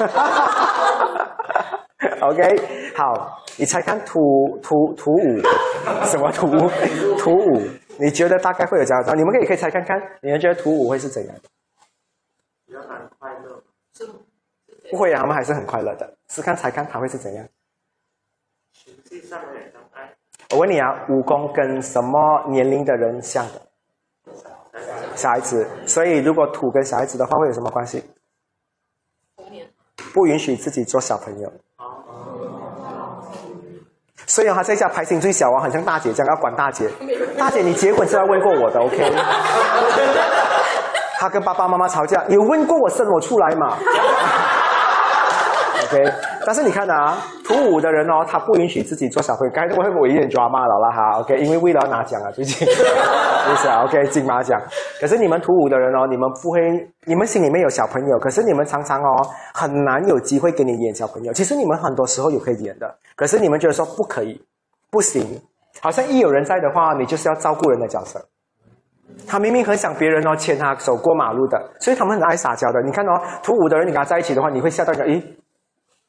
[2.22, 2.42] OK，
[2.96, 4.20] 好，你猜看图
[4.62, 5.42] 图图五
[6.06, 6.46] 什么图？
[7.18, 7.62] 图五，
[8.00, 9.04] 你觉得大概会有这样？
[9.18, 11.36] 你们可以可以猜看看，你们觉得图五会是怎样？
[12.68, 13.64] 比较难快乐，
[13.98, 14.14] 是吗？
[14.92, 16.14] 不会啊，他们还是很快乐的。
[16.30, 17.46] 试看猜看他会是怎样？
[18.74, 20.14] 实际上的障碍。
[20.52, 23.62] 我问你啊，武功跟什么年龄的人像的？
[25.16, 25.68] 小孩子。
[25.86, 28.04] 所以如果土跟小孩子的话，会有什么关系？
[30.14, 31.52] 不允许自己做小朋友。
[34.26, 36.90] 所以他在家排行最小啊，很像大姐这样要管大姐。
[37.38, 38.98] 大姐，你结婚是要问过我的，OK？
[41.20, 43.78] 他跟爸爸妈妈吵架，有问过我生我出来嘛
[45.88, 46.14] ？OK，
[46.46, 49.54] 但是你看啊，土五的人哦，他不允许自己做小朋友。
[49.54, 50.92] 刚才我会不会有点抓骂了啦？
[50.92, 53.84] 哈，OK，因为为了要拿奖啊，最近，意思啊？
[53.88, 54.62] OK，金马奖。
[55.00, 56.60] 可是你们土五的人哦，你们不会，
[57.06, 61.32] 你们心里面有小朋友，可是你们常常哦，很难有机会给你演小朋友。
[61.32, 64.42] 其实你们很多时候有可以演的，可是你们觉得说不可以，
[64.92, 65.42] 不行，
[65.82, 68.20] 好像一有人在的话，你就是要照顾人的角色。
[69.26, 72.82] 他明明很想别人哦牵他手过马路的，所以他们很爱撒娇的。
[72.84, 75.22] 你看哦，土五的人你跟他在一起的话，你会吓到个咦？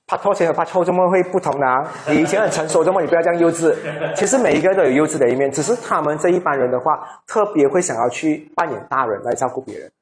[0.09, 1.67] 怕拖前和怕拖怎么会不同呢？
[2.09, 3.77] 你以前很成熟，怎么你不要这样幼稚？
[4.17, 9.93] 其实每一个人都有幼稚的一面，只是他们这一般人的话，特别会想要去扮演大人来照顾别人。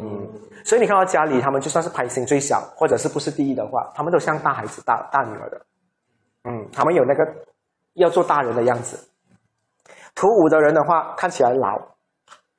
[0.00, 0.26] 嗯，
[0.64, 5.60] 所以你看到家里，他们就算是排行最小，或者是不是第一的话，他们都像大孩子、大大女儿的。
[6.44, 7.22] 嗯，他们有那个
[7.94, 8.98] 要做大人的样子。
[10.14, 11.78] 土五的人的话，看起来老，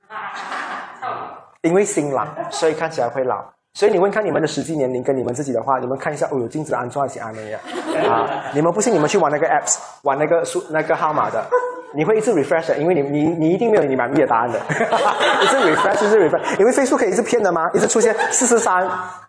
[1.63, 3.56] 因为心老，所以看起来会老。
[3.77, 7.31] 所以你问看你们的实际年龄跟你们自己的话，你们看一下哦，有镜子安装还是安？
[8.09, 11.45] 啊，你们不信你们去玩那个 apps，玩那个数那个号码的，
[11.93, 14.57] 你会一直 refresh，因为你你你一定没有你满意的答案的，
[15.43, 17.61] 一直 refresh，一直 refresh，因为飞速可以一直骗的吗？
[17.75, 18.83] 一直出现四十三、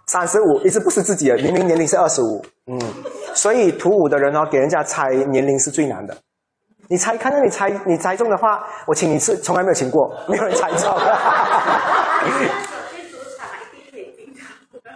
[0.07, 2.81] 三十五，一直不是自己的，明明年龄是二十五，嗯，
[3.35, 6.17] 所以图五的人哦，给人家猜年龄是最难的。
[6.89, 10.91] 你猜，看到你猜你猜中的话，我请你吃，从来没有请过，没有人猜中。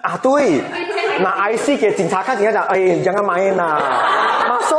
[0.02, 0.60] 啊，对，
[1.22, 3.80] 拿 IC 给警察看，警察讲，哎，让他买呐，
[4.48, 4.76] 马索。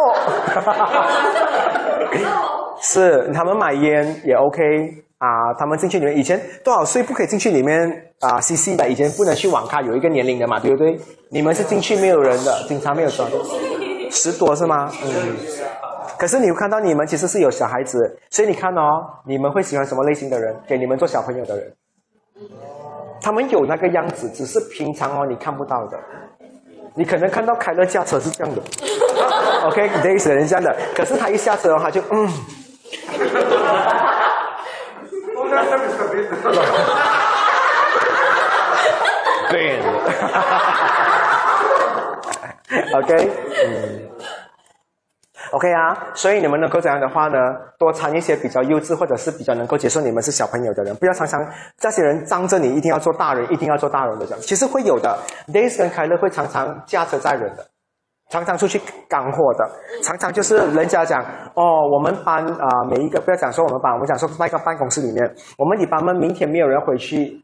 [2.81, 4.61] 是，他们买烟也 OK
[5.17, 7.89] 啊，他们进去里面，以前多少岁不可以进去里面
[8.19, 10.99] 啊？CC 的以前不能去网咖，有一个年龄的嘛，对不对？
[11.29, 13.25] 你们是进去没有人的，警察没有抓，
[14.11, 14.91] 十多是吗？
[15.03, 15.37] 嗯。
[16.17, 17.97] 可是你看到你们其实是有小孩子，
[18.29, 18.81] 所以你看哦，
[19.25, 20.53] 你们会喜欢什么类型的人？
[20.67, 21.73] 给你们做小朋友的人。
[23.23, 25.97] 他们有那个样子，只是平常哦你看不到的。
[26.95, 28.61] 你可能看到凯乐驾车是这样的
[29.65, 32.29] ，OK，Days 是这样的，可是他一下车的话就嗯。
[39.49, 39.79] 对，
[42.93, 43.31] OK，
[43.65, 44.09] 嗯。
[45.53, 47.37] OK 啊，所以你们能够这样的话呢，
[47.77, 51.39] 多参一些比较幼稚或者是比较能够接受你们是小朋友的人，不要常常
[51.77, 54.39] 这些人仗着你一定要做大人，一定要做大人的这样。
[54.41, 55.15] 其实会有的
[55.53, 57.63] ，Days 跟凯乐会常常驾车载人的，
[58.31, 59.69] 常常出去赶货的，
[60.01, 61.21] 常常就是人家讲
[61.53, 65.23] 哦，我们班啊每一个不要讲说我们班，我们讲说在一个办公室里面，
[65.59, 67.39] 我们一班们明天没有人回去，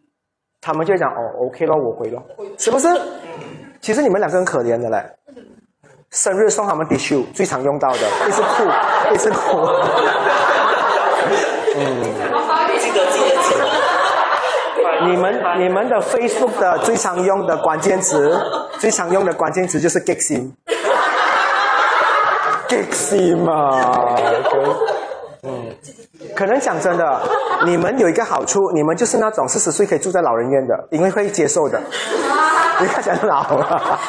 [0.61, 2.23] 他们就讲哦 OK 咯，我回咯，
[2.57, 2.88] 是不是？
[3.81, 5.06] 其实你们两个很可怜的嘞。
[6.11, 8.64] 生日送他们 tissue 最常用到的，一直哭，
[9.14, 9.68] 一直哭。
[11.76, 12.03] 嗯，
[12.80, 13.60] 记得记得记得。
[15.06, 18.36] 你们你们的 Facebook 的最常用的关键词，
[18.80, 20.19] 最常用的关键词就是，get
[22.91, 24.15] 心嘛。
[25.44, 25.72] 嗯，
[26.36, 27.22] 可能讲真的，
[27.65, 31.80] 你们有一个好处，你们就是那种四十岁可以住在老人院的，因为会接受的。
[32.81, 33.99] 你看起来老了，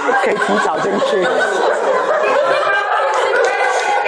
[0.24, 1.26] 可以提早进去。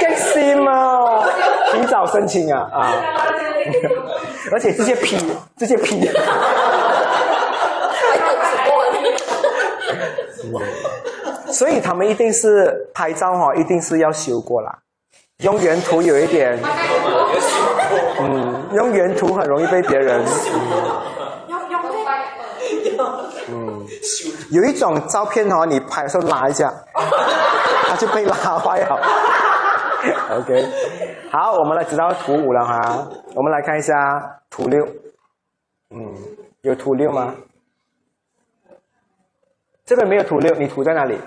[0.00, 1.24] 开心吗？
[1.72, 2.92] 提早申请啊啊！
[4.50, 5.16] 而且直接批，
[5.56, 6.10] 直接批。
[11.50, 14.78] 所以他们一定是拍照哈，一定是要修过啦。
[15.38, 16.58] 用原图有一点，
[18.20, 20.22] 嗯，用原图很容易被别人。
[23.48, 23.86] 嗯，
[24.50, 26.72] 有一种照片哦，你拍的时候拉一下，
[27.86, 28.98] 它就被拉坏了。
[30.40, 30.66] OK，
[31.30, 33.94] 好，我们来知道图五了哈，我们来看一下
[34.50, 34.84] 图六。
[35.90, 36.14] 嗯，
[36.62, 37.34] 有图六吗？
[39.84, 41.20] 这边没有图六，你图在哪里？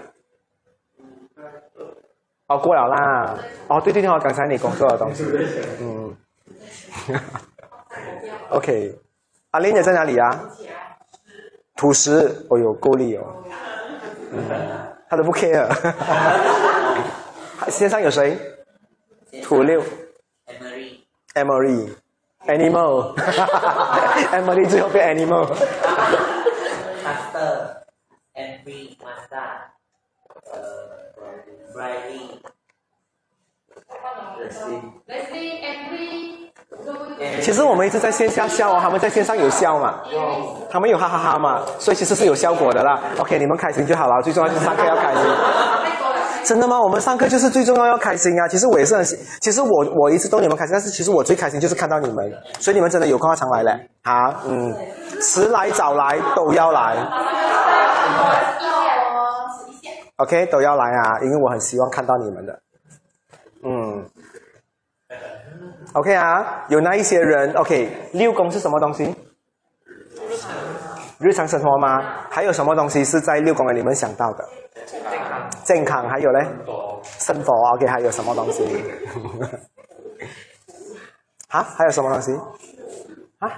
[2.47, 3.37] 哦，过了啦。
[3.67, 5.23] 哦，对对对，刚才你工作的东西。
[5.79, 6.15] 嗯。
[8.49, 8.97] OK，
[9.51, 10.49] 阿玲姐在哪里啊？
[11.75, 13.23] 土石，哦呦，够力哦。
[14.35, 15.67] 嗯，他都不 care。
[17.69, 18.37] 线上有谁？
[19.43, 19.81] 土六。
[20.47, 20.99] Emily。
[21.33, 21.95] Emily。
[22.47, 23.15] Animal。
[24.31, 25.47] Emily 最后变 Animal。
[27.03, 27.83] Master。
[28.33, 29.71] Emily Master。
[30.51, 30.95] 呃。
[37.41, 40.01] 其实我们一直在线下笑啊，他们在线上有笑嘛，
[40.69, 42.99] 他们有哈哈哈嘛，所以其实是有效果的啦。
[43.19, 45.21] OK，你们开心就好了，最重要就是上课要开心。
[46.43, 46.79] 真的吗？
[46.79, 48.47] 我们上课就是最重要要开心啊！
[48.47, 49.03] 其实我也是很，
[49.41, 49.69] 其实我
[49.99, 53.89] 我一直逗你们开心，但是其实我最开心就是看到你们，所以你们真的有空要常来嘞。
[54.03, 54.13] 好，
[54.45, 54.71] 嗯，
[55.19, 56.97] 迟来早来都要来。
[60.17, 62.59] OK，都要来啊，因为我很希望看到你们的。
[63.63, 64.05] 嗯
[65.93, 69.15] ，OK 啊，有那一些人，OK，六宫是什么东西？
[71.19, 72.01] 日常生活吗？
[72.29, 74.45] 还有什么东西是在六宫里你们想到的？
[74.85, 75.49] 健康。
[75.63, 76.45] 健康还有嘞？
[77.19, 78.63] 生活 OK，还有什么东西？
[81.49, 81.63] 啊？
[81.77, 82.33] 还有什么东西？
[83.39, 83.49] 啊？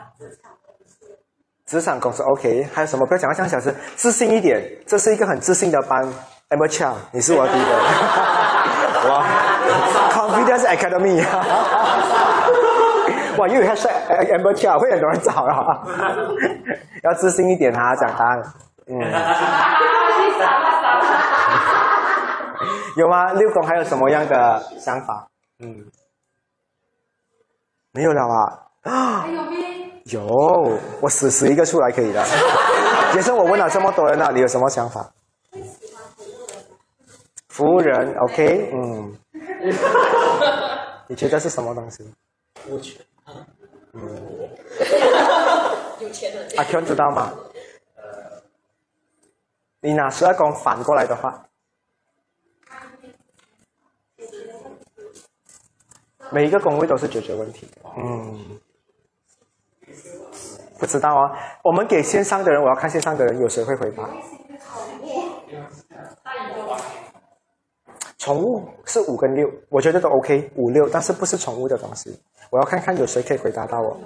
[1.66, 3.06] 职场公司 OK，还有什么？
[3.06, 6.02] 不要讲话像小时，自信一点，这是一个很自信的班。
[6.49, 7.72] Amber Chow，你是我第一个。
[9.10, 9.26] 哇
[10.12, 11.22] ，Confidence Academy，
[13.38, 15.84] 哇，又有他帅 Amber Chow，会很多人找了。
[17.03, 18.43] 要自信一点啊，讲答案。
[18.88, 18.99] 嗯。
[22.95, 23.34] 有吗？
[23.34, 25.27] 六公还有什么样的想法？
[25.59, 25.85] 嗯。
[27.91, 28.22] 没有了
[28.84, 29.26] 啊。
[30.05, 32.23] 有有，我死死一个出来可以的。
[33.15, 35.05] 也是我问了这么多人了，你有什么想法？
[37.49, 39.18] 服务人，OK，嗯，
[41.07, 42.03] 你觉得是什么东西？
[42.69, 42.99] 我去。
[43.94, 44.49] 嗯。
[45.99, 46.48] 有钱人。
[46.58, 47.34] 阿 Q 知道吗？
[49.82, 51.45] 你拿十二宫反过来的话，
[56.32, 57.70] 每一个宫位都是解决问题。
[57.95, 58.60] 嗯。
[60.80, 61.32] 不知道啊，
[61.64, 64.08] 我们给线上的人，我要看线上的人有谁会回答。
[68.28, 72.14] 宠物是五跟六，我觉得都 OK，五六，但是不是宠物的东西。
[72.49, 73.98] 我要看看有谁可以回答到我。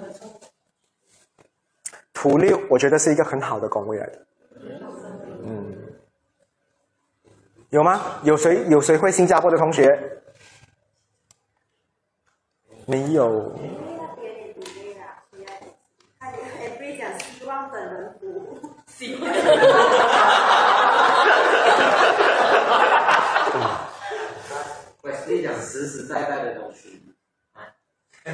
[2.12, 4.26] 图六，我觉得是一个很好的工位来的。
[5.44, 5.74] 嗯，
[7.70, 8.00] 有吗？
[8.22, 9.88] 有谁有谁会新加坡的同学？
[12.86, 13.52] 没有。
[25.82, 27.02] 实实在在的东西，
[28.24, 28.32] 是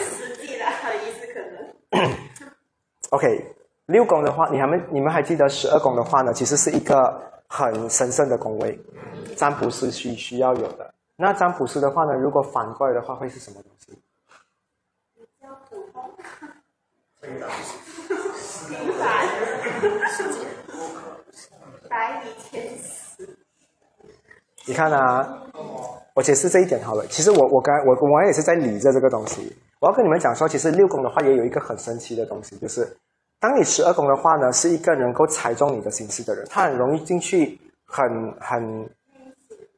[0.00, 0.64] 实际的
[1.04, 1.56] 意思可能。
[3.10, 3.54] OK，
[3.86, 6.32] 六宫的话，你还没你们还记得十二宫的话呢？
[6.32, 8.76] 其实是一个很神圣的宫位，
[9.36, 10.92] 占卜师需需要有的。
[11.14, 13.96] 那占卜师的话呢，如果反过来的话，会是什么东西？
[15.14, 16.10] 比较普通。
[17.20, 17.48] 平凡。
[21.88, 23.05] 白衣天使。
[24.68, 25.24] 你看啊，
[26.12, 27.06] 我解释这一点好了。
[27.06, 29.56] 其实我我刚我我也是在理着这个东西。
[29.80, 32.84] 我要跟你们讲说，其实六宫的话也有一个很神奇的东西，就是
[33.38, 37.56] 当你十二宫的话呢，是一个能够猜中你的心思的人，他很容易进去，
[37.86, 38.04] 很
[38.40, 38.90] 很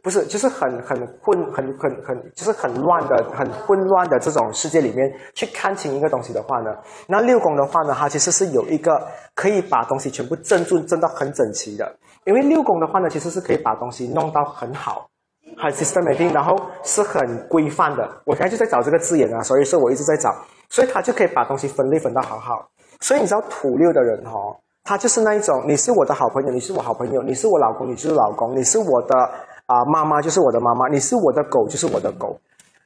[0.02, 6.70] 不是，就是很很混，很很很就是很乱的、很混乱的这种世界里面去看清一个东西的话呢，
[7.06, 11.94] 那六宫的话呢，它其实是有一个可以把东西全部镇住、镇到很整齐的。
[12.28, 15.08] 因为六宫的话呢，其实是可以把东西弄到很好，
[15.56, 18.06] 很 systematic，然后是很规范的。
[18.26, 20.28] 我刚才就在找这个字眼啊，所以说我一直在找，
[20.68, 22.68] 所以他就可以把东西分类分到好好。
[23.00, 29.18] 所以你知道土六的人哦，他就是那一种，你是我的好朋友，你是我好朋友，你是我老公，你就是老公，你是我的
[29.64, 32.38] 啊妈妈就是我的妈妈，你是我的狗就是我的狗。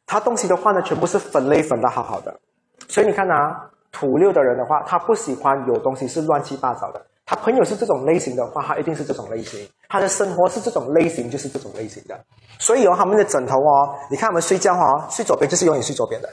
[0.06, 2.32] 他东西的话呢，全部是分类分的好好的。
[2.86, 7.02] 所以你看啊，土六的人的话，他不喜欢有东西是乱七八糟的。
[7.32, 12.14] 他朋友是这种类型的话，他一定是这种类型；他的生活是这种类型，就是这种类型的。
[12.58, 16.28] 所以哦，他们的枕头哦，你看他们睡觉哈，睡左边就是永远睡左边的。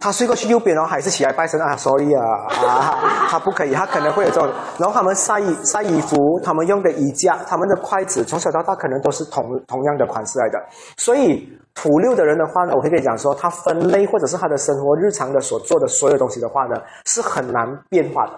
[0.00, 2.24] 他睡过去右边哦，还是起来拜神啊？Sorry 啊
[2.66, 4.50] 啊，他不可以，他可能会有这种。
[4.78, 10.58] 然后他们晒衣晒衣服，他们用的衣架，他们的筷子，从小到大可能都是同同样的款式来的。
[10.96, 16.74] 所以土六的人的话呢，我会跟你讲说，他分类或者是他的生活日常的所做的所有东西的话呢，
[17.06, 18.32] 是很难变化的。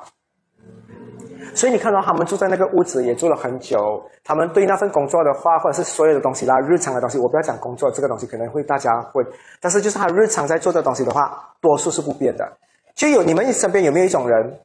[1.54, 9.22] 所以你看到他们住在那个屋子也住了很久，他们对那份工作的话，或者是所有的东西啦，日常的东西，我不要讲工作这个东西可能会大家会，
[9.60, 12.50] 但是就是他日常在做的东西的话，多数是不变的。
[12.94, 14.58] 就有你们身边有没有一种人，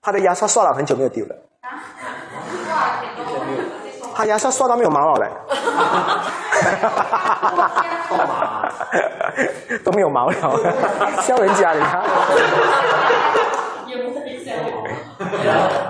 [0.00, 1.36] 他的牙刷刷了很久没有丢了？
[4.14, 5.30] 他牙刷刷到没有毛了嘞？
[9.84, 10.34] 都没有毛了，
[11.22, 12.02] 笑人家你看。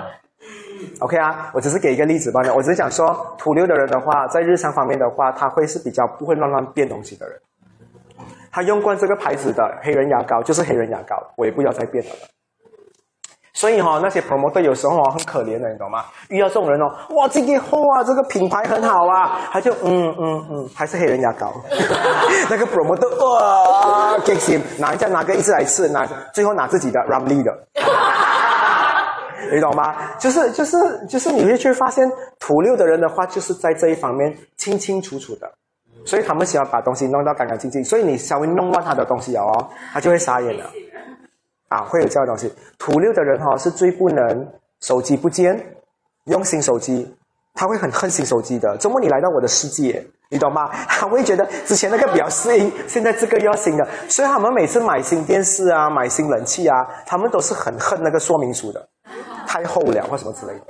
[1.01, 2.53] OK 啊，我只是给一个例子罢了。
[2.53, 7.39] 我只是想说，土六的人的话，在日常方面的话，他会是比较不会乱乱变东西的人。
[8.51, 12.11] 他用惯这个牌子的黑人牙膏就是黑人牙膏，我也不要再变了。
[13.53, 16.05] 所以哈，那些 promoter 有时候很可怜的，你懂吗？
[16.29, 21.51] 遇到这种人哦，哇，这个货啊，这个品牌很好啊，他就嗯嗯嗯，还是黑人牙膏。
[22.49, 27.51] 那个 promoter 哇，开心，拿一下拿个一次来试，拿最后拿自己的 r a m l y 的。
[29.53, 30.17] 你懂吗？
[30.19, 30.77] 就是就是
[31.07, 32.09] 就是，你会去发现
[32.39, 35.51] 土六的人的话，就是在这一方面清清楚楚的，
[36.05, 37.83] 所以他们喜欢把东西弄到干干净净。
[37.83, 40.69] 所以你稍微弄乱他的东西哦，他就会傻眼了。
[41.69, 42.53] 啊，会有这样的东西。
[42.77, 44.47] 土六的人哈，是最不能
[44.81, 45.57] 手机不见，
[46.25, 47.15] 用新手机，
[47.53, 48.75] 他会很恨新手机的。
[48.77, 50.69] 周末你来到我的世界，你懂吗？
[50.89, 53.87] 他会觉得之前那个比较适应，现在这个要新的。
[54.09, 58.89] 所以他们每次买新电视啊，买新冷气啊，他们都是很恨那个说明书的。
[59.51, 60.61] 太厚了或什么之类的。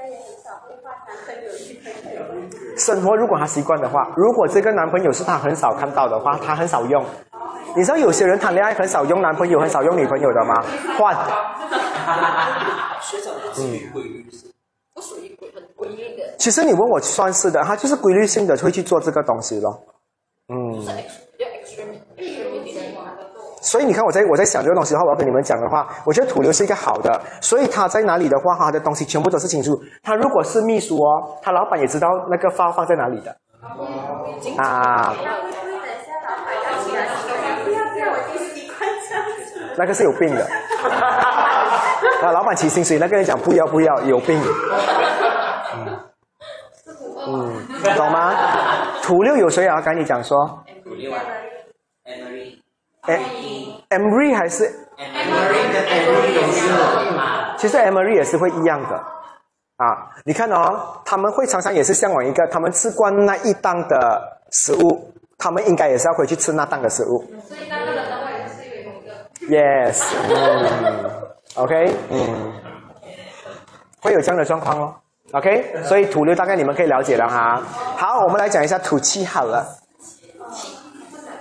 [2.76, 7.06] 生活如果他习惯的话，如果这个男朋友是他很少看到的话，他很少用。
[7.76, 10.64] 你知道有些人谈恋爱很少用男朋友，很少用女朋友的吗？
[10.98, 11.16] 换。
[13.02, 14.26] 学长属于规律
[14.96, 16.36] 不属于规很规律的。
[16.40, 19.84] 其实你问我算是的，他就是规律性的会去做这个东西咯。
[20.48, 20.84] 嗯。
[23.72, 27.22] 所以你看，我在我在想这个东西的话，我要跟你们讲的话，我觉得土牛是一个好的。
[27.40, 29.82] 所以他在哪里的话，他的东西全部都是清楚。
[30.04, 33.34] 他如果是秘书哦，他老板也知道那个发放在哪里的。
[34.62, 35.16] 啊。
[39.78, 40.46] 那个是有病的。
[42.22, 44.38] 啊，老板起薪水，那个人讲不要不要，有病。
[47.26, 47.66] 嗯，
[47.96, 48.36] 懂吗？
[49.02, 49.80] 土六有谁啊？
[49.80, 50.62] 赶紧讲说。
[50.84, 51.22] 土六啊
[52.04, 52.61] ，Emery。
[53.04, 54.66] Emery 还是
[54.98, 57.58] ？Emery 跟 Emery 都是嘛。
[57.58, 58.96] 其实 Emery 也是会一样的。
[59.78, 67.26] 啊，你看哦，他们会常常也是向往一个，他们吃惯那一档的食物，他们应该也是要回去吃那档的食物。
[67.48, 69.12] 所以那个的话也是有一个。
[69.50, 71.10] Yes，嗯
[71.56, 72.54] ，OK，嗯，
[74.04, 74.96] 会有这样的状况哦。
[75.32, 77.60] OK，所以土六大概你们可以了解了哈。
[77.98, 79.66] 好，我们来讲一下土七好了。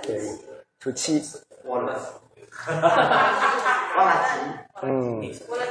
[0.01, 0.19] 对，
[0.79, 1.21] 土七。
[1.71, 1.93] 忘了。
[3.97, 4.11] 忘 了
[4.83, 5.21] 嗯，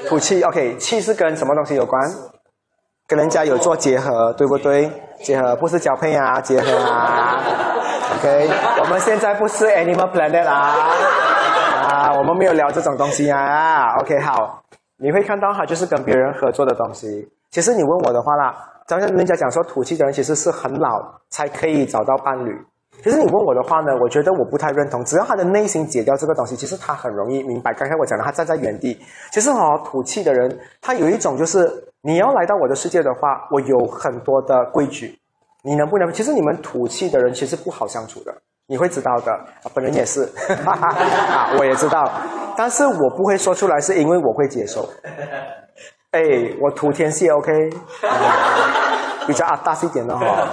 [0.09, 2.01] 土气 OK，气是跟什么东西有关？
[3.07, 4.91] 跟人家有做结合，对不对？
[5.23, 7.41] 结合不是交配啊，结合啊。
[8.17, 8.49] OK，
[8.81, 10.77] 我们现在不是 Animal Planet 啊，
[11.87, 13.97] 啊，我们没有聊这种东西啊。
[14.01, 14.63] OK，好，
[14.97, 17.29] 你会看到它就是跟别人合作的东西。
[17.51, 18.55] 其实你问我的话啦，
[18.87, 20.89] 刚才人家讲说土气的人其实是很老
[21.29, 22.57] 才可以找到伴侣。
[23.03, 25.05] 其实你问我的话呢，我觉得我不太认同。
[25.05, 27.73] 只要他的内心解掉这个东西，其实他很容易明白。
[27.73, 28.99] 刚才我讲的，他站在原地。
[29.31, 31.67] 其实哦，土气的人，他有一种就是，
[32.03, 35.19] 你要来到我的世界的话，我有很多的规矩，
[35.63, 36.13] 你能不能？
[36.13, 38.35] 其实你们土气的人其实不好相处的，
[38.67, 39.33] 你会知道的。
[39.33, 40.23] 啊，本人也是，
[40.67, 42.05] 啊，我也知道，
[42.57, 44.89] 但是我不会说出来，是因为我会接受。
[46.11, 46.21] 哎，
[46.61, 47.71] 我土天蝎 OK。
[49.27, 50.49] 比较阿大一点的哈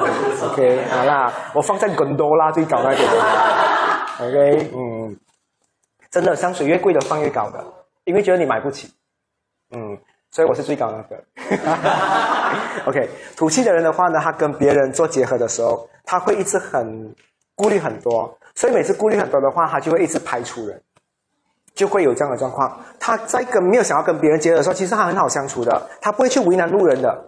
[0.45, 3.10] ，OK，好啦，我放在更多啦最高那点
[4.22, 5.18] ，OK，嗯，
[6.11, 7.64] 真的香水越贵的放越高的，
[8.03, 8.94] 因为觉得你买不起，
[9.72, 9.98] 嗯，
[10.31, 11.23] 所以我是最高那个，
[12.85, 17.15] OK，土气的人的话呢，他跟别人做结合的时候，他会一直很
[17.56, 20.80] 顾虑很多，所以每次顾虑很多的话，他就会一直排除人，
[21.73, 22.80] 就会有这样的状况。
[22.99, 27.26] 他在跟没有想要跟别人结合的时候，其实他很好相处的，他不会去为难路人的。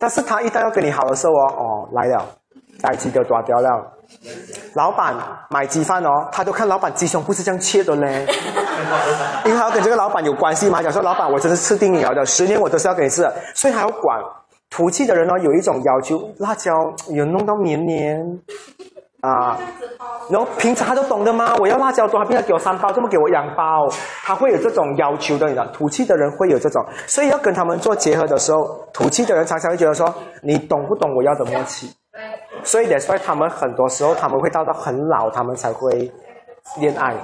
[0.00, 2.26] 但是他一旦要跟你好的时候哦，哦来了，
[2.82, 3.68] 来鸡都抓掉了。
[4.74, 5.14] 老板
[5.50, 8.26] 买鸡饭哦，他都看老板鸡胸不是这样切的嘞，
[9.44, 10.82] 因为他要跟这个老板有关系嘛。
[10.82, 14.18] 讲说老板，我真的是吃定你了的，十年我都是要给你吃的，所以还要管。
[14.70, 16.72] 土气的人呢，有一种要求，辣椒
[17.08, 18.40] 有弄到黏黏。
[19.20, 19.58] 啊，
[20.30, 21.54] 然后平常他都懂的吗？
[21.58, 23.86] 我要辣椒多，他不要给我三包，这么给我两包？
[24.24, 25.66] 他会有这种要求的，你知道？
[25.66, 28.58] 土气的人会有这种，所以要跟他们做结合的时候，
[28.92, 31.90] 土气的人常常会觉得说，你懂不懂我要的默契？
[32.64, 36.10] 所以也所以他们很多时候他们会到到很老，他们才会
[36.78, 37.14] 恋爱。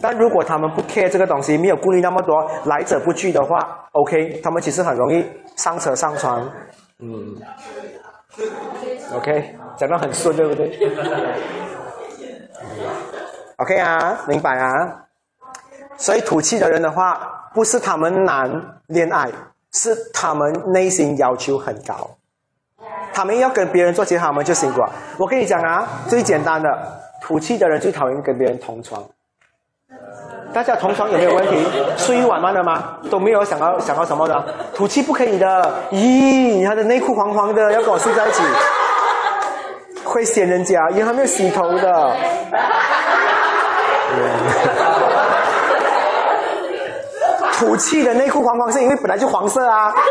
[0.00, 3.58] 但如果他们不 care 这个东西，没有顾虑那么多，来者不拒的话
[3.92, 5.24] ，OK，他们其实很容易
[5.56, 6.40] 上车上船，
[7.00, 7.36] 嗯。
[9.14, 10.68] OK，讲得很顺，对不对？
[13.56, 15.04] OK 啊，明白啊。
[15.96, 19.28] 所以土气的人的话，不是他们难恋爱，
[19.72, 22.08] 是他们内心要求很高。
[23.12, 24.92] 他们要跟别人做结合，他们就辛苦了。
[25.18, 29.04] 我跟你讲啊，最简单的，土气的人最讨厌跟别人同床。
[30.52, 31.66] 大家同床有没有问题？
[31.96, 32.96] 睡一晚慢的吗？
[33.10, 34.44] 都没有想到想到什么的？
[34.74, 35.82] 土气不可以的。
[35.92, 38.42] 咦，他的内裤黄黄的，要跟我睡在一起，
[40.04, 42.16] 会嫌人家，因为他没有洗头的。
[47.52, 49.92] 土气的内裤黄黄是因为本来就黄色啊。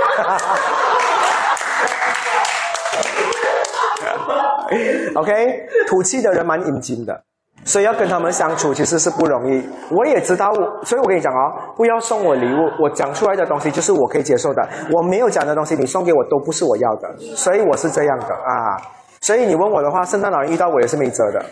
[5.16, 7.24] OK，土气的人蛮阴茎的。
[7.66, 9.70] 所以要跟他们相处其实是不容易。
[9.92, 10.52] 我也知道，
[10.84, 12.60] 所以我跟你讲哦，不要送我礼物。
[12.82, 14.68] 我讲出来的东西就是我可以接受的。
[14.94, 17.16] 我没有讲的东西，你送给我都不是我要的。
[17.36, 18.78] 所以我是这样的啊。
[19.20, 21.44] 所以你问我的话，圣诞老人遇到我也是没辙的，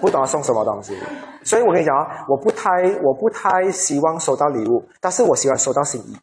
[0.00, 0.96] 不懂要送什么东西。
[1.44, 2.70] 所以我跟你讲啊，我不太
[3.02, 6.16] 我不太希望收到礼物，但是我喜欢收到心意。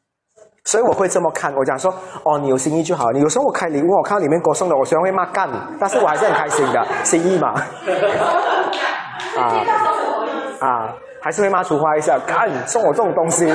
[0.64, 1.94] 所以我会这么看，我讲说，
[2.24, 3.12] 哦，你有心意就好。
[3.12, 7.53] 你有时候我开礼物，我看到里面给我送的，我虽然会骂干你，但是我还是很开心的，心意嘛。
[9.38, 9.53] 啊
[10.60, 13.52] 啊，还是会骂粗话一下，干送我这种东西。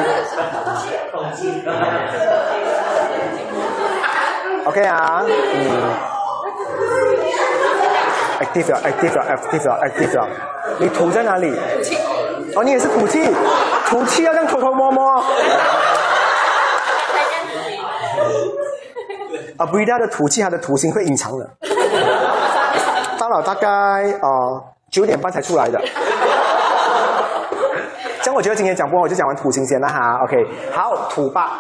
[4.67, 5.31] OK 啊，嗯
[8.41, 10.29] ，active 啊，active 啊，active 啊，active 啊，
[10.79, 11.59] 你土在哪里？
[12.55, 13.25] 哦，你也是土气，
[13.87, 15.25] 土气要这样偷偷摸摸。
[19.57, 21.51] 啊，不一定的土气，它的土星会隐藏的。
[23.19, 23.69] 到了大概
[24.21, 24.63] 哦。
[24.91, 25.81] 九点半才出来的，
[28.23, 30.19] 这样我觉得今天讲不完，我就讲完土星先了哈。
[30.25, 30.37] OK，
[30.73, 31.51] 好，土霸，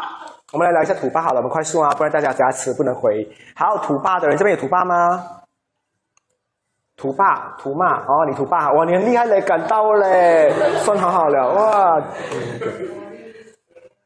[0.52, 3.26] 我们来聊一下土霸好了，我们快速啊，不然大家加词不能回。
[3.54, 5.24] 好，土霸的人这边有土霸吗？
[6.96, 10.52] 土霸、土骂哦，你土霸，哇，你很厉害嘞，赶到嘞，
[10.84, 12.02] 算好好了，哇。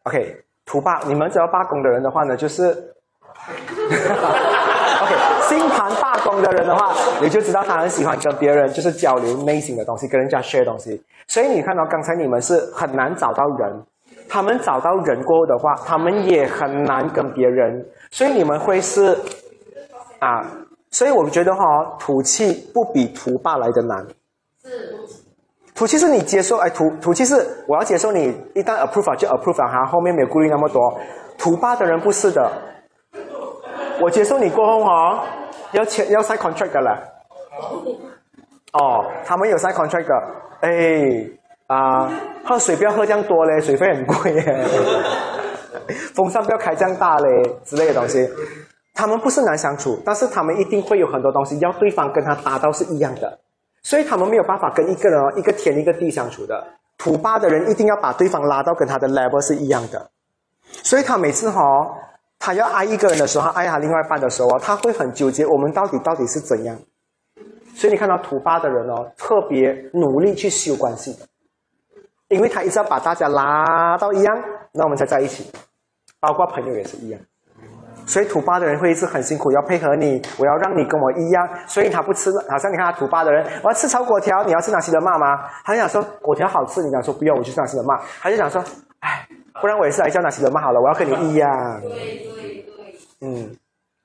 [0.04, 2.94] OK，土霸，你们只要罢工的人的话呢，就是
[5.02, 5.14] ，OK，
[5.48, 11.02] 星盘大工的人的话，你就知道他很喜欢跟别人就是交流内心的东西，跟人家 share 东西。
[11.26, 13.82] 所以你看到刚才你们是很难找到人，
[14.28, 19.16] 他们找到人过后的话，他们也很难跟别人，所以你们会是
[20.18, 20.42] 啊。
[20.90, 21.60] 所以我们觉得哈，
[21.98, 24.06] 土气不比土霸来的难。
[24.62, 24.94] 是。
[25.74, 27.34] 土气是你接受，哎，土土气是
[27.66, 30.80] 我要接受你，一旦 approve 就 approve 哈，后面没有顾虑那么多。
[31.36, 32.48] 土霸的人不是的。
[34.00, 35.24] 我接受你过后哈，
[35.72, 36.98] 要签要 sign contract 的了。
[38.72, 40.14] 哦，他们有 sign contract 的，
[40.60, 41.30] 哎
[41.68, 42.10] 啊，
[42.44, 44.64] 喝水不要喝这样多嘞，水费很贵耶。
[46.14, 48.28] 风扇不要开这样大嘞，之类的东西。
[48.94, 53.38] 他们不是难相处，但是他们一定会有很多东西要对方跟他达到是一样的，
[53.82, 56.64] 所以他们没有办法跟一个人一个天一个地相处的。
[56.96, 60.10] 土霸的人一定要把对方拉到跟他的 level 是一样的，
[60.84, 61.60] 所以他每次哈，
[62.44, 66.76] 他要爱一个人的时候，爱他另外一半的时候他会很纠结，我们到底到底是怎样？
[67.74, 71.20] 所以你看到土巴的人哦，特别努力去修关系的，
[72.28, 74.36] 因为他一直要把大家拉到一样，
[74.74, 75.50] 那我们才在一起，
[76.20, 77.18] 包括朋友也是一样。
[78.06, 81.48] 所以土巴的人会一直很辛苦，要配合你，我要让你跟我一样。
[81.66, 85.48] 所以他不吃，好像你看他土巴的人，我要吃炒果条，你要吃哪些的骂吗？
[85.64, 87.98] 他就想说果条好吃，你讲说不用，我去哪些的骂。
[88.20, 88.62] 他就想说，
[89.00, 89.26] 哎，
[89.62, 91.48] 不然我也是来叫哪些的骂好了，我要跟你一样。
[93.24, 93.50] 嗯，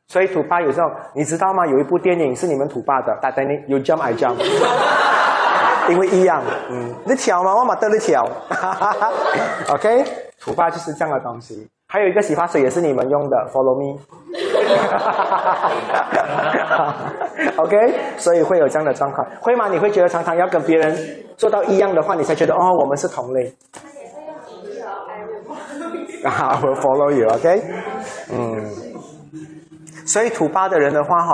[0.08, 1.68] 所以土巴有时候你知道吗？
[1.68, 4.38] 有一部电影是你们土巴的，大丹尼有 jump I jump，
[5.92, 6.42] 因为一样。
[6.70, 7.54] 嗯，你挑吗？
[7.56, 8.24] 我嘛得你挑。
[9.74, 10.06] OK，
[10.40, 11.68] 土巴就是这样的东西。
[11.92, 14.00] 还有一个洗发水也是你们用的，Follow me。
[17.58, 17.76] OK，
[18.16, 19.68] 所以会有这样的状况，会吗？
[19.68, 20.96] 你会觉得常常要跟别人
[21.36, 23.52] 做到一样的话，你才觉得哦，我们是同类。
[26.24, 27.64] 啊， 我 follow you，OK。
[28.32, 28.70] 嗯，
[30.12, 31.34] 所以土八的人的话，哈，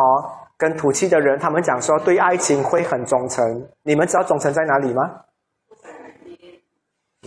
[0.57, 3.43] 跟土七的人，他们讲说对爱情会很忠诚。
[3.83, 5.01] 你们知道忠诚在哪里吗？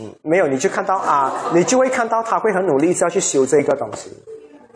[0.01, 4.11] 嗯，没有，你就看到啊，你就会看到他会很努力是要去修这个东西。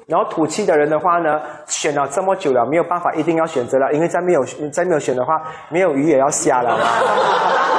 [0.08, 4.42] 然后土气的人的话呢，选了这么久了，没有办法，一定要选择了，因为再没有
[4.72, 6.76] 再没有选的话，没有鱼也要虾了。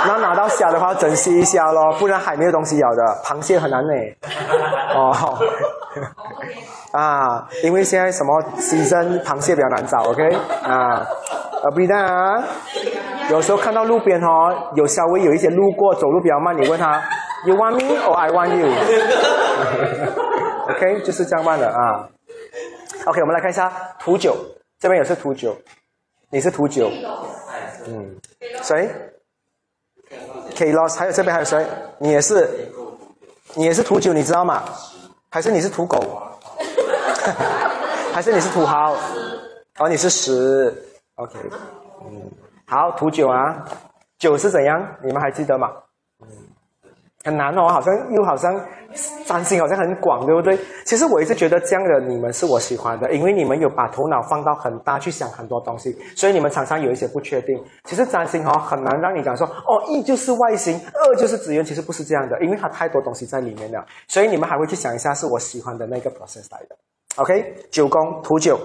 [0.05, 3.03] 那拿到虾的话，珍惜一下咯，不然海没有东西咬的。
[3.25, 3.93] 螃蟹很难呢。
[4.95, 5.37] 哦，
[6.93, 10.23] 啊，因为现在什么西珍螃蟹比较难找，OK？
[10.63, 11.03] 啊，
[11.63, 12.43] 呃，不然啊，
[13.29, 17.01] 有时候看到路边哦，有稍微有一些路过走路比较慢，你问他。
[17.45, 18.69] You want me or I want you?
[20.69, 22.07] OK，就是这样办的啊。
[23.07, 24.37] OK，我们来看一下图九，
[24.79, 25.53] 这边也是图九，
[26.29, 26.89] 你是图九，
[27.85, 28.15] 嗯，
[28.61, 28.89] 谁
[30.55, 31.67] ？K loss，还有这边还有谁？
[31.99, 32.49] 你也是，
[33.55, 34.63] 你也是图九，你知道吗？
[35.29, 35.99] 还是你是土狗？
[38.13, 38.93] 还是你是土豪？
[39.79, 40.73] 哦，你是十。
[41.15, 41.37] OK，
[42.05, 42.31] 嗯，
[42.67, 43.65] 好，图九啊，
[44.17, 44.81] 九是怎样？
[45.03, 45.69] 你们还记得吗？
[46.21, 46.27] 嗯
[47.25, 48.53] 很难哦，好像又好像
[49.25, 50.59] 占星好像很广，对不对？
[50.85, 57.57] 其实我一直觉得这样的你们是我喜欢的，因为你们有把头脑放到很大去想很多东西，所以你们常常有一些不确定。
[57.85, 66.75] 其实占星哈很难让你讲说哦，一就是外星，二就是资源，其实不是这样的，因为它太多东西在里面了，所以你们还会去想一下是我喜欢的那个 process 来的。
[67.17, 68.59] OK，九宫土九，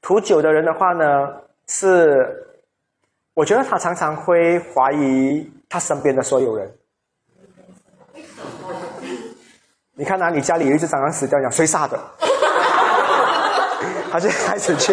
[0.00, 1.04] 土九的人的话呢，
[1.68, 2.44] 是
[3.34, 6.68] 我觉得他常常会怀疑他身边的所有人。
[9.94, 11.96] 你看哪你家里有一只蟑螂死掉，讲谁杀的？
[14.10, 14.92] 他就开始去，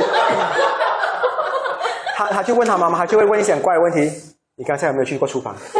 [2.15, 4.11] 他他就问他妈妈，他就会问一些怪问题。
[4.55, 5.55] 你刚才有没有去过厨房？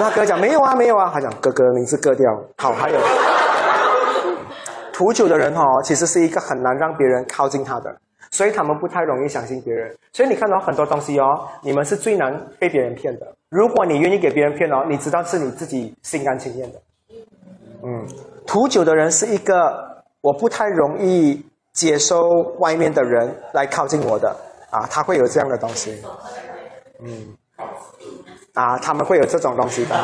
[0.00, 1.10] 那哥讲没有啊，没有啊。
[1.14, 2.24] 他讲哥哥名字割掉。
[2.58, 2.98] 好，还有
[4.92, 7.90] 土九的人哦，其实是一个很难让别人靠近他的，
[8.30, 9.96] 所以他们不太容易相信别人。
[10.12, 13.26] 所以你看到很多东西哦，你们是最难被别人骗的。
[13.48, 16.78] 如果你愿意给别人骗哦，你知道是你自己心甘情愿的。
[17.84, 18.06] 嗯，
[18.46, 22.20] 图九的人是一个我不太容易接收
[22.58, 24.34] 外面的人来靠近我的
[24.70, 26.00] 啊，他会有这样的东西。
[27.04, 27.36] 嗯，
[28.54, 29.94] 啊，他们会有这种东西的。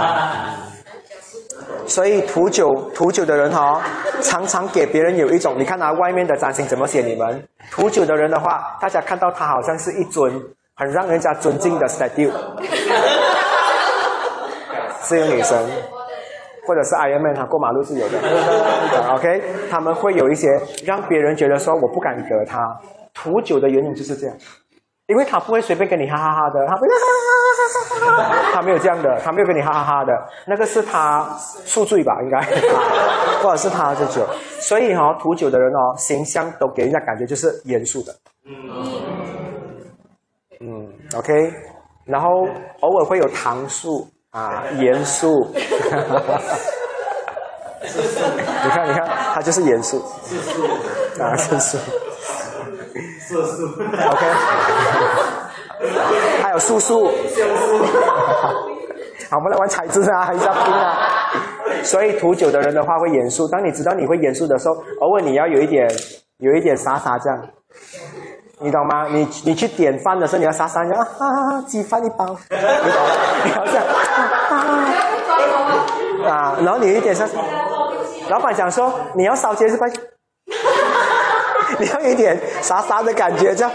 [1.89, 3.83] 所以图九图九的人哈，
[4.23, 7.43] 常常给别人有一种，你看他外面的占星怎么写你们？
[7.71, 10.31] 图九的人的话，大家看到他好像是一尊
[10.77, 12.31] 很让人家尊敬的 statue，
[15.03, 15.59] 是一个女神。
[16.67, 18.19] 或者是 Iron Man，他过马路是有的。
[19.15, 20.47] OK，他们会有一些
[20.85, 22.59] 让别人觉得说我不敢惹他。
[23.15, 24.37] 图九的原因就是这样，
[25.09, 26.95] 因为他不会随便跟你哈哈哈的，他不会哈
[28.19, 30.13] 哈哈，他没有这样的，他没有跟你哈哈哈的，
[30.47, 32.39] 那个是他宿醉吧，应该，
[33.43, 34.27] 或者是他这酒，
[34.61, 38.13] 所以哈、吐酒的人哦，形象都给人家感觉就是严肃的，
[38.45, 38.53] 嗯
[40.61, 41.33] 嗯，OK，
[42.05, 42.29] 然后
[42.81, 45.61] 偶尔会有糖树啊，严肃， 你
[48.69, 50.03] 看你看，他就是严肃，
[51.19, 51.79] 啊，严肃。
[53.21, 54.27] 色素，OK，
[56.43, 57.07] 还有叔叔，
[59.31, 60.97] 好，我们来玩彩字啊，一下拼啊。
[61.83, 65.89] 所以吐酒的人的话会严肃，当你知道你会严肃的时候，偶尔你要有一点，
[66.39, 67.41] 有一点傻傻这样，
[68.61, 69.07] 你懂吗？
[69.09, 73.11] 你你去点饭的时候，你要傻傻这样啊，鸡饭一包，你懂吗？
[73.45, 73.85] 你要这样
[74.51, 74.57] 啊
[76.27, 77.29] 啊，然后你有一点像，
[78.31, 79.87] 老板讲说你要烧鸡是吧？
[81.79, 83.73] 你要有一点傻傻的感觉，这样。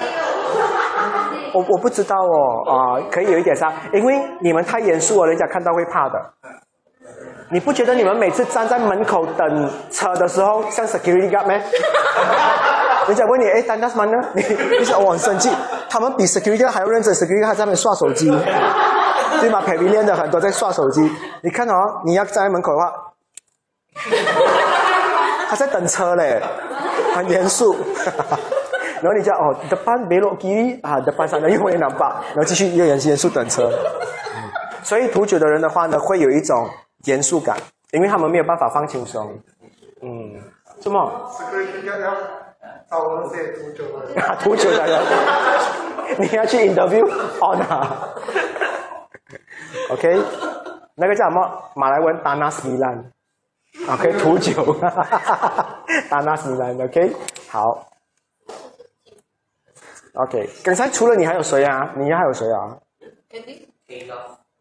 [1.54, 6.20] 我我不知道哦，啊、可以有一点傻，因为你们太严肃了，人家看到会怕的。
[7.52, 11.54] 你不觉得你们每次站在门口等车的时候，像 security guard 吗？
[13.08, 14.14] 人家问你，哎，丹达什么呢？
[14.34, 14.44] 你
[14.80, 15.52] 你想我很生气，
[15.90, 18.32] 他们比 security guard 还要认真，security guard 还在那边刷手机，
[19.40, 21.02] 对吗 p a v i l i o n 的很多在刷手机。
[21.42, 21.74] 你看哦，
[22.06, 22.92] 你要站在门口的话，
[25.50, 26.42] 他在等车嘞，
[27.14, 27.76] 很严肃。
[29.02, 33.64] 然后你就哦，depan belok kiri 啊，depan sana 又会 nampak，然后继续又严严肃等车。
[33.68, 34.50] 嗯
[34.84, 36.70] 所以吐酒的人的话呢，会有一种
[37.06, 37.56] 严肃感，
[37.92, 39.32] 因为他们没有办法放轻松。
[40.02, 40.10] 嗯，
[40.82, 41.10] 什么？
[42.90, 44.24] 找那些毒酒的人。
[44.24, 45.00] 啊，吐酒的人，
[46.20, 47.02] 你要去 interview
[47.40, 48.10] on 啊
[49.90, 50.22] ？OK，
[50.96, 51.50] 那个叫什么？
[51.76, 53.06] 马来文 danas milan。
[53.90, 54.52] OK，吐酒
[56.10, 56.84] ，danas milan。
[56.84, 57.16] OK，
[57.50, 57.88] 好。
[60.16, 61.92] OK，刚才除了你还有谁啊？
[61.98, 62.78] 你还有谁啊？
[63.32, 63.68] 肯定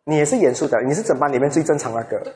[0.04, 2.18] 你也是严肃的，你是整班里面最正常那个。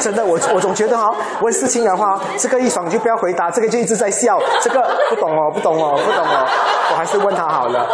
[0.00, 6.46] 真的，我我总觉得哈、问事情的话，这个一爽就不要回答，这个就一直在笑，这个不懂哦，不懂哦，不懂哦，
[6.90, 7.88] 我还是问他好了。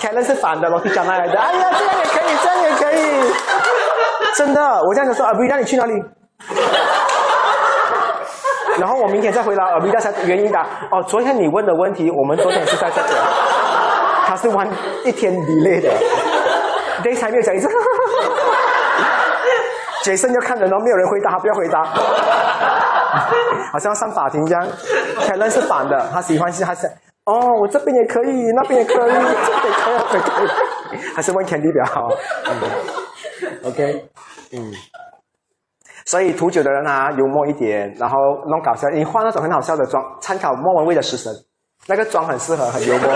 [0.00, 3.32] Karen 是反的，罗皮讲来的，哎呀，这样也可以，这样也可以，
[4.36, 5.92] 真的，我这样子说，啊，不，那你去哪里？
[8.78, 10.58] 然后我明天再回答，呃，比较才原因的。
[10.90, 13.08] 哦，昨天你问的问题，我们昨天是在这里，
[14.26, 14.66] 他是玩
[15.04, 15.90] 一天 delay 的
[17.02, 17.68] ，day 没有讲一次。
[20.04, 21.84] Jason 就看着，然后没有人回答，不要回答，
[23.72, 24.66] 好像上法庭这样。
[25.28, 26.88] 可能是反的，他喜欢是他是
[27.24, 32.08] 哦，我这边也可以，那边也可以，这边可以，那边可以，还是问 Candy 比较好。
[33.64, 34.04] OK，
[34.52, 34.72] 嗯。
[36.04, 38.16] 所以吐酒的人啊，幽默一点，然后
[38.46, 38.88] 弄搞笑。
[38.90, 41.32] 你画那种很好笑的妆，参考莫文蔚的《食神》，
[41.86, 43.08] 那个妆很适合，很幽默。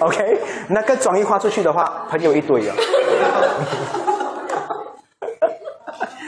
[0.06, 2.74] OK，那个妆一画出去的话，朋友一堆啊。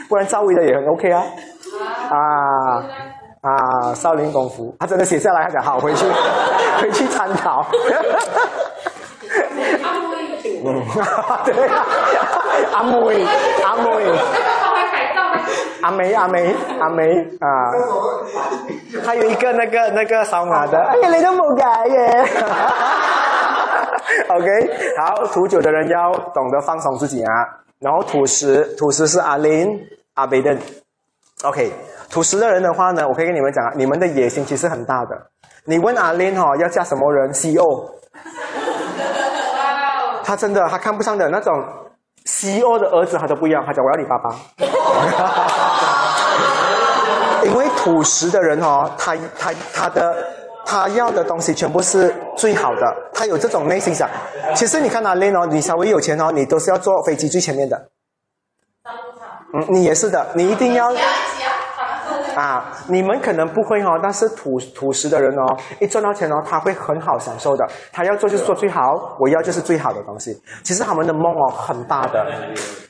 [0.07, 1.23] 不然赵薇的也很 OK 啊。
[2.09, 2.17] 啊
[3.41, 6.05] 啊，少林功夫，他真的写下来，他讲好回去
[6.81, 7.65] 回去参考。
[10.65, 10.83] 嗯，
[11.45, 11.85] 对啊，
[12.73, 12.91] 阿妹
[13.63, 13.87] 阿妹。
[15.81, 17.03] 阿梅阿梅阿梅
[17.39, 17.71] 啊，
[19.05, 22.25] 还有一个那个那个扫码的，哎呀，你都冇改耶。
[24.27, 24.45] OK，
[24.97, 27.31] 好，土酒的人要懂得放松自己啊。
[27.79, 29.69] 然后吐食，吐食是阿林
[30.15, 30.59] 阿贝登。
[31.45, 31.71] OK，
[32.11, 35.15] 吐食的人的话呢，我可以跟你们讲啊，你们的野心其实很大的。
[35.63, 37.63] 你问阿林哈、哦、要嫁什么人？CEO，
[40.29, 41.51] 他真的他看不上的那种
[42.23, 44.29] CEO 的儿子，他都不要，他讲我要你爸爸。
[47.49, 50.15] 因为土食的人哦，他他他的
[50.63, 54.07] 他要的东西全部是最好的，他有这种内心想。
[54.55, 57.89] 其实你看阿林哦，你稍微有钱哦，你都是要坐飞机最前面的。
[59.55, 60.91] 嗯，你也是的，你一定要
[62.35, 62.71] 啊！
[62.87, 67.67] 你们可能不会哦，但是土土食的人哦，一赚到钱哦，他会很好享受的。
[67.91, 68.81] 他要做就是做最好，
[69.19, 70.31] 我要就是最好的东西。
[70.63, 72.25] 其实他们的梦哦很大的，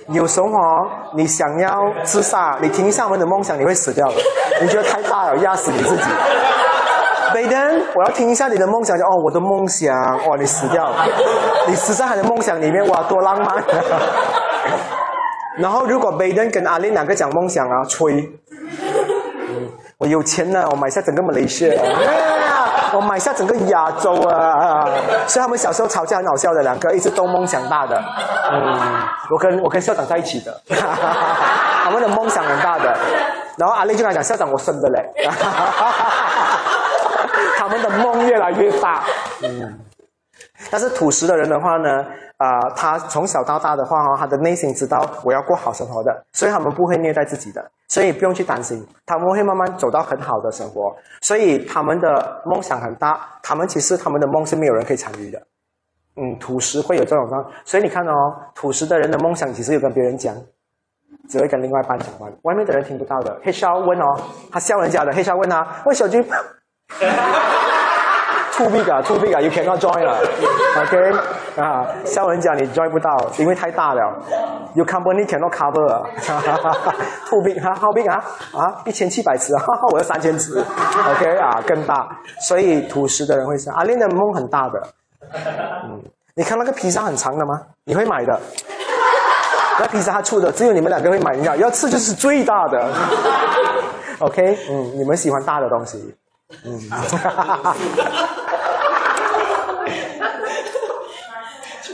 [0.10, 1.72] 有时候哦，你想要
[2.04, 4.16] 自杀，你听一下我们的梦想，你会死掉的。
[4.62, 6.04] 你觉得太大了，压死你自己。
[7.34, 9.96] Baden，我要听一下你的梦想，就哦，我的梦想，
[10.28, 11.06] 哇，你死掉了，
[11.68, 13.64] 你死在他的梦想里面，哇，多浪漫。
[15.58, 18.14] 然后如果 Baden 跟阿林两个讲梦想啊，吹。
[20.00, 24.88] 嗯我有钱了，我买下整个马来西亚，啊 我买下整个亚洲啊！
[25.28, 28.02] 所以他们小时候吵架很好笑的，两个一直都梦想大的。
[28.50, 28.80] 嗯，
[29.30, 30.58] 我跟我跟校长在一起的，
[31.84, 32.98] 他们的梦想很大的。
[33.58, 35.06] 然后阿丽就跟他讲，校长我生的嘞，
[37.58, 39.04] 他们的梦越来越大。
[39.44, 39.78] 嗯，
[40.70, 42.06] 但是土石的人的话呢，
[42.38, 50.96] 啊，他从小到大的话哈，他的内心知道我要过好生活的，所以他们不会虐待自己的，所以不用去担心，他们会慢慢走到很好的生活。
[51.22, 55.42] 所以他们的梦想很大，他们其实他们的梦是没有人可以参与的。
[56.18, 58.12] 嗯，土石会有这种状，所以你看哦，
[58.54, 60.36] 土石的人的梦想其实有跟别人讲，
[61.30, 63.40] 只会跟另外一半讲完，外面的人听不到的。
[63.42, 64.20] 黑笑问哦，
[64.52, 66.22] 他笑人家的，黑笑问他，问小军
[68.60, 70.20] ，too big 啊，too big 啊，you cannot join 了
[70.82, 71.12] ，OK
[71.56, 74.02] 啊，笑人家你 join 不到，因为太大了
[74.76, 78.22] ，you company cannot cover，too big 哈，how big 啊
[78.54, 82.10] 啊，一千七百尺，哈哈，我要三千尺，OK 啊，更大，
[82.48, 84.82] 所以土石的人会说，阿玲的梦很大的。
[85.86, 86.02] 嗯，
[86.36, 87.62] 你看那个披萨很长的吗？
[87.86, 88.40] 你会买的？
[89.80, 91.34] 那披萨它粗的，只有你们两个会买。
[91.36, 92.86] 要要吃就是最大的。
[94.20, 96.14] OK，嗯，你们喜欢大的东西。
[96.64, 96.80] 嗯，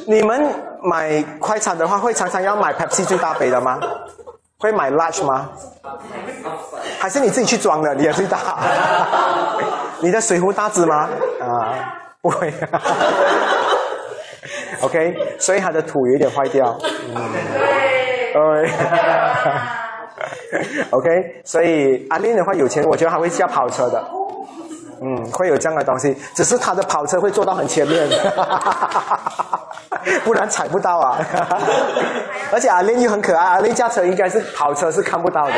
[0.07, 0.41] 你们
[0.83, 3.77] 买快餐的话，会常常要买 Pepsi 最大杯的吗？
[4.59, 5.49] 会买 Large 吗？
[6.99, 7.93] 还是你自己去装的？
[7.95, 8.39] 你也最大？
[9.99, 11.09] 你的水壶大只吗？
[11.41, 11.91] 啊。
[12.21, 12.51] 不会，
[14.81, 16.75] OK，所以它的土有点坏掉。
[18.33, 18.71] 对
[20.89, 24.03] ，OK，所以阿玲的话有钱，我觉得他会驾跑车的。
[25.01, 28.07] 嗯，会有这样的东西，只是他的跑车会坐到很前面，
[30.23, 31.17] 不然踩不到啊。
[32.51, 35.53] 而且阿玲又很可爱，阿玲驾车应该是跑车是看不到的。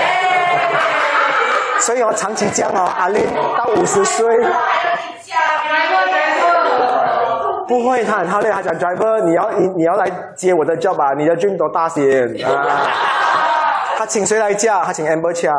[1.80, 3.24] 所以我长期讲哦，阿玲
[3.58, 4.26] 到五十岁。
[7.68, 8.50] 不会，他很好累。
[8.50, 11.14] 他讲 driver，你要你你要来接我的 job 吧？
[11.18, 12.88] 你的 dream 多大些啊？
[13.98, 14.84] 他请谁来驾？
[14.86, 15.52] 他请 Amber Chia，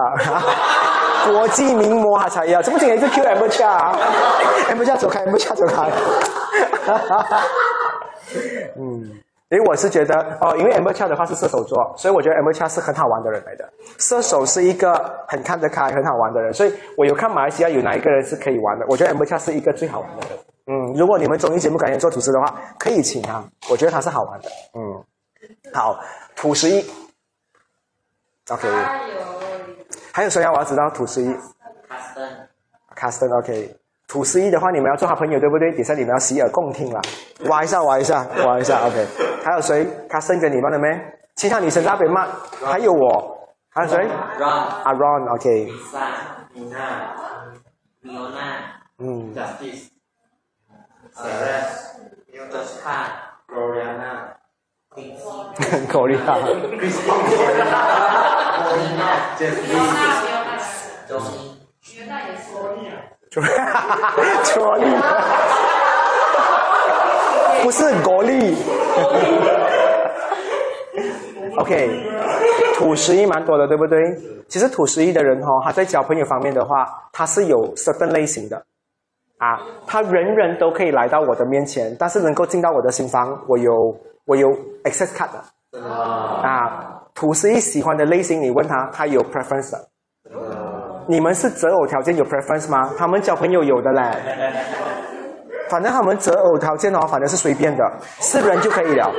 [1.32, 2.60] 国际名模他才要。
[2.62, 5.90] 怎么请一直 Q Amber Chia？Amber Chia 走开，Amber Chia 走开。
[8.76, 9.02] 嗯，
[9.48, 13.68] 因为我是觉得哦，因为 Amber Chia 的话是射手座，所以我觉得 Amber Chia 是很好玩的人来的。
[13.98, 14.92] 射手是一个
[15.28, 18.84] 很看得开、很好玩的人，所以我有看马来西亚有哪一个人是可以玩的？
[18.88, 20.38] 我觉得 Amber Chia 是一个最好玩的人。
[20.70, 24.48] 嗯，如果你们综艺节目感觉做主持的话，可以请他，我觉得他是好玩的。
[24.74, 25.02] 嗯，
[25.72, 25.98] 好，
[26.36, 26.84] 土十一
[28.50, 28.68] ，OK。
[30.19, 30.51] 还有谁要？
[30.51, 31.28] 我要知道土司一。
[31.89, 33.77] Caston，Caston，OK。
[34.09, 35.70] 土司一的话，你们要做好朋友，对不对？
[35.77, 37.01] 底下你们要洗耳恭听了，
[37.49, 39.07] 挖一下，挖一下，挖一下，OK。
[39.45, 40.89] 还有谁？Caston 跟你们了没？
[41.36, 42.27] 其他女生那边吗？
[42.65, 43.39] 还有我，
[43.70, 43.97] 还有谁
[44.40, 45.69] ？Ron，Ron，OK。
[48.99, 49.90] 嗯，Justice。
[51.15, 51.95] Ceres,
[52.51, 53.05] Tosca,
[54.89, 56.32] Gloriana,
[57.36, 57.81] Gloriana,
[58.65, 59.77] Molina, Jeffrey,
[61.09, 61.44] Johnny.
[63.31, 64.85] 卓力，
[67.62, 68.56] 不是国力。
[71.59, 71.90] OK，
[72.77, 73.98] 土十一蛮多的，对不对？
[74.48, 78.56] 其实土十一的人哈，他在交朋友方面的话，他是有 certain 类型的。
[79.36, 83.94] 啊，他人人都可以来到我的面前，但是能够进到我的心房，我有
[84.28, 84.46] 我有
[84.84, 85.42] access card 的。
[85.80, 89.88] 啊，土司一喜欢的类型，你问他，他有 preference 的。
[91.09, 92.90] 你们是择偶条件有 preference 吗？
[92.98, 94.02] 他们交朋友有的嘞。
[95.70, 97.82] 反正他们择偶条件哦，反正是随便的，
[98.20, 99.10] 是人就可以了。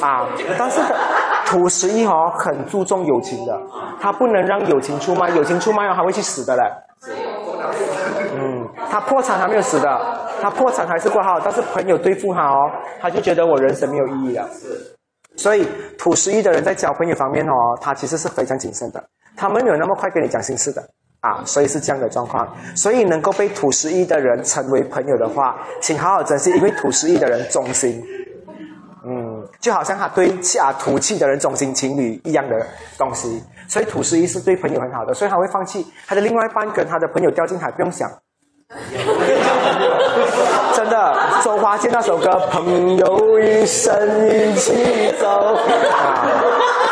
[0.00, 0.80] 啊，但是
[1.44, 3.60] 土十一哦，很注重友情的，
[4.00, 6.62] 他不能让友情出卖，友情出卖哦，他会去死的嘞。
[8.38, 9.88] 嗯他破产还没有死的，
[10.42, 14.48] 他破产还是过好，但是朋友对付他哦，他就觉得我人生没有意义了。
[14.52, 14.96] 是
[15.36, 15.68] 所以
[15.98, 19.02] 土十一的人在交朋友方面哦，他其实是非常谨慎的，
[19.36, 20.82] 他们没有那么快跟你讲心事的
[21.20, 22.48] 啊，所以是这样的状况。
[22.74, 28.02] 所以能够被土十一的人成为朋友的话，请好好珍惜，因为土十一的人忠心，
[29.04, 33.42] 嗯，就好像他对啊土气的人忠心情侣一样的东西。
[33.68, 38.08] 所以土十一是对朋友很好的，所以他会放弃他的另外一半跟他的朋友掉进海，不用想。
[40.74, 43.94] 真的，周华健那首歌《朋友一生
[44.28, 45.26] 一起走》
[45.92, 46.26] 啊，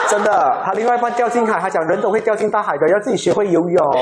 [0.09, 3.93] 真的，他另外一半掉进海，他讲人都会掉进大海的，要自己学会游泳。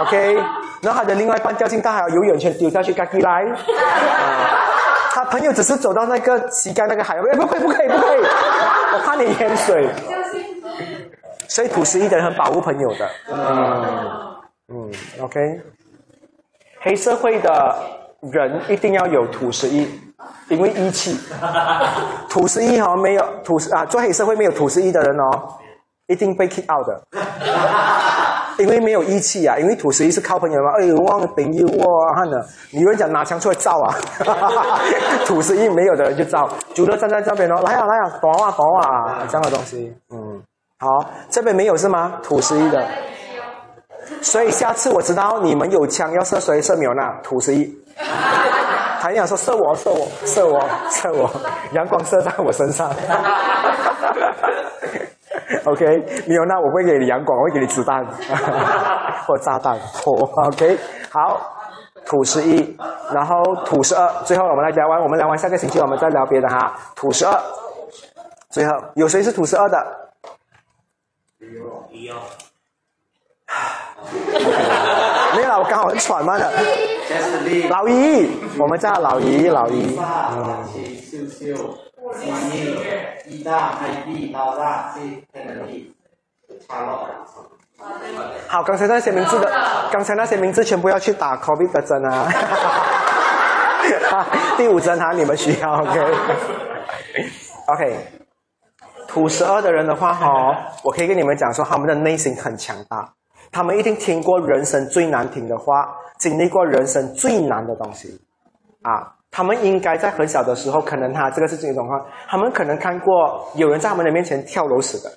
[0.00, 0.34] OK，
[0.82, 3.46] 然后他的另外一半掉进大海，游泳圈丢下去，赶紧来。
[5.12, 8.20] 他朋友只是走到那个膝盖那个海，哎，不可以，不可以，不可以，
[8.94, 9.88] 我怕你淹水。
[11.46, 13.08] 所以土十一的人很保护朋友的。
[13.32, 13.86] 嗯
[14.72, 14.90] 嗯
[15.20, 15.60] ，OK。
[16.84, 17.74] 黑社会的
[18.30, 19.88] 人一定要有土十一，
[20.48, 21.18] 因为义气。
[22.28, 25.48] 土十一哦，没有土十啊，做黑社会没有土十一的人哦，
[26.08, 27.02] 一定被 kick out 的。
[28.62, 30.72] 因为没有义气啊，因为土十一是靠朋友嘛。
[30.78, 33.96] 哎呦，忘了朋友哇，看了，有人讲拿枪出来照啊，
[35.24, 40.42] 土十一没有的人就照，主乐站在这边哦，来啊来啊，躲啊躲啊，这样的东西，嗯，
[40.78, 40.86] 好，
[41.30, 42.20] 这边没有是吗？
[42.22, 42.86] 土十一的，
[44.22, 47.72] 所以下次我知道你们有枪要射谁射没有那土十一。
[49.04, 50.58] 还想说射我射我射我
[50.90, 51.30] 射我，
[51.72, 52.90] 阳光射在我身上。
[55.66, 55.84] OK，
[56.26, 58.02] 没有那我会给你阳光，我会给你子弹
[59.26, 59.78] 或炸弹。
[60.04, 60.78] OK，
[61.10, 61.38] 好，
[62.06, 62.76] 土十一，
[63.12, 66.74] 然后土十二，最后我们来聊完，我们聊完下个星期我们再聊别的哈。
[66.96, 67.38] 土十二，
[68.48, 69.76] 最后有谁是土十二的？
[74.12, 74.52] 一样。
[75.36, 76.50] 没有，我刚好很喘嘛的。
[77.68, 79.98] 老姨，我们叫老姨，老姨。
[88.48, 89.50] 好，刚才那些名字的，
[89.90, 92.28] 刚才那些名字全部要去打 COVID 的针啊！
[94.56, 97.96] 第五针哈，你们需要 OK？OK，
[99.08, 103.12] 土十二的人的话哈，我可以跟你们讲说，他们的内心很强大。
[103.54, 108.08] 他们一定听过人生最难听的话，经历过人生最难的东西，
[108.82, 111.94] 啊，他们应该在很小的时候，可能他这个是这种话，
[112.28, 115.12] 他们可能看过有人在他们的面前跳楼死的，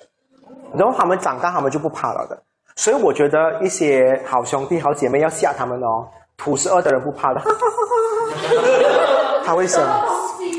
[0.72, 2.40] 然后他们长大，他们就不怕了的。
[2.76, 6.06] 所以我觉得一些好兄弟、好姐妹要吓他们哦，
[6.36, 7.40] 土十二的人不怕的，
[9.44, 9.84] 他会生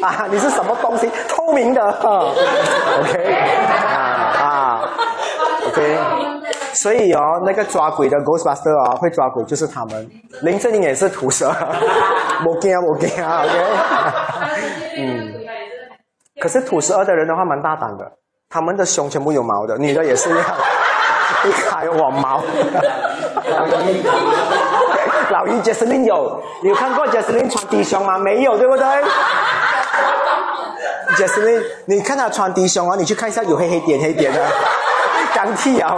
[0.03, 1.09] 啊，你是什么东西？
[1.29, 3.33] 透明的，OK，
[3.71, 3.95] 啊
[4.37, 4.81] 啊
[5.69, 6.18] ，OK。
[6.73, 10.09] 所以哦，那个抓鬼的 Ghostbuster 哦，会抓鬼就是他们。
[10.41, 11.47] 林正英也是土蛇，
[12.45, 13.49] 我惊我惊，OK。
[14.97, 15.33] 嗯。
[16.39, 18.05] 可是土十二的人的话蛮大胆的，
[18.49, 20.45] 他们的胸全部有毛的，女的也是一样，
[21.45, 22.41] 一开我毛。
[25.31, 28.17] 老一 Jasmine 有，你有看过 Jasmine 穿低胸吗？
[28.17, 28.85] 没有，对不对
[31.17, 34.39] ？Jasmine，你看她穿低胸啊，你去看一下有黑黑点黑点的。
[35.35, 35.95] 钢铁啊！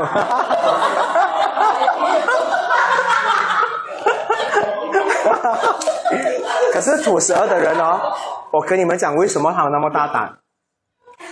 [6.74, 8.00] 可是土十二的人哦，
[8.52, 10.32] 我跟你们讲，为什么他那么大胆？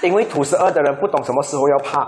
[0.02, 2.08] 因为土十二的人不懂什么时候要怕。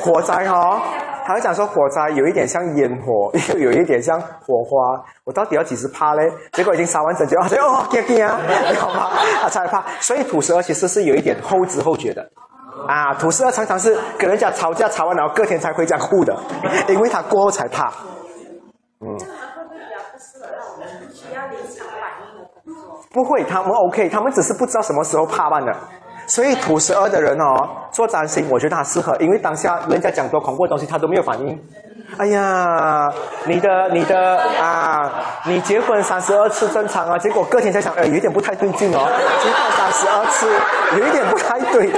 [0.00, 0.80] 火灾哈，
[1.26, 5.04] 他会讲说火灾有一点像烟火，又有一点像火花。
[5.24, 6.22] 我到底要几时怕嘞？
[6.52, 8.38] 结果已经烧完整就啊，哦，惊惊啊，
[8.78, 9.10] 好吗？
[9.42, 9.84] 他才怕。
[10.00, 12.24] 所以土十二其实是有一点后知后觉的。
[12.86, 16.36] 啊，土十二常常是跟人家吵架，吵完然后隔天才回家哭的，
[16.88, 17.92] 因为他过后才怕。
[19.00, 19.16] 嗯。
[23.12, 25.74] 不会，他们 OK，他们只是不知道什么时候怕罢了。
[26.26, 27.54] 所以土十二的人哦，
[27.90, 31.58] 做占星，我觉得他适合，因为当下人家讲多恐怖的东西，他都没有反应。
[32.18, 33.12] 哎呀，
[33.44, 35.12] 你的你的啊，
[35.44, 39.06] 你结婚三十二次正常啊，结果隔天才想，哎，有点不太对劲哦，
[39.42, 40.48] 结婚三十二次
[40.98, 41.90] 有一点不太对，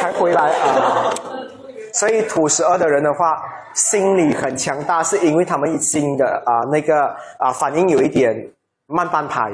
[0.00, 1.10] 才回来啊。
[1.92, 7.04] 所以土十二的人的话，心理很强大，是因为他们心的啊那个
[7.38, 8.34] 啊反应有一点
[8.86, 9.50] 慢半拍。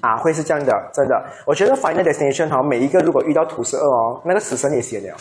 [0.00, 1.22] 啊，会是这样的，真的。
[1.46, 5.16] 我觉得 Final Destination 好每一个如果遇到土十二哦，那个死神也写了，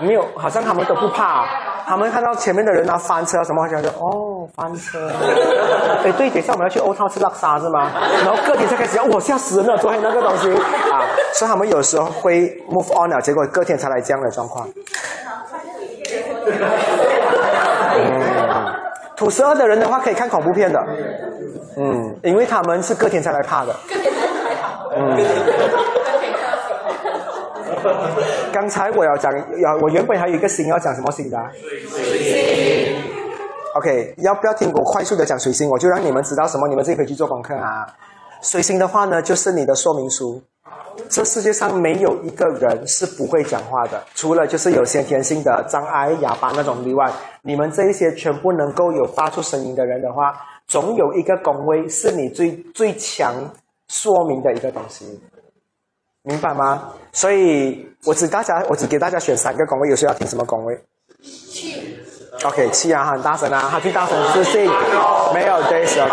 [0.00, 1.46] 没有，好像他们都不怕，
[1.86, 5.10] 他们看到前面的人啊翻车什么，好像就哦翻车。
[6.02, 7.90] 哎，对，等下我们要去欧套吃拉沙是吗？
[8.24, 10.50] 然后隔天才开始，我吓死人了，昨天那个东西
[10.90, 11.04] 啊，
[11.34, 14.66] 所以他们有时候会 move on 了，结果隔天才来这样的状况。
[17.96, 18.74] 嗯，
[19.16, 20.80] 土十二的人的话可以看恐怖片的。
[21.76, 23.74] 嗯，因为他们是隔天才来怕的。
[24.96, 25.18] 嗯。
[28.54, 31.36] 刚才我要讲，要我原本还有一个星要讲什么星的？
[31.88, 33.02] 水星。
[33.74, 35.68] OK，要不要听我快速的讲水星？
[35.68, 37.84] 我就让你们知道什么，你们自己可以去做功课啊。
[38.42, 40.40] 水星的话呢，就是你的说明书。
[41.08, 47.10] 这世界上没有一个人是不会讲话的，除了就是有先天性的障碍、哑巴那种例外。
[47.42, 50.32] 你们这一些全部能够有发出声音的人的话。
[50.66, 53.34] 总有一个工位是你最最强
[53.88, 55.20] 说明的一个东西，
[56.24, 56.90] 明白吗？
[57.12, 60.74] 所以我只大家，我只给大家选三个工位，有需要听什么工位？
[61.22, 61.98] 气。
[62.42, 64.68] OK，气啊，很大声啊，他最大声是信，
[65.34, 66.10] 没有对 OK。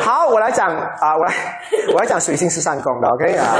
[0.00, 1.34] 好，我来讲啊，我来
[1.92, 3.56] 我来讲水星是三宫的，OK 啊。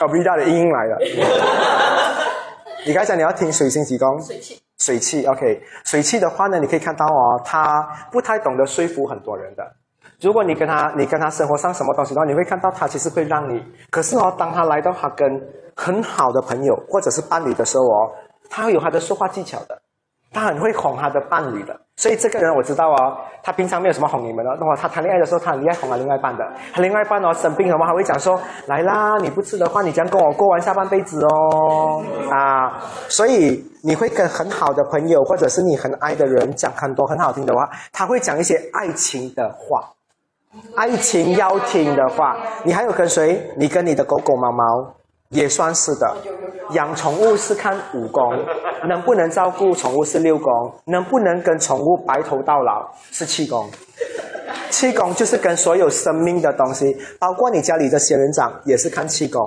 [0.00, 0.96] 哦，V 大的音来了。
[2.86, 4.18] 你刚才你要听水星几宫？
[4.22, 4.58] 水气。
[4.80, 5.62] 水气，OK。
[5.84, 9.62] 水气的话呢，你可以看到哦，他不太懂得说服很多人的。
[10.20, 13.62] 如果你跟他，你跟他生活上什么东西的话，你会看到他其实会让你。
[13.90, 15.26] 可是哦，当他来到他跟
[15.76, 18.10] 很好的朋友或者是伴侣的时候哦，
[18.50, 19.80] 他会有他的说话技巧的，
[20.32, 21.78] 他很会哄他的伴侣的。
[21.96, 24.50] 所以这个人我知道哦，他平常没有什么哄你们的。
[24.58, 26.42] 那么他谈恋爱的时候，他很厉害哄他另外一半的。
[26.72, 32.02] 他另外一半哦生病了嘛，他会讲说：“来啦，你不吃的话，你将跟我过完下半辈子哦。”
[32.32, 39.92] 啊，所以你会跟很好的朋友或者是你很爱的人讲很多很好听的话，他会讲一些爱情的话。
[40.74, 43.40] 爱情要听的话，你还有跟谁？
[43.56, 44.94] 你跟你的狗狗、猫猫
[45.30, 46.16] 也算是的。
[46.72, 48.32] 养宠物是看五功，
[48.88, 50.46] 能不能照顾宠物是六功，
[50.86, 53.68] 能不能跟宠物白头到老是七功。
[54.70, 59.40] 气功就是跟所有生命的东西，包括你家里的仙人掌也是看气功。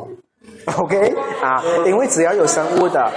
[0.77, 3.01] OK 啊，因为只要有生物的。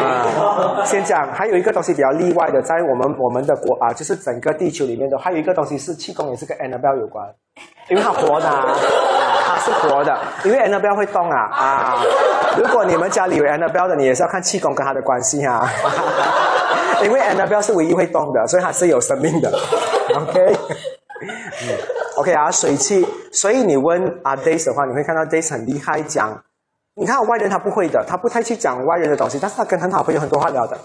[0.00, 7.26] 啊，先讲，还有一个东西比较例外的，在我们我们的国啊，就是整个地球里面的，还有一个东西是气功，也是跟 Annabelle 有关，
[7.90, 9.27] 因为它活的，它
[9.58, 12.02] 是活的，因为 Annabelle 会动啊啊！
[12.56, 15.68] 如果你们家里有 Annabelle 的，你也是要看气功跟他的关系啊，
[17.04, 19.50] 因为 Annabelle 是唯一会动的，所以它是有生命的。
[20.14, 20.56] OK，
[21.22, 21.76] 嗯
[22.16, 26.42] ，OK 啊，水气，所以你问啊 Days 的话，你会看到 Days 很厉害讲。
[26.94, 30.76] 你看外人他不会的，他不太去讲外人的东西，但是他跟很好朋友很多话聊的，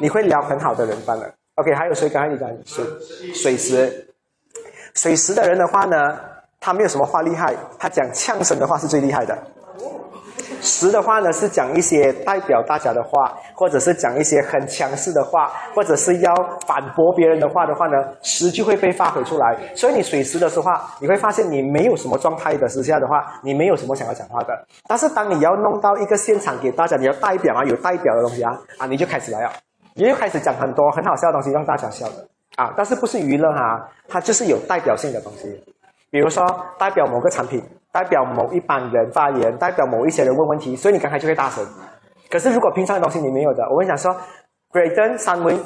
[0.00, 1.30] 你会聊很好的人罢了。
[1.54, 2.84] OK，还有谁刚才你讲水
[3.34, 4.08] 水石，
[4.94, 6.18] 水石的人的话呢，
[6.60, 9.36] 他没有什么话厉害，他讲呛声的话是最厉害的。
[10.60, 16.34] 十的话呢，是讲一些代表大家的话，或者是讲一些很强势的话，或者是要
[16.66, 19.56] 反驳别人的话的话呢，十就会被发挥出来。
[19.76, 24.66] 所以你水十的时候，你会发现你没有什么状态的时下的话，你没有什么想要讲话的。
[24.88, 29.52] 但是当你要弄到一个现场给大家，你要代表啊，有代表的东西啊，啊，你就开始来了，
[29.94, 32.26] 你就开始讲很多很好笑的东西让大家笑的
[32.56, 32.74] 啊。
[32.76, 35.62] 但是不是娱乐哈，它就是有代表性的东西，
[36.10, 36.44] 比如说
[36.78, 37.62] 代表某个产品。
[37.90, 41.66] 代表某一班人发言，代表某一些人问问题，所以你刚才就会大声。
[42.30, 44.14] 可是如果平常的东西你没有的，我跟你讲说
[44.70, 45.58] ，Graydon 三维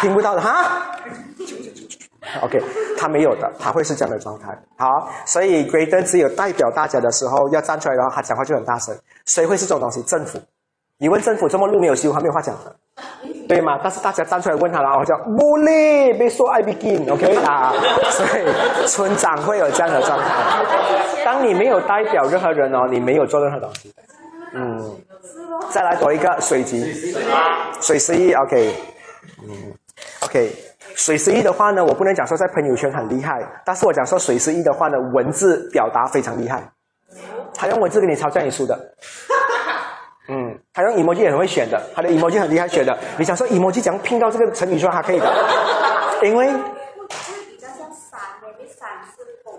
[0.00, 0.90] 听不到的哈。
[2.42, 2.60] OK，
[2.98, 4.48] 他没有的，他会是这样的状态。
[4.76, 8.94] 好，所以 Graydon 只有代表大家的时候要站出来的话，他讲话就很大声。
[9.26, 10.02] 谁会是这种东西？
[10.02, 10.40] 政府。
[11.00, 12.76] 你问政府这么路没有修，他没有话讲的，
[13.48, 13.80] 对吗？
[13.82, 17.72] 但是大家站出来问他了，我叫茉莉，别说 I begin，OK 啊？
[18.10, 20.26] 所以村长会有这样的状态。
[21.24, 23.90] 当你没有代表任何人哦，你没有做任何东西。
[24.52, 24.94] 嗯，
[25.70, 27.14] 再来多一个水级，
[27.80, 28.74] 水十一，OK，
[29.42, 29.72] 嗯
[30.26, 30.52] ，OK，
[30.94, 36.62] 水十一的话呢，我不能讲说在朋友圈很厉害，但是我讲说水十一的话呢，文字表达非常厉害，
[37.54, 38.78] 他用文字给你抄叫你输的。
[40.70, 42.96] 嗯，他用 emoji 也很会选的，他的 emoji 很厉害选的。
[43.18, 45.32] 你想说 emoji 怎样拼到这个成语出来，他可以的，
[46.22, 46.48] 因为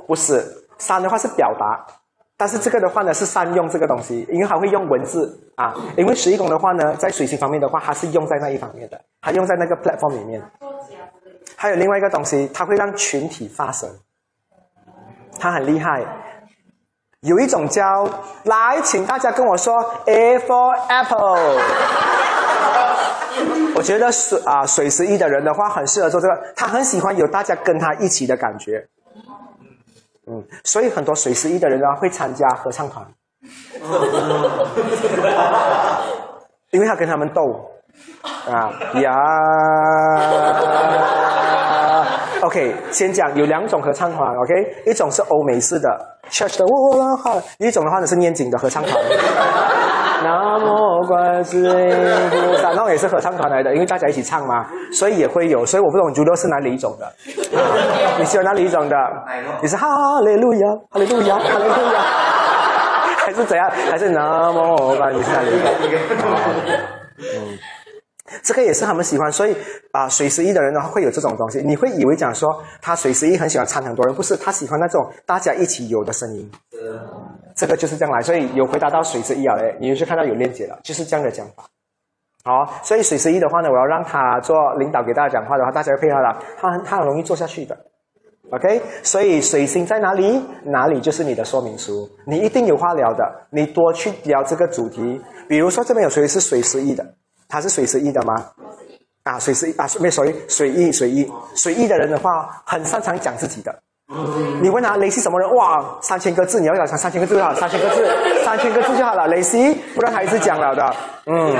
[0.08, 0.44] 不是
[0.78, 1.86] 三的话是表达，
[2.38, 5.74] 但是这个的话呢是善用这个东西，因为他会用文字啊。
[5.96, 10.42] 因为十一宫的话呢，在水星方面的话，它是用在那一方面的，它用在那个 platform 里面。
[11.56, 13.90] 还有另外一个东西，它会让群体发声，
[15.40, 16.04] 它很厉害。
[17.22, 17.84] 有一种叫
[18.46, 19.76] 来，请大家跟我说
[20.08, 21.62] A for Apple。
[23.76, 28.88] 我觉得水啊水十一的人的话很适合做这个，他很喜欢有大家跟他一起的感觉。
[30.28, 33.06] 嗯，所以很多水十一的人呢会参加合唱团，
[36.72, 37.70] 因为他跟他们斗
[38.50, 39.14] 啊呀。
[42.52, 44.54] OK，先讲有两种合唱团，OK，
[44.86, 45.88] 一种是欧美式的
[46.30, 48.94] Church 的，哇哇哇，一种的话呢是念经的合唱团。
[50.22, 51.96] 南无观世音
[52.30, 55.66] 菩萨，那也是合唱团来的，因为大家一起唱嘛，所以也会有。
[55.66, 57.10] 所以我不懂主流是哪里一种的，
[58.20, 58.98] 你喜欢哪里一种的？
[59.62, 59.88] 你是哈
[60.20, 62.02] 利路亚，哈利路亚，哈利路亚，
[63.26, 63.72] 还是怎样？
[63.90, 65.24] 还是南无观世音？
[67.18, 67.58] 嗯。
[68.44, 69.56] 这个也是他们喜欢，所以
[69.92, 71.60] 啊，水十一的人呢会有这种东西。
[71.60, 72.50] 你会以为讲说
[72.82, 76.50] 他水十一很喜欢掺很多人，不是他喜欢那种大家一起有的声音。
[77.56, 81.64] 这个就是这样来，所以有回答到水十一啊，哎，你就看到有链接了，就是这样的讲法。
[82.44, 87.78] 好，所以水十一的话呢，我要让他做领导给大家讲话的话，大家配合了，他很他很容易做下去的。
[88.52, 95.22] OK，所以水星在哪里，哪里就是你的说明书，你一定有话聊的，你多去聊这个主题。
[95.48, 97.06] 比如说这边有谁是水十一的？
[97.52, 98.34] 他是水十一的吗？
[99.24, 103.72] 啊，水十一啊，没水水一水一水一的人的话，很擅长讲自己的。
[104.62, 105.56] 你问他雷西什么人？
[105.56, 108.06] 哇，三千个字，你要讲三千个字就好，三千个字，
[108.44, 109.28] 三千个字就好了。
[109.28, 110.96] 雷西，不然他一直讲了的。
[111.28, 111.56] 嗯，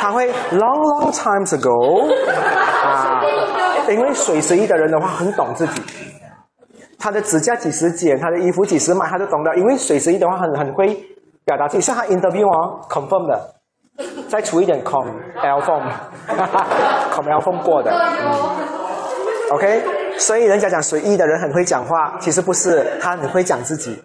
[0.00, 2.12] 他会 long long times ago
[2.82, 3.22] 啊，
[3.88, 5.82] 因为水随意的人的话很懂自己，
[6.98, 9.56] 他的指甲几时剪，他的衣服几时买，他都懂的。
[9.58, 10.86] 因为水随意的话很很会
[11.44, 13.54] 表达自己，像他 interview 哦，confirm 的，
[14.28, 15.06] 再出一点 com
[15.42, 17.92] l form，com l form 过的。
[19.50, 19.82] OK，
[20.18, 24.02] 所以人家讲随意的人很会讲话，其实不是，他很会讲自己。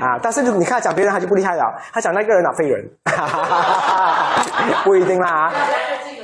[0.00, 2.88] 啊，但是你看讲别人他就不厉害了，他讲那个人哪废人，
[4.84, 5.52] 不一定啦。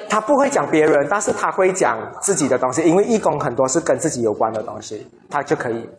[0.08, 5.90] 他不会讲别人，但是他会讲自己的东西，因为义工很多是跟自己有关的东西，他就可以，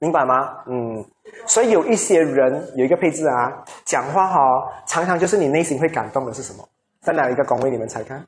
[0.00, 0.34] 明白吗？
[0.66, 1.04] 嗯，
[1.46, 4.38] 所以有一些人有一个配置啊，讲话哈，
[4.86, 6.68] 常常就是你内心会感动的是什么？
[7.02, 7.70] 在哪一个岗位？
[7.70, 8.26] 你们猜看？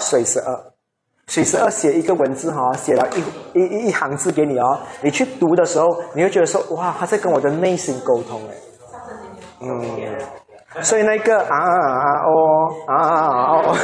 [0.00, 0.72] 水十二。
[1.26, 4.78] 水十二写一个文字哈，写了一一一行字给你哦。
[5.02, 8.54] 你去读的时候，你会觉得说哇，他在跟我的内心沟通哎。
[9.60, 9.82] 嗯，
[10.82, 12.30] 所以那个啊啊哦
[12.86, 13.74] 啊啊哦，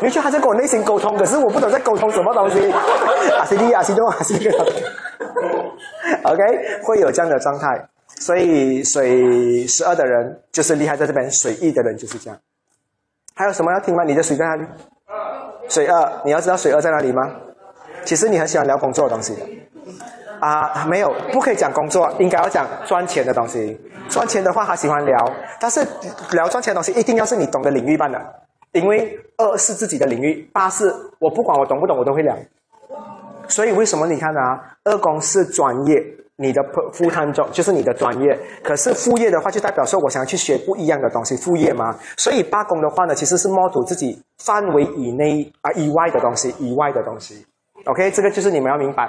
[0.02, 2.72] 你觉得他在跟我内心沟通，可是我不懂在沟通什么东西。
[3.38, 4.50] 阿西利阿西多阿西个
[6.24, 6.42] ，OK，
[6.84, 7.66] 会有这样的状态。
[8.18, 12.38] 所以水十二的人就是厉害在这边，水一的人就是这样。
[13.34, 14.04] 还有什么要听吗？
[14.04, 14.64] 你的水在哪里？
[15.68, 17.22] 水二，你要知道水二在哪里吗？
[18.04, 19.42] 其实你很喜欢聊工作的东西的
[20.40, 23.78] 啊，没有，不可以讲工作，应该要讲赚钱的东西。
[24.08, 25.16] 赚钱的话，他喜欢聊，
[25.60, 25.80] 但是
[26.32, 28.18] 聊赚钱的东西一定要是你懂的领域办的，
[28.72, 32.36] 因为二是自己的领域，八是我不管我懂不懂，我都会聊。
[33.48, 36.02] 所以为什么你看啊，二公是专业，
[36.36, 36.60] 你的
[36.92, 41.96] 副摊中就是你的专业，可是副业的话就代表说我想要去学不一样的东西，副业嘛。
[42.16, 47.46] 所以八公的话呢，其实是 model 自己范围以内啊以外的东西，以外的东西。
[47.84, 49.08] OK，这个就是你们要明白，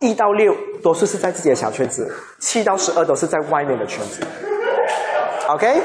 [0.00, 4.26] 一到六多数是在自己的小圈子，七到十二都是在外面的圈子。
[5.48, 5.82] OK。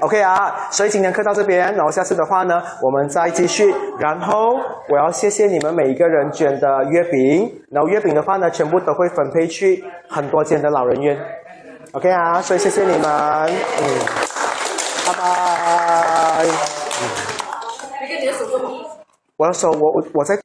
[0.00, 3.70] OK 啊，所以今天课到这边，然后下次的话呢，我们再继续。
[3.98, 4.56] 然后
[4.88, 11.18] 我要谢谢你们每一个人捐的月饼，然后月饼的话呢，全部都会分配去很多间的老人院。
[11.92, 13.84] OK 啊，所以谢谢你们，嗯，
[15.06, 16.46] 拜拜。
[16.46, 16.48] 嗯。
[18.00, 18.46] 你跟你的手
[19.36, 19.46] 我
[19.78, 20.34] 我我我在。